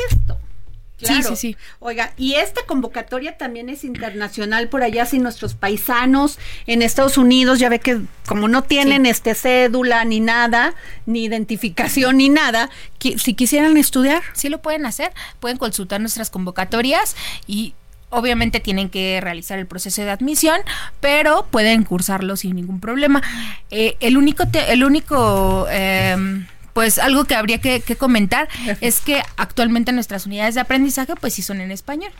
Sí, 0.98 1.22
sí, 1.22 1.36
sí. 1.36 1.56
Oiga, 1.78 2.12
y 2.16 2.34
esta 2.34 2.62
convocatoria 2.64 3.36
también 3.36 3.68
es 3.68 3.84
internacional 3.84 4.68
por 4.68 4.82
allá, 4.82 5.04
si 5.04 5.18
nuestros 5.18 5.54
paisanos 5.54 6.38
en 6.66 6.80
Estados 6.80 7.18
Unidos, 7.18 7.58
ya 7.58 7.68
ve 7.68 7.80
que 7.80 8.00
como 8.26 8.48
no 8.48 8.62
tienen 8.62 9.04
este 9.04 9.34
cédula 9.34 10.04
ni 10.04 10.20
nada, 10.20 10.74
ni 11.04 11.24
identificación 11.24 12.16
ni 12.16 12.30
nada, 12.30 12.70
si 12.98 13.34
quisieran 13.34 13.76
estudiar. 13.76 14.22
Sí 14.32 14.48
lo 14.48 14.62
pueden 14.62 14.86
hacer, 14.86 15.12
pueden 15.38 15.58
consultar 15.58 16.00
nuestras 16.00 16.30
convocatorias 16.30 17.14
y 17.46 17.74
obviamente 18.08 18.60
tienen 18.60 18.88
que 18.88 19.20
realizar 19.20 19.58
el 19.58 19.66
proceso 19.66 20.02
de 20.02 20.10
admisión, 20.10 20.60
pero 21.00 21.46
pueden 21.50 21.84
cursarlo 21.84 22.36
sin 22.36 22.56
ningún 22.56 22.80
problema. 22.80 23.22
Eh, 23.70 23.96
el 24.00 24.16
único, 24.16 24.44
el 24.68 24.84
único 24.84 25.66
em, 25.70 26.46
pues 26.76 26.98
algo 26.98 27.24
que 27.24 27.34
habría 27.34 27.58
que, 27.58 27.80
comentar 27.96 28.50
es 28.82 29.00
que 29.00 29.22
actualmente 29.38 29.92
nuestras 29.92 30.26
unidades 30.26 30.56
de 30.56 30.60
aprendizaje 30.60 31.14
pues 31.18 31.32
sí 31.32 31.40
son 31.40 31.62
en 31.62 31.70
español. 31.70 32.12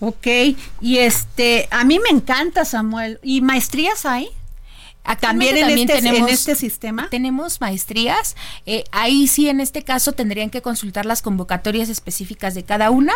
Ok, 0.00 0.26
y 0.80 0.98
este, 0.98 1.68
a 1.70 1.84
mí 1.84 2.00
me 2.00 2.08
encanta 2.08 2.64
Samuel. 2.64 3.20
¿Y 3.22 3.42
maestrías 3.42 4.04
hay? 4.04 4.28
También, 5.20 5.56
en, 5.56 5.78
este, 5.78 5.86
tenemos, 5.86 6.28
en 6.28 6.34
este 6.34 6.56
sistema. 6.56 7.08
Tenemos 7.10 7.60
maestrías. 7.60 8.34
Eh, 8.66 8.82
ahí 8.90 9.28
sí, 9.28 9.48
en 9.48 9.60
este 9.60 9.84
caso, 9.84 10.10
tendrían 10.10 10.50
que 10.50 10.62
consultar 10.62 11.06
las 11.06 11.22
convocatorias 11.22 11.88
específicas 11.88 12.56
de 12.56 12.64
cada 12.64 12.90
una. 12.90 13.12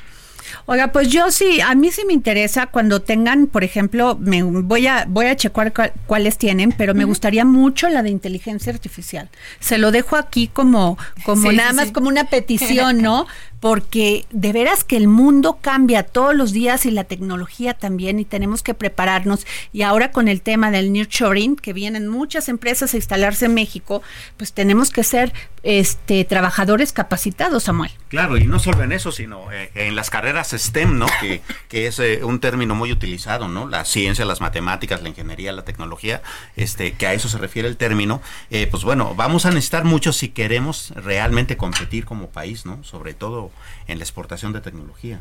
Oiga, 0.66 0.92
pues 0.92 1.10
yo 1.10 1.32
sí, 1.32 1.62
a 1.62 1.76
mí 1.76 1.92
sí 1.92 2.04
me 2.06 2.14
interesa 2.14 2.68
cuando 2.68 3.02
tengan, 3.02 3.48
por 3.48 3.64
ejemplo, 3.64 4.18
me 4.20 4.44
voy 4.44 4.88
a 4.88 5.06
voy 5.08 5.28
a 5.28 5.36
checar 5.36 5.74
cuáles 6.06 6.38
tienen, 6.38 6.72
pero 6.72 6.94
me 6.94 7.06
gustaría 7.06 7.46
mucho 7.46 7.90
la 7.90 8.04
de 8.04 8.10
inteligencia 8.10 8.72
artificial. 8.72 9.30
Se 9.60 9.78
lo 9.78 9.92
dejo 9.92 10.16
aquí 10.16 10.48
como 10.48 10.98
como 11.24 11.52
nada 11.52 11.74
más 11.74 11.92
como 11.92 12.08
una 12.08 12.26
petición, 12.26 13.02
¿no? 13.02 13.28
porque 13.62 14.26
de 14.32 14.52
veras 14.52 14.84
que 14.84 14.98
el 14.98 15.08
mundo 15.08 15.60
cambia 15.62 16.04
todos 16.04 16.36
los 16.36 16.52
días 16.52 16.86
y 16.88 16.92
la 16.92 17.04
tecnología 17.04 17.76
también 17.76 18.20
y 18.20 18.26
tenemos 18.26 18.64
que 18.64 18.74
prepararnos 18.74 19.46
y 19.72 19.84
ahora 19.84 20.12
con 20.12 20.28
el 20.28 20.42
tema 20.42 20.72
del 20.72 20.92
nurturing 20.92 21.56
que 21.56 21.72
vienen 21.72 22.08
muchas 22.08 22.50
empresas 22.50 22.94
a 22.94 22.98
instalarse 22.98 23.46
en 23.46 23.54
México, 23.54 24.02
pues 24.36 24.52
tenemos 24.52 24.90
que 24.90 25.04
ser 25.04 25.32
este 25.64 26.26
trabajadores 26.26 26.92
capacitados, 26.92 27.64
Samuel. 27.64 27.92
Claro, 28.08 28.38
y 28.38 28.46
no 28.46 28.58
solo 28.58 28.84
en 28.84 28.92
eso, 28.92 29.12
sino 29.12 29.52
eh, 29.52 29.70
en 29.76 29.96
las 29.96 30.10
carreras 30.10 30.50
STEM, 30.58 30.98
¿no? 30.98 31.06
Que, 31.20 31.42
que 31.70 31.86
es 31.86 32.00
eh, 32.00 32.24
un 32.24 32.40
término 32.40 32.74
muy 32.74 32.92
utilizado, 32.92 33.48
¿no? 33.48 33.68
La 33.68 33.86
ciencia, 33.86 34.26
las 34.26 34.42
matemáticas, 34.42 35.04
la 35.04 35.10
ingeniería, 35.10 35.52
la 35.52 35.64
tecnología, 35.64 36.24
este, 36.56 36.94
que 36.94 37.06
a 37.06 37.14
eso 37.14 37.30
se 37.30 37.38
refiere 37.38 37.68
el 37.68 37.78
término. 37.78 38.22
Eh, 38.50 38.68
pues 38.72 38.84
bueno, 38.84 39.14
vamos 39.16 39.46
a 39.46 39.50
necesitar 39.50 39.84
mucho 39.86 40.14
si 40.14 40.30
queremos 40.30 40.94
realmente 40.96 41.58
competir 41.58 42.06
como 42.06 42.30
país, 42.30 42.66
¿no? 42.66 42.84
Sobre 42.84 43.14
todo 43.14 43.51
en 43.88 43.98
la 43.98 44.04
exportación 44.04 44.54
de 44.54 44.62
tecnología. 44.62 45.20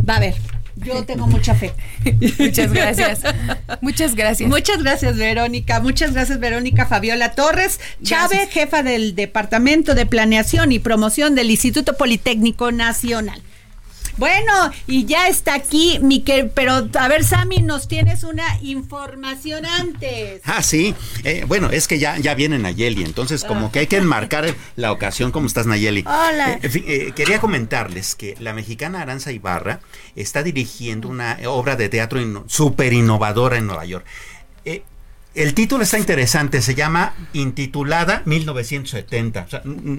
Va 0.09 0.19
a 0.19 0.21
ver. 0.21 0.37
Yo 0.77 1.05
tengo 1.05 1.27
mucha 1.27 1.57
fe. 1.57 1.73
Muchas 2.39 2.73
gracias. 2.73 3.23
Muchas 3.81 4.15
gracias. 4.15 4.49
Muchas 4.49 4.81
gracias, 4.81 5.17
Verónica. 5.17 5.81
Muchas 5.81 6.13
gracias, 6.13 6.39
Verónica 6.39 6.87
Fabiola 6.87 7.33
Torres, 7.33 7.81
Chávez, 8.01 8.49
jefa 8.51 8.85
del 8.85 9.17
Departamento 9.17 9.97
de 9.97 10.07
Planeación 10.07 10.71
y 10.71 10.79
Promoción 10.79 11.35
del 11.35 11.51
Instituto 11.51 11.97
Politécnico 11.97 12.71
Nacional. 12.71 13.43
Bueno, 14.19 14.53
y 14.89 15.05
ya 15.05 15.29
está 15.29 15.55
aquí, 15.55 16.01
Miquel, 16.03 16.51
pero 16.51 16.89
a 16.99 17.09
ver, 17.09 17.23
Sammy, 17.23 17.63
nos 17.63 17.87
tienes 17.87 18.25
una 18.25 18.59
información 18.63 19.65
antes. 19.65 20.43
Ah, 20.45 20.61
sí. 20.63 20.93
Eh, 21.23 21.45
bueno, 21.47 21.71
es 21.71 21.87
que 21.87 22.01
ya, 22.01 22.19
ya 22.19 22.35
viene 22.35 22.59
Nayeli, 22.59 23.05
entonces 23.05 23.45
como 23.45 23.71
que 23.71 23.79
hay 23.79 23.87
que 23.87 23.97
enmarcar 23.97 24.53
la 24.75 24.91
ocasión. 24.91 25.31
¿Cómo 25.31 25.47
estás, 25.47 25.67
Nayeli? 25.67 26.03
Hola. 26.05 26.59
Eh, 26.63 26.71
eh, 26.87 27.13
quería 27.15 27.39
comentarles 27.39 28.17
que 28.17 28.35
la 28.41 28.55
mexicana 28.55 29.03
Aranza 29.03 29.31
Ibarra 29.31 29.81
está 30.17 30.43
dirigiendo 30.43 31.09
una 31.09 31.39
obra 31.47 31.77
de 31.77 31.89
teatro 31.89 32.19
súper 32.49 32.93
innovadora 32.93 33.57
en 33.57 33.69
Nueva 33.69 33.85
York. 33.85 34.05
El 35.35 35.55
título 35.55 35.85
está 35.85 35.99
interesante, 35.99 36.63
se 36.63 36.75
llama 36.75 37.15
Intitulada 37.33 38.23
1970, 38.25 39.47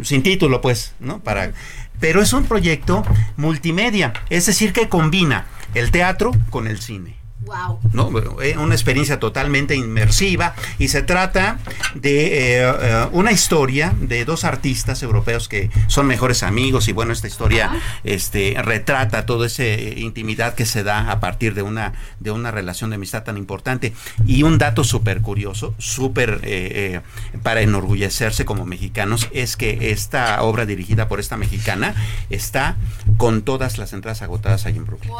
sin 0.04 0.24
título 0.24 0.60
pues, 0.60 0.94
¿no? 1.00 1.20
Para, 1.20 1.54
pero 2.00 2.22
es 2.22 2.34
un 2.34 2.46
proyecto 2.46 3.04
multimedia, 3.38 4.14
es 4.30 4.48
decir, 4.48 4.74
que 4.74 4.90
combina 4.90 5.48
el 5.76 5.92
teatro 5.92 6.32
con 6.50 6.68
el 6.68 6.82
cine. 6.82 7.19
Wow. 7.42 7.80
¿no? 7.94 8.12
Eh, 8.42 8.58
una 8.58 8.76
experiencia 8.76 9.18
totalmente 9.18 9.74
inmersiva 9.74 10.56
y 10.78 10.90
se 10.90 11.04
trata 11.04 11.58
de 11.96 12.60
eh, 12.60 12.74
eh, 12.82 13.08
una 13.14 13.32
historia 13.32 13.96
de 13.98 14.26
dos 14.26 14.44
artistas 14.44 15.02
europeos 15.04 15.48
que 15.48 15.72
son 15.88 16.06
mejores 16.06 16.44
amigos 16.44 16.90
y 16.90 16.92
bueno, 16.92 17.14
esta 17.14 17.28
historia 17.28 17.72
este, 18.04 18.56
retrata 18.62 19.26
toda 19.26 19.48
esa 19.48 19.64
intimidad 19.64 20.54
que 20.54 20.66
se 20.66 20.84
da 20.84 21.12
a 21.12 21.22
partir 21.22 21.54
de 21.54 21.62
una, 21.62 21.94
de 22.20 22.32
una 22.32 22.52
relación 22.52 22.90
de 22.90 22.98
amistad 22.98 23.24
tan 23.24 23.38
importante. 23.38 23.94
Y 24.26 24.44
un 24.44 24.58
dato 24.58 24.84
súper 24.84 25.22
curioso, 25.22 25.74
súper 25.78 27.02
para 27.42 27.62
enorgullecerse 27.62 28.44
como 28.44 28.66
mexicanos, 28.66 29.30
es 29.32 29.56
que 29.56 29.92
esta 29.92 30.42
obra 30.42 30.66
dirigida 30.66 31.08
por 31.08 31.20
esta 31.20 31.38
mexicana 31.38 31.96
está 32.30 32.76
con 33.18 33.44
todas 33.44 33.78
las 33.78 33.94
entradas 33.94 34.22
agotadas 34.22 34.66
ahí 34.66 34.76
en 34.76 34.86
Brooklyn. 34.86 35.12
Wow, 35.12 35.20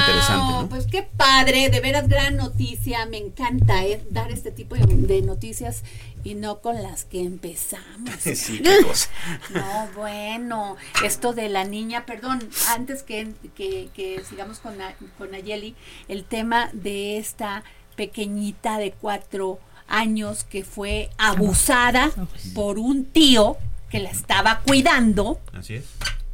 Interesante, 0.00 0.52
¿no? 0.52 0.68
Pues 0.68 0.86
qué 0.86 1.02
padre 1.02 1.57
de 1.66 1.80
veras 1.80 2.08
gran 2.08 2.36
noticia. 2.36 3.04
Me 3.06 3.18
encanta 3.18 3.84
eh, 3.84 4.00
dar 4.10 4.30
este 4.30 4.52
tipo 4.52 4.76
de, 4.76 5.22
noticias 5.22 5.82
y 6.22 6.34
no 6.34 6.60
con 6.60 6.82
las 6.82 7.04
que 7.04 7.22
empezamos. 7.22 8.14
Sí, 8.34 8.60
qué 8.62 8.82
cosa. 8.84 9.08
No, 9.50 9.88
bueno, 9.96 10.76
esto 11.04 11.32
de 11.32 11.48
la 11.48 11.64
niña, 11.64 12.06
perdón, 12.06 12.48
antes 12.68 13.02
que, 13.02 13.32
que, 13.54 14.22
sigamos 14.28 14.58
con, 14.60 14.76
con 15.18 15.34
Ayeli, 15.34 15.74
el 16.06 16.24
tema 16.24 16.70
de 16.72 17.18
esta 17.18 17.64
pequeñita 17.96 18.78
de 18.78 18.92
cuatro 18.92 19.58
años 19.88 20.44
que 20.44 20.64
fue 20.64 21.10
abusada 21.18 22.12
por 22.54 22.78
un 22.78 23.04
tío 23.06 23.56
que 23.90 23.98
la 23.98 24.10
estaba 24.10 24.60
cuidando. 24.60 25.40
Así 25.52 25.74
es 25.74 25.86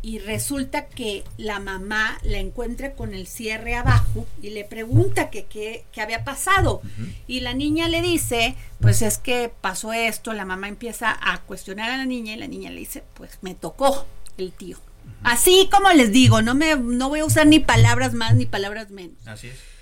y 0.04 0.18
resulta 0.18 0.84
que 0.84 1.24
la 1.38 1.60
mamá 1.60 2.18
la 2.24 2.36
encuentra 2.36 2.92
con 2.92 3.14
el 3.14 3.26
cierre 3.26 3.74
abajo 3.74 4.26
y 4.42 4.50
le 4.50 4.62
pregunta 4.62 5.30
que 5.30 5.46
qué 5.46 5.82
había 6.02 6.24
pasado. 6.24 6.82
Y 7.26 7.40
la 7.40 7.54
niña 7.54 7.88
le 7.88 8.02
dice, 8.02 8.54
pues 8.82 9.00
es 9.00 9.16
que 9.16 9.50
pasó 9.62 9.94
esto, 9.94 10.34
la 10.34 10.44
mamá 10.44 10.68
empieza 10.68 11.16
a 11.22 11.40
cuestionar 11.40 11.90
a 11.90 11.96
la 11.96 12.04
niña 12.04 12.34
y 12.34 12.36
la 12.36 12.48
niña 12.48 12.70
le 12.70 12.80
dice, 12.80 13.02
pues 13.14 13.38
me 13.40 13.54
tocó 13.54 14.06
el 14.36 14.52
tío. 14.52 14.76
Así 15.22 15.70
como 15.72 15.90
les 15.92 16.12
digo, 16.12 16.42
no, 16.42 16.54
me, 16.54 16.76
no 16.76 17.08
voy 17.08 17.20
a 17.20 17.24
usar 17.24 17.46
ni 17.46 17.60
palabras 17.60 18.12
más 18.12 18.34
ni 18.34 18.44
palabras 18.44 18.90
menos. 18.90 19.26
Así 19.26 19.48
es 19.48 19.74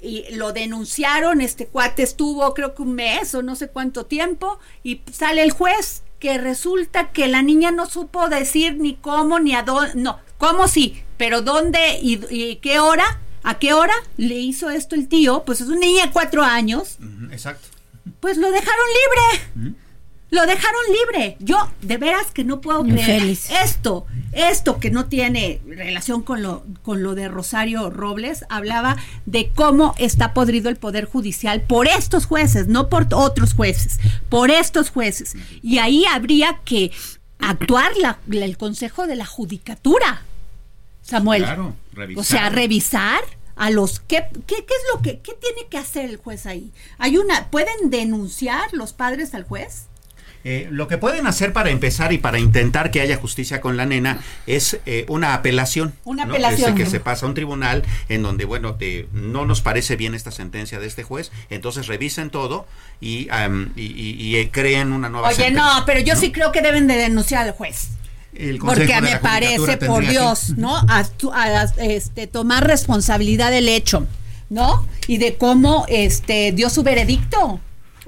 y 0.00 0.26
lo 0.34 0.52
denunciaron, 0.52 1.40
este 1.40 1.66
cuate 1.66 2.02
estuvo 2.02 2.52
creo 2.52 2.74
que 2.74 2.82
un 2.82 2.92
mes 2.92 3.34
o 3.34 3.42
no 3.42 3.56
sé 3.56 3.68
cuánto 3.68 4.04
tiempo 4.04 4.58
y 4.82 5.00
sale 5.10 5.42
el 5.42 5.50
juez 5.50 6.03
que 6.24 6.38
resulta 6.38 7.12
que 7.12 7.28
la 7.28 7.42
niña 7.42 7.70
no 7.70 7.84
supo 7.84 8.30
decir 8.30 8.78
ni 8.78 8.94
cómo 8.94 9.40
ni 9.40 9.54
a 9.54 9.62
dónde, 9.62 9.92
no, 9.94 10.20
cómo 10.38 10.68
sí, 10.68 11.02
pero 11.18 11.42
dónde 11.42 11.98
y, 12.00 12.56
qué 12.62 12.80
hora 12.80 13.20
¿A 13.46 13.58
qué 13.58 13.74
hora 13.74 13.92
le 14.16 14.36
hizo 14.36 14.70
esto 14.70 14.94
el 14.94 15.06
tío? 15.06 15.44
Pues 15.44 15.60
es 15.60 15.68
una 15.68 15.80
niña 15.80 16.06
de 16.06 16.12
cuatro 16.12 16.42
años. 16.42 16.96
Exacto. 17.30 17.68
Pues 18.20 18.38
lo 18.38 18.50
dejaron 18.50 18.86
libre. 19.54 19.76
Lo 20.34 20.46
dejaron 20.46 20.80
libre. 21.00 21.36
Yo, 21.38 21.56
de 21.82 21.96
veras 21.96 22.30
que 22.32 22.44
no 22.44 22.60
puedo 22.60 22.82
creer. 22.82 22.98
Infeliz. 22.98 23.50
Esto, 23.62 24.06
esto 24.32 24.78
que 24.80 24.90
no 24.90 25.06
tiene 25.06 25.60
relación 25.66 26.22
con 26.22 26.42
lo, 26.42 26.64
con 26.82 27.02
lo 27.02 27.14
de 27.14 27.28
Rosario 27.28 27.88
Robles, 27.90 28.44
hablaba 28.48 28.96
de 29.26 29.50
cómo 29.54 29.94
está 29.98 30.34
podrido 30.34 30.68
el 30.70 30.76
Poder 30.76 31.04
Judicial 31.04 31.62
por 31.62 31.86
estos 31.86 32.26
jueces, 32.26 32.66
no 32.66 32.88
por 32.88 33.06
otros 33.14 33.54
jueces, 33.54 34.00
por 34.28 34.50
estos 34.50 34.90
jueces. 34.90 35.36
Y 35.62 35.78
ahí 35.78 36.04
habría 36.06 36.60
que 36.64 36.90
actuar 37.38 37.92
la- 37.96 38.18
el 38.32 38.56
Consejo 38.56 39.06
de 39.06 39.16
la 39.16 39.26
Judicatura, 39.26 40.22
Samuel. 41.02 41.42
Claro, 41.44 41.74
revisar. 41.92 42.20
O 42.20 42.24
sea, 42.24 42.48
revisar 42.48 43.20
a 43.56 43.70
los 43.70 44.00
qué, 44.00 44.24
qué, 44.46 44.56
qué 44.56 44.74
es 44.74 44.84
lo 44.94 45.00
que 45.02 45.20
qué 45.20 45.32
tiene 45.34 45.68
que 45.70 45.78
hacer 45.78 46.06
el 46.06 46.16
juez 46.16 46.44
ahí. 46.46 46.72
Hay 46.98 47.18
una 47.18 47.50
pueden 47.50 47.90
denunciar 47.90 48.72
los 48.72 48.92
padres 48.92 49.32
al 49.34 49.44
juez. 49.44 49.84
Eh, 50.44 50.68
lo 50.70 50.88
que 50.88 50.98
pueden 50.98 51.26
hacer 51.26 51.54
para 51.54 51.70
empezar 51.70 52.12
y 52.12 52.18
para 52.18 52.38
intentar 52.38 52.90
que 52.90 53.00
haya 53.00 53.16
justicia 53.16 53.62
con 53.62 53.76
la 53.78 53.86
nena 53.86 54.18
es 54.46 54.78
eh, 54.84 55.06
una 55.08 55.32
apelación. 55.34 55.94
Una 56.04 56.26
¿no? 56.26 56.34
apelación. 56.34 56.70
Este, 56.70 56.84
que 56.84 56.90
se 56.90 57.00
pasa 57.00 57.24
a 57.24 57.28
un 57.30 57.34
tribunal 57.34 57.82
en 58.10 58.22
donde, 58.22 58.44
bueno, 58.44 58.74
te- 58.74 59.08
no 59.12 59.46
nos 59.46 59.62
parece 59.62 59.96
bien 59.96 60.14
esta 60.14 60.30
sentencia 60.30 60.78
de 60.78 60.86
este 60.86 61.02
juez, 61.02 61.32
entonces 61.48 61.86
revisen 61.86 62.28
todo 62.28 62.66
y, 63.00 63.28
am, 63.30 63.72
y, 63.74 63.82
y- 63.86 64.16
y, 64.22 64.36
eh, 64.36 64.50
creen 64.52 64.92
una 64.92 65.08
nueva 65.08 65.28
Oye, 65.28 65.36
sentencia. 65.36 65.62
no, 65.78 65.86
pero 65.86 66.00
yo 66.00 66.14
sí 66.14 66.30
creo 66.30 66.52
que 66.52 66.60
deben 66.60 66.86
de 66.86 66.96
denunciar 66.96 67.44
al 67.46 67.52
juez. 67.52 67.88
Porque 68.60 69.00
me 69.00 69.16
parece, 69.18 69.76
por 69.78 70.02
que- 70.04 70.10
Dios, 70.10 70.50
¿no? 70.58 70.76
A, 70.76 71.04
a- 71.32 71.64
este, 71.78 72.26
tomar 72.26 72.66
responsabilidad 72.66 73.50
del 73.50 73.68
hecho, 73.68 74.06
¿no? 74.50 74.86
Y 75.06 75.18
de 75.18 75.36
cómo 75.36 75.86
este 75.88 76.52
dio 76.52 76.68
su 76.68 76.82
veredicto. 76.82 77.60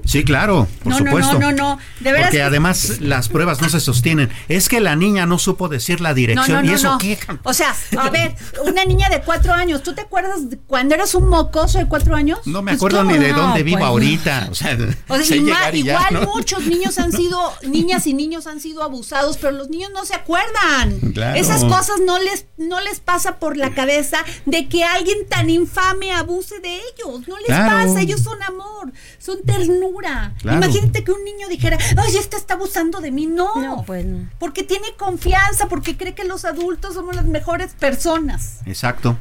Sí, 0.05 0.23
claro, 0.23 0.67
por 0.83 0.93
No, 0.93 0.99
no, 0.99 1.05
supuesto. 1.05 1.33
no, 1.39 1.51
no, 1.51 1.75
no. 1.75 1.77
De 1.99 2.11
veras 2.11 2.27
Porque 2.27 2.37
que- 2.37 2.43
además 2.43 2.99
las 3.01 3.29
pruebas 3.29 3.61
no 3.61 3.69
se 3.69 3.79
sostienen. 3.79 4.29
Es 4.47 4.69
que 4.69 4.79
la 4.79 4.95
niña 4.95 5.25
no 5.25 5.37
supo 5.39 5.67
decir 5.69 6.01
la 6.01 6.09
No, 6.09 6.15
dirección. 6.15 6.57
no, 6.57 6.63
no, 6.63 6.71
¿Y 6.71 6.73
eso 6.75 6.91
no. 6.91 6.97
qué? 6.97 7.17
O 7.43 7.53
sea, 7.53 7.75
a 7.97 8.09
ver, 8.09 8.35
una 8.65 8.85
niña 8.85 9.09
de 9.09 9.21
cuatro 9.21 9.53
años, 9.53 9.83
¿tú 9.83 9.93
te 9.93 10.01
acuerdas 10.01 10.49
de 10.49 10.57
cuando 10.57 10.95
eras 10.95 11.13
un 11.15 11.27
mocoso 11.29 11.77
de 11.79 11.87
cuatro 11.87 12.15
años? 12.15 12.39
No 12.45 12.61
me 12.61 12.71
Pues, 12.71 12.77
acuerdo 12.79 12.99
¿cómo 12.99 13.11
ni 13.11 13.17
de 13.17 13.31
no? 13.31 13.39
dónde 13.41 13.63
vivo 13.63 13.77
Pues, 13.77 13.85
no. 13.85 13.91
ahorita. 13.91 14.47
O 14.51 14.55
sea, 14.55 14.77
O 15.07 15.17
ya, 15.17 15.71
igual 15.73 16.05
¿no? 16.13 16.21
muchos 16.33 16.65
niños 16.65 16.97
han 16.99 17.11
sido, 17.11 17.53
niñas 17.63 18.07
y 18.07 18.13
niños 18.13 18.47
han 18.47 18.59
sido 18.59 18.83
abusados, 18.83 19.37
pero 19.37 19.51
los 19.51 19.69
niños 19.69 19.91
no 19.93 20.05
se 20.05 20.15
acuerdan. 20.15 20.99
Claro. 21.13 21.39
Esas 21.39 21.63
cosas 21.63 21.97
no 22.05 22.19
les, 22.19 22.45
no 22.57 22.79
les 22.81 22.99
pasa 22.99 23.37
por 23.39 23.57
la 23.57 23.73
cabeza 23.73 24.17
de 24.45 24.67
que 24.69 24.83
alguien 24.83 25.17
tan 25.29 25.49
infame 25.49 26.13
abuse 26.13 26.59
de 26.59 26.75
ellos. 26.75 27.27
No 27.27 27.37
les 27.37 27.47
Claro. 27.47 27.87
pasa, 27.87 28.01
ellos 28.01 28.21
son 28.21 28.41
amor, 28.43 28.91
son 29.19 29.37
ternura. 29.45 29.86
Claro. 30.41 30.57
Imagínate 30.57 31.03
que 31.03 31.11
un 31.11 31.23
niño 31.23 31.47
dijera, 31.47 31.77
ay, 31.97 32.17
este 32.17 32.37
está 32.37 32.55
abusando 32.55 32.99
de 33.01 33.11
mí. 33.11 33.25
No, 33.27 33.55
No, 33.61 33.83
pues 33.85 34.05
no. 34.05 34.27
porque 34.39 34.63
tiene 34.63 34.87
confianza, 34.97 35.67
porque 35.67 35.97
cree 35.97 36.13
que 36.15 36.23
los 36.23 36.45
adultos 36.45 36.93
somos 36.93 37.15
las 37.15 37.25
mejores 37.25 37.73
personas. 37.73 38.59
Exacto. 38.65 39.17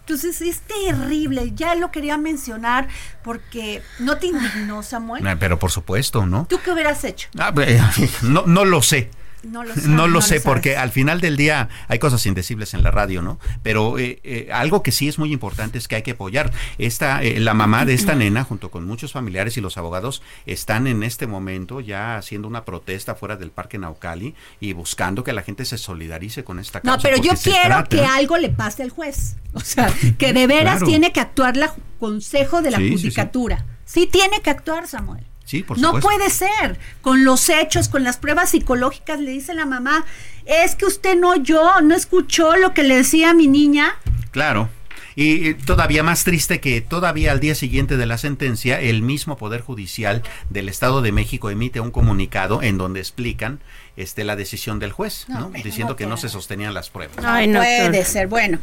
Entonces 0.00 0.40
es 0.40 0.60
terrible, 0.62 1.52
ya 1.54 1.74
lo 1.76 1.92
quería 1.92 2.18
mencionar 2.18 2.88
porque 3.22 3.82
no 4.00 4.18
te 4.18 4.26
indignó, 4.26 4.82
Samuel. 4.82 5.24
Ah, 5.26 5.36
Pero 5.38 5.58
por 5.60 5.70
supuesto, 5.70 6.26
¿no? 6.26 6.46
¿Tú 6.48 6.58
qué 6.64 6.72
hubieras 6.72 7.04
hecho? 7.04 7.28
Ah, 7.38 7.52
no, 8.22 8.42
no 8.46 8.64
lo 8.64 8.82
sé. 8.82 9.10
No 9.42 9.64
lo, 9.64 9.68
No 9.74 9.74
sabes, 9.74 9.88
lo 9.96 10.08
no 10.08 10.20
sé, 10.20 10.40
porque 10.40 10.76
al 10.76 10.90
final 10.90 11.20
del 11.20 11.36
día 11.36 11.68
hay 11.88 11.98
cosas 11.98 12.24
indecibles 12.26 12.74
en 12.74 12.82
la 12.82 12.90
radio, 12.90 13.22
¿no? 13.22 13.38
Pero 13.62 13.98
eh, 13.98 14.20
eh, 14.24 14.48
algo 14.52 14.82
que 14.82 14.92
sí 14.92 15.08
es 15.08 15.18
muy 15.18 15.32
importante 15.32 15.78
es 15.78 15.88
que 15.88 15.96
hay 15.96 16.02
que 16.02 16.12
apoyar. 16.12 16.52
Esta, 16.78 17.22
eh, 17.22 17.40
la 17.40 17.54
mamá 17.54 17.84
de 17.84 17.94
esta 17.94 18.14
nena, 18.16 18.44
junto 18.44 18.70
con 18.70 18.86
muchos 18.86 19.12
familiares 19.12 19.56
y 19.56 19.60
los 19.60 19.76
abogados, 19.78 20.22
están 20.46 20.86
en 20.86 21.02
este 21.02 21.26
momento 21.26 21.80
ya 21.80 22.16
haciendo 22.16 22.46
una 22.48 22.64
protesta 22.64 23.14
fuera 23.14 23.36
del 23.36 23.50
Parque 23.50 23.78
Naucali 23.78 24.34
y 24.60 24.72
buscando 24.72 25.24
que 25.24 25.32
la 25.32 25.42
gente 25.42 25.64
se 25.64 25.78
solidarice 25.78 26.44
con 26.44 26.58
esta 26.58 26.80
causa. 26.80 26.96
No, 26.96 27.02
pero 27.02 27.16
yo 27.22 27.32
quiero 27.42 27.60
trata- 27.66 27.88
que 27.88 28.04
algo 28.04 28.38
le 28.38 28.48
pase 28.50 28.82
al 28.82 28.90
juez. 28.90 29.36
O 29.54 29.60
sea, 29.60 29.92
que 30.18 30.32
de 30.32 30.46
veras 30.46 30.76
Claro. 30.78 30.86
tiene 30.86 31.12
que 31.12 31.20
actuar 31.20 31.56
la 31.56 31.68
ju- 31.68 31.78
Consejo 31.98 32.62
de 32.62 32.70
la 32.70 32.78
Sí, 32.78 32.88
sí, 32.90 32.96
sí. 32.96 33.02
Judicatura. 33.04 33.64
Sí, 33.84 34.08
tiene 34.10 34.40
que 34.40 34.50
actuar, 34.50 34.88
Samuel. 34.88 35.24
Sí, 35.44 35.62
por 35.62 35.78
no 35.78 36.00
puede 36.00 36.30
ser. 36.30 36.78
Con 37.00 37.24
los 37.24 37.48
hechos, 37.48 37.88
con 37.88 38.04
las 38.04 38.16
pruebas 38.16 38.50
psicológicas, 38.50 39.20
le 39.20 39.32
dice 39.32 39.54
la 39.54 39.66
mamá, 39.66 40.04
es 40.46 40.74
que 40.74 40.86
usted 40.86 41.16
no 41.18 41.30
oyó, 41.30 41.80
no 41.82 41.94
escuchó 41.94 42.56
lo 42.56 42.74
que 42.74 42.82
le 42.82 42.96
decía 42.96 43.30
a 43.30 43.34
mi 43.34 43.46
niña. 43.48 43.94
Claro. 44.30 44.68
Y 45.14 45.54
todavía 45.54 46.02
más 46.02 46.24
triste 46.24 46.60
que 46.60 46.80
todavía 46.80 47.32
al 47.32 47.40
día 47.40 47.54
siguiente 47.54 47.96
de 47.96 48.06
la 48.06 48.16
sentencia, 48.16 48.80
el 48.80 49.02
mismo 49.02 49.36
Poder 49.36 49.60
Judicial 49.60 50.22
del 50.48 50.68
Estado 50.68 51.02
de 51.02 51.12
México 51.12 51.50
emite 51.50 51.80
un 51.80 51.90
comunicado 51.90 52.62
en 52.62 52.78
donde 52.78 53.00
explican 53.00 53.60
este, 53.96 54.24
la 54.24 54.36
decisión 54.36 54.78
del 54.78 54.92
juez, 54.92 55.26
No, 55.28 55.50
diciendo 55.50 55.92
no 55.92 55.96
que 55.96 56.06
no 56.06 56.16
se 56.16 56.28
sostenían 56.28 56.72
las 56.72 56.88
pruebas. 56.88 57.18
Ay, 57.24 57.46
no, 57.46 57.58
puede 57.60 58.04
ser. 58.04 58.26
Bueno, 58.26 58.58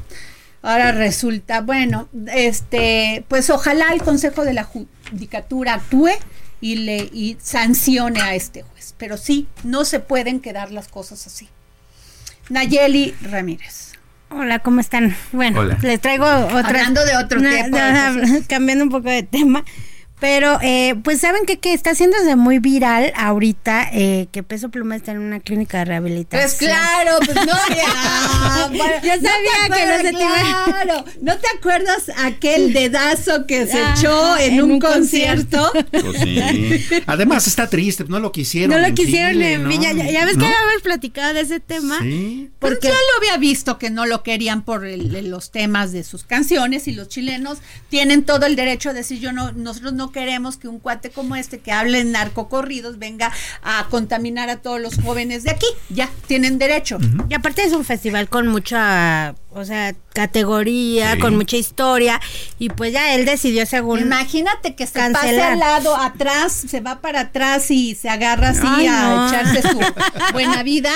ahora 0.64 0.92
resulta, 0.92 1.62
bueno, 1.62 2.10
este, 2.34 3.24
pues 3.28 3.50
ojalá 3.52 3.94
el 3.94 4.02
Consejo 4.02 4.44
de 4.44 4.54
la 4.54 4.64
Judicatura 4.64 5.76
actúe 5.76 6.10
y 6.62 6.76
le 6.76 6.98
y 7.14 7.38
sancione 7.42 8.22
a 8.22 8.36
este 8.36 8.64
juez. 8.64 8.96
Pero 8.98 9.18
sí, 9.18 9.48
no 9.64 9.86
se 9.86 10.00
pueden 10.00 10.40
quedar 10.40 10.72
las 10.72 10.88
cosas 10.88 11.26
así. 11.28 11.50
Nayeli 12.50 13.14
Ramírez. 13.22 13.94
Hola, 14.32 14.60
¿cómo 14.60 14.80
están? 14.80 15.16
Bueno, 15.32 15.62
Hola. 15.62 15.78
les 15.82 16.00
traigo 16.02 16.26
otra. 16.26 16.68
Hablando 16.68 17.04
de 17.04 17.18
otro 17.18 17.40
cosas. 17.40 18.16
cambiando 18.48 18.84
un 18.84 18.92
poco 18.92 19.10
de 19.10 19.24
tema. 19.24 19.64
Pero, 20.20 20.60
eh, 20.62 20.96
pues, 21.04 21.22
¿saben 21.22 21.46
qué? 21.46 21.58
Que 21.60 21.74
está 21.74 21.92
haciéndose 21.92 22.36
muy 22.36 22.60
viral 22.60 23.14
ahorita 23.16 23.90
eh, 23.94 24.28
que 24.32 24.44
Peso 24.44 24.70
Pluma 24.70 24.96
está 24.96 25.12
en 25.14 25.20
una 25.20 25.40
clínica 25.40 25.80
de 25.80 25.86
rehabilitación. 25.86 26.42
Pues 26.42 26.56
claro, 26.56 27.18
pues 27.26 27.36
no, 27.36 27.46
ya, 27.76 28.68
bueno, 28.68 28.94
Yo 29.04 29.16
no 29.16 29.30
sabía 29.30 29.76
que 29.76 29.86
no 29.86 29.98
se 29.98 30.04
te 30.04 30.10
Claro, 30.70 31.06
¿no 31.22 31.38
te 31.38 31.48
acuerdas 31.58 32.12
aquel 32.18 32.74
dedazo 32.74 33.46
que 33.48 33.66
se 33.68 33.80
Ajá, 33.80 33.96
echó 34.00 34.38
en, 34.38 34.54
en 34.56 34.64
un, 34.64 34.72
un 34.74 34.80
concierto? 34.80 35.72
Pues 35.92 36.20
sí. 36.22 36.40
Además 37.06 37.48
está 37.48 37.70
triste, 37.70 38.06
no 38.08 38.20
lo 38.20 38.32
quisieron. 38.32 38.72
No 38.72 38.78
lo 38.82 38.88
en 38.88 38.96
quisieron 38.96 39.32
Chile, 39.34 39.54
en 39.54 39.64
¿no? 39.64 39.70
Villa. 39.70 39.94
Ya, 39.94 40.10
ya 40.12 40.26
ves 40.26 40.38
¿No? 40.38 40.46
que 40.46 40.54
habíamos 40.54 40.82
platicado 40.84 41.34
de 41.34 41.42
ese 41.42 41.60
tema. 41.60 41.98
Sí. 42.02 42.50
Porque 42.60 42.88
ya 42.90 42.94
lo 42.94 43.18
había 43.20 43.38
visto 43.38 43.78
que 43.78 43.90
no 43.90 44.06
lo 44.06 44.22
querían 44.24 44.64
por 44.64 44.86
el- 44.86 45.16
el- 45.16 45.30
los 45.30 45.52
temas 45.52 45.92
de 45.92 46.04
sus 46.04 46.24
canciones 46.24 46.88
y 46.88 46.94
los 46.94 47.08
chilenos 47.10 47.60
tienen 47.90 48.24
todo 48.24 48.46
el 48.46 48.56
derecho 48.56 48.90
a 48.90 48.94
decir 48.94 49.20
yo 49.20 49.32
no 49.32 49.52
nosotros 49.54 49.94
no 49.94 50.09
queremos 50.12 50.58
que 50.58 50.68
un 50.68 50.80
cuate 50.80 51.10
como 51.10 51.36
este 51.36 51.60
que 51.60 51.72
hable 51.72 52.00
en 52.00 52.12
narcocorridos 52.12 53.00
venga 53.00 53.32
a 53.64 53.86
contaminar 53.90 54.50
a 54.50 54.58
todos 54.58 54.80
los 54.80 54.96
jóvenes 54.96 55.44
de 55.44 55.52
aquí. 55.52 55.68
Ya 55.90 56.10
tienen 56.28 56.58
derecho. 56.58 56.98
Y 57.30 57.34
aparte 57.34 57.64
es 57.64 57.74
un 57.74 57.86
festival 57.86 58.30
con 58.30 58.48
mucha, 58.48 59.36
o 59.52 59.64
sea, 59.66 59.94
categoría, 60.14 61.14
Sí. 61.14 61.20
con 61.20 61.36
mucha 61.36 61.58
historia. 61.58 62.20
Y 62.58 62.70
pues 62.70 62.94
ya 62.94 63.14
él 63.16 63.26
decidió 63.26 63.66
según... 63.66 64.00
Imagínate 64.00 64.76
que 64.76 64.86
se 64.88 64.94
pase 65.00 65.12
Cancelar. 65.14 65.52
al 65.54 65.60
lado, 65.60 65.96
atrás, 65.96 66.52
se 66.54 66.80
va 66.82 67.02
para 67.02 67.22
atrás 67.22 67.70
y 67.72 67.96
se 67.96 68.10
agarra 68.10 68.50
así 68.50 68.62
Ay, 68.66 68.88
a 68.88 69.02
no. 69.10 69.28
echarse 69.30 69.62
su 69.62 69.80
buena 70.34 70.64
vida. 70.64 70.92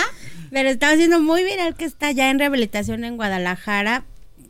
Pero 0.52 0.70
estaba 0.70 0.94
haciendo 0.94 1.20
muy 1.20 1.44
viral 1.44 1.74
que 1.76 1.86
está 1.86 2.12
ya 2.12 2.30
en 2.30 2.38
rehabilitación 2.40 3.04
en 3.04 3.16
Guadalajara. 3.18 4.04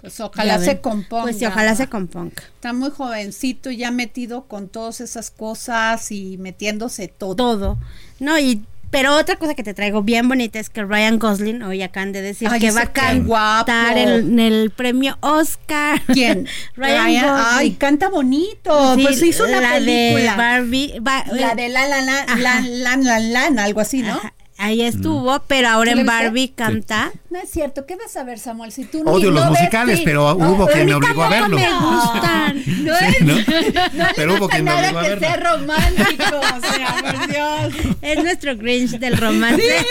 Pues 0.03 0.19
ojalá 0.19 0.59
se 0.59 0.81
componga. 0.81 1.23
Pues 1.23 1.37
sí, 1.37 1.45
ojalá 1.45 1.75
se 1.75 1.87
componga. 1.87 2.43
Está 2.55 2.73
muy 2.73 2.89
jovencito, 2.89 3.71
ya 3.71 3.89
metido 3.89 4.49
con 4.49 4.67
todas 4.67 4.99
esas 4.99 5.31
cosas 5.31 6.11
y 6.11 6.37
metiéndose 6.39 7.07
todo. 7.07 7.35
Todo. 7.37 7.77
No, 8.19 8.37
y 8.37 8.65
pero 8.89 9.15
otra 9.15 9.37
cosa 9.37 9.55
que 9.55 9.63
te 9.63 9.73
traigo 9.73 10.03
bien 10.03 10.27
bonita 10.27 10.59
es 10.59 10.69
que 10.69 10.83
Ryan 10.83 11.19
Gosling 11.19 11.63
hoy 11.63 11.81
acaban 11.81 12.11
de 12.11 12.21
decir 12.21 12.49
Ay, 12.51 12.59
que 12.59 12.71
va 12.71 12.81
a 12.81 12.91
cantar 12.91 13.97
en, 13.97 14.09
en 14.09 14.39
el 14.39 14.71
premio 14.71 15.17
Oscar. 15.21 16.01
¿Quién? 16.07 16.49
Ryan, 16.75 17.05
Ryan, 17.05 17.27
Gosling. 17.29 17.57
Ay, 17.59 17.71
canta 17.71 18.09
bonito. 18.09 18.95
Sí, 18.95 19.03
pues 19.03 19.23
hizo 19.23 19.45
una 19.45 19.61
la 19.61 19.71
película. 19.71 20.31
de 20.31 20.37
Barbie. 20.37 21.01
la 21.31 21.55
de 21.55 21.69
la 21.69 21.87
la 21.87 22.01
la 22.01 22.25
la 22.35 22.61
la 22.61 23.19
la 23.19 23.49
la, 23.49 23.63
algo 23.63 23.79
así, 23.79 24.01
¿no? 24.01 24.15
Ajá, 24.15 24.33
Ahí 24.64 24.82
estuvo, 24.82 25.41
pero 25.45 25.68
ahora 25.68 25.91
¿Tú 25.91 25.99
en 25.99 26.05
viste? 26.05 26.24
Barbie 26.24 26.47
canta. 26.55 27.11
No 27.30 27.38
es 27.38 27.49
cierto, 27.49 27.86
¿qué 27.86 27.97
vas 27.97 28.16
a 28.16 28.24
ver, 28.24 28.39
Samuel? 28.39 28.72
Si 28.72 28.86
tú 28.86 29.03
Odio 29.05 29.30
los 29.30 29.43
no 29.43 29.51
ves, 29.51 29.59
musicales, 29.59 29.97
sí. 29.99 30.05
pero 30.05 30.34
hubo 30.34 30.68
mí 30.68 30.86
me 30.86 30.93
obligó 30.93 31.22
a 31.22 31.30
verlo. 31.30 31.57
me 31.57 31.68
gustan. 31.68 32.64
No 32.84 32.95
es, 32.95 33.22
¿no? 33.22 33.36
no 33.93 34.05
Pero 34.16 34.34
hubo 34.36 34.47
pasa 34.47 34.51
quien 34.51 34.64
me 34.64 34.72
nada 34.72 34.88
obligó 34.88 34.99
a 34.99 35.03
que 35.03 35.20
sea 35.20 35.36
romántico, 35.36 36.39
o 36.39 36.61
sea, 36.61 36.95
por 37.01 37.28
Dios. 37.28 37.95
Es 38.01 38.24
nuestro 38.24 38.55
Grinch 38.55 38.91
del 38.91 39.18
romance. 39.18 39.86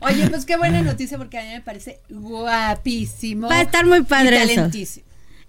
Oye, 0.00 0.28
pues 0.28 0.46
qué 0.46 0.56
buena 0.56 0.82
noticia 0.82 1.18
porque 1.18 1.38
a 1.38 1.42
mí 1.42 1.48
me 1.48 1.60
parece 1.60 1.98
guapísimo. 2.08 3.48
Va 3.48 3.56
a 3.56 3.62
estar 3.62 3.84
muy 3.84 4.02
padre 4.02 4.44
y 4.44 4.50
eso. 4.52 5.00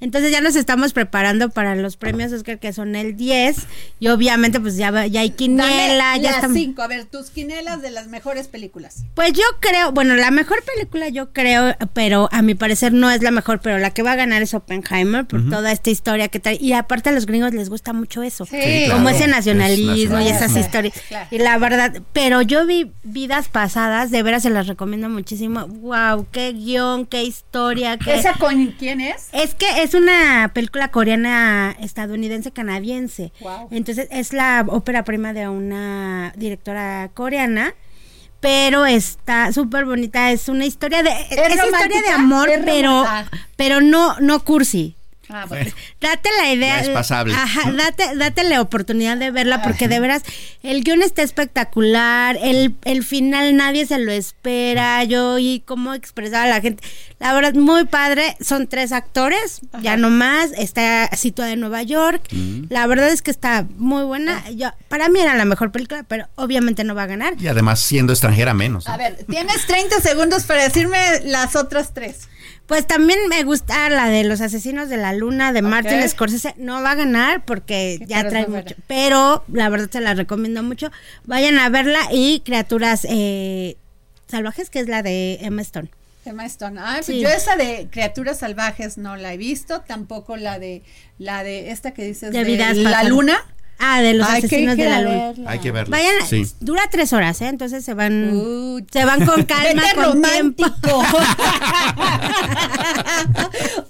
Entonces 0.02 0.32
ya 0.32 0.42
nos 0.42 0.56
estamos 0.56 0.94
preparando 0.94 1.50
para 1.50 1.76
los 1.76 1.96
premios 1.96 2.34
Oscar 2.34 2.60
que 2.60 2.74
son 2.74 2.96
el 2.96 3.16
10 3.16 3.56
y 4.00 4.08
obviamente 4.08 4.60
pues 4.60 4.76
ya, 4.76 5.06
ya 5.06 5.22
hay 5.22 5.30
quinela, 5.30 6.18
ya 6.18 6.32
estamos. 6.32 6.58
cinco, 6.58 6.82
a 6.82 6.88
ver, 6.88 7.06
tus 7.06 7.30
quinelas 7.30 7.82
de 7.84 7.92
las 7.92 8.08
mejores 8.08 8.48
películas. 8.48 9.04
Pues 9.14 9.34
yo 9.34 9.44
creo, 9.60 9.92
bueno, 9.92 10.16
la 10.16 10.32
mejor 10.32 10.64
película 10.64 11.10
yo 11.10 11.32
creo, 11.32 11.76
pero 11.94 12.30
a 12.32 12.42
mi 12.42 12.56
parecer 12.56 12.94
no 12.94 13.12
es 13.12 13.22
la 13.22 13.30
mejor, 13.30 13.62
pero 13.62 13.78
la 13.78 13.92
que 13.92 14.02
va 14.02 14.14
a 14.14 14.16
ganar 14.16 14.42
es 14.42 14.56
Oppenheimer 14.56 15.26
por 15.26 15.48
toda 15.50 15.72
esta 15.72 15.92
historia 15.92 16.28
que 16.30 16.40
trae 16.40 16.58
y 16.60 16.74
aparte 16.74 17.10
a 17.10 17.12
los 17.12 17.28
gringos 17.28 17.54
les 17.54 17.70
gusta 17.70 17.94
mucho 17.94 18.24
eso, 18.24 18.48
como 18.92 19.10
ese 19.10 19.28
nacionalismo 19.28 20.20
y 20.20 20.28
esas 20.28 20.56
historias. 20.56 20.96
Y 21.30 21.38
la 21.38 21.58
verdad, 21.60 22.02
pero 22.12 22.42
yo 22.42 22.66
vi 22.66 22.92
vidas 23.04 23.50
pasadas, 23.50 24.10
de 24.10 24.24
veras 24.24 24.44
se 24.44 24.50
las 24.50 24.68
recomiendo 24.68 25.10
muchísimo. 25.10 25.68
Wow, 25.68 26.28
qué 26.32 26.54
guion, 26.54 27.06
qué 27.06 27.24
historia, 27.24 27.98
qué 27.98 28.16
¿Esa 28.16 28.34
con 28.34 28.68
quién 28.80 29.02
es? 29.02 29.28
Es 29.32 29.54
que 29.54 29.84
es 29.84 29.91
una 29.94 30.52
película 30.54 30.90
coreana 30.90 31.76
estadounidense 31.80 32.52
canadiense. 32.52 33.32
Entonces 33.70 34.08
es 34.12 34.34
la 34.34 34.66
ópera 34.68 35.04
prima 35.04 35.34
de 35.34 35.48
una 35.48 36.34
directora 36.36 37.10
coreana 37.14 37.74
pero 38.42 38.88
está 38.88 39.54
súper 39.54 39.86
bonita. 39.86 40.32
Es 40.32 40.50
una 40.50 40.66
historia 40.66 41.04
de 41.04 41.12
es, 41.12 41.64
historia 41.64 42.02
de 42.02 42.10
amor, 42.10 42.50
pero 42.66 43.06
pero 43.56 43.80
no 43.80 44.20
no 44.20 44.44
cursi. 44.44 44.96
Ah, 45.32 45.46
date 46.02 46.30
la 46.40 46.54
idea. 46.54 46.80
es 46.82 46.90
pasable. 46.90 47.34
Ajá, 47.34 47.72
date, 47.72 48.16
date 48.16 48.44
la 48.44 48.62
oportunidad 48.62 49.18
de 49.18 49.32
verla 49.32 49.62
porque 49.62 49.88
de 49.88 50.00
veras 50.00 50.24
el 50.62 50.84
guion 50.84 51.02
está 51.02 51.22
espectacular, 51.22 52.38
el, 52.42 52.76
el 52.84 53.04
final 53.04 53.56
nadie 53.56 53.86
se 53.86 53.98
lo 53.98 54.12
espera, 54.12 55.04
yo 55.06 55.40
y 55.40 55.62
cómo 55.66 55.94
expresaba 55.94 56.48
la 56.48 56.62
gente. 56.62 56.84
La 57.20 57.34
verdad, 57.34 57.54
muy 57.54 57.86
padre, 57.86 58.36
son 58.42 58.68
tres 58.68 58.92
actores, 58.92 59.62
ya 59.82 59.96
no 59.96 60.10
más, 60.10 60.52
está 60.58 61.10
situada 61.16 61.52
en 61.52 61.60
Nueva 61.60 61.84
York. 61.84 62.22
Mm. 62.32 62.64
La 62.70 62.88
verdad 62.88 63.10
es 63.10 63.22
que 63.22 63.32
está 63.32 63.68
muy 63.78 64.04
buena. 64.04 64.44
Yo, 64.52 64.72
para 64.88 65.08
mí 65.08 65.20
era 65.20 65.36
la 65.36 65.46
mejor 65.46 65.72
película, 65.72 66.04
pero 66.08 66.28
obviamente 66.36 66.84
no 66.84 66.96
va 66.96 67.04
a 67.04 67.08
ganar. 67.08 67.34
Y 67.40 67.48
además 67.48 67.80
siendo 67.80 68.12
extranjera 68.12 68.54
menos. 68.54 68.88
A 68.88 68.98
ver, 68.98 69.24
tienes 69.30 69.66
30 69.68 70.02
segundos 70.02 70.44
para 70.44 70.64
decirme 70.64 70.98
las 71.26 71.56
otras 71.56 71.94
tres. 71.94 72.28
Pues 72.72 72.88
también 72.88 73.20
me 73.28 73.44
gusta 73.44 73.90
la 73.90 74.08
de 74.08 74.24
los 74.24 74.40
asesinos 74.40 74.88
de 74.88 74.96
la 74.96 75.12
luna 75.12 75.52
de 75.52 75.62
Martin 75.62 76.08
Scorsese. 76.08 76.56
No 76.56 76.82
va 76.82 76.92
a 76.92 76.96
ganar 76.96 77.44
porque 77.44 78.00
ya 78.08 78.26
trae 78.26 78.48
mucho. 78.48 78.76
Pero 78.88 79.44
la 79.52 79.68
verdad 79.68 79.90
se 79.92 80.00
la 80.00 80.14
recomiendo 80.14 80.64
mucho. 80.64 80.90
Vayan 81.26 81.60
a 81.60 81.68
verla 81.68 82.00
y 82.14 82.40
Criaturas 82.46 83.06
eh, 83.10 83.76
Salvajes, 84.28 84.70
que 84.70 84.80
es 84.80 84.88
la 84.88 85.04
de 85.04 85.40
Emma 85.42 85.62
Stone. 85.64 85.90
Emma 86.24 86.46
Stone. 86.46 86.80
Ah, 86.80 87.02
pues 87.06 87.18
yo 87.18 87.28
esa 87.28 87.58
de 87.58 87.90
criaturas 87.92 88.40
salvajes 88.40 88.98
no 88.98 89.18
la 89.18 89.34
he 89.34 89.38
visto, 89.38 89.82
tampoco 89.82 90.38
la 90.38 90.58
de 90.58 90.82
la 91.18 91.44
de 91.44 91.72
esta 91.72 91.92
que 91.92 92.06
dices 92.06 92.32
de, 92.32 92.46
la 92.74 93.04
luna. 93.04 93.38
Ah, 93.84 94.00
de 94.02 94.14
los 94.14 94.28
asesinos 94.30 94.78
de 94.78 94.86
la 94.86 95.02
luz. 95.02 95.40
Hay 95.48 95.58
que 95.58 95.72
verla. 95.72 95.98
Vayan, 95.98 96.14
dura 96.60 96.84
tres 96.92 97.14
horas, 97.14 97.42
¿eh? 97.42 97.48
Entonces 97.48 97.84
se 97.84 97.96
van, 97.96 98.86
se 98.92 99.06
van 99.06 99.26
con 99.26 99.44
calma, 99.46 99.82
con 99.96 100.04
romántico. 100.04 100.70
tiempo. 100.70 101.04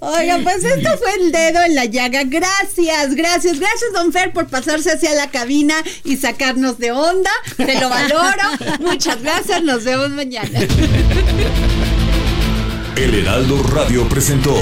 Oiga, 0.00 0.38
pues 0.42 0.64
esto 0.64 0.90
fue 0.98 1.14
el 1.20 1.30
dedo 1.30 1.62
en 1.62 1.74
la 1.74 1.84
llaga. 1.84 2.22
Gracias, 2.24 3.14
gracias, 3.14 3.58
gracias, 3.60 3.92
don 3.92 4.12
Fer, 4.12 4.32
por 4.32 4.46
pasarse 4.48 4.92
hacia 4.92 5.12
la 5.14 5.28
cabina 5.30 5.74
y 6.04 6.16
sacarnos 6.16 6.78
de 6.78 6.92
onda. 6.92 7.30
Te 7.56 7.78
lo 7.78 7.90
valoro. 7.90 8.42
Muchas 8.80 9.22
gracias. 9.22 9.62
Nos 9.62 9.84
vemos 9.84 10.08
mañana. 10.10 10.58
El 12.96 13.14
Heraldo 13.14 13.62
Radio 13.64 14.08
presentó 14.08 14.56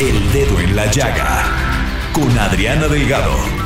El 0.00 0.32
Dedo 0.32 0.60
en 0.60 0.74
la 0.74 0.90
Llaga 0.90 1.44
con 2.12 2.36
Adriana 2.38 2.88
Delgado. 2.88 3.65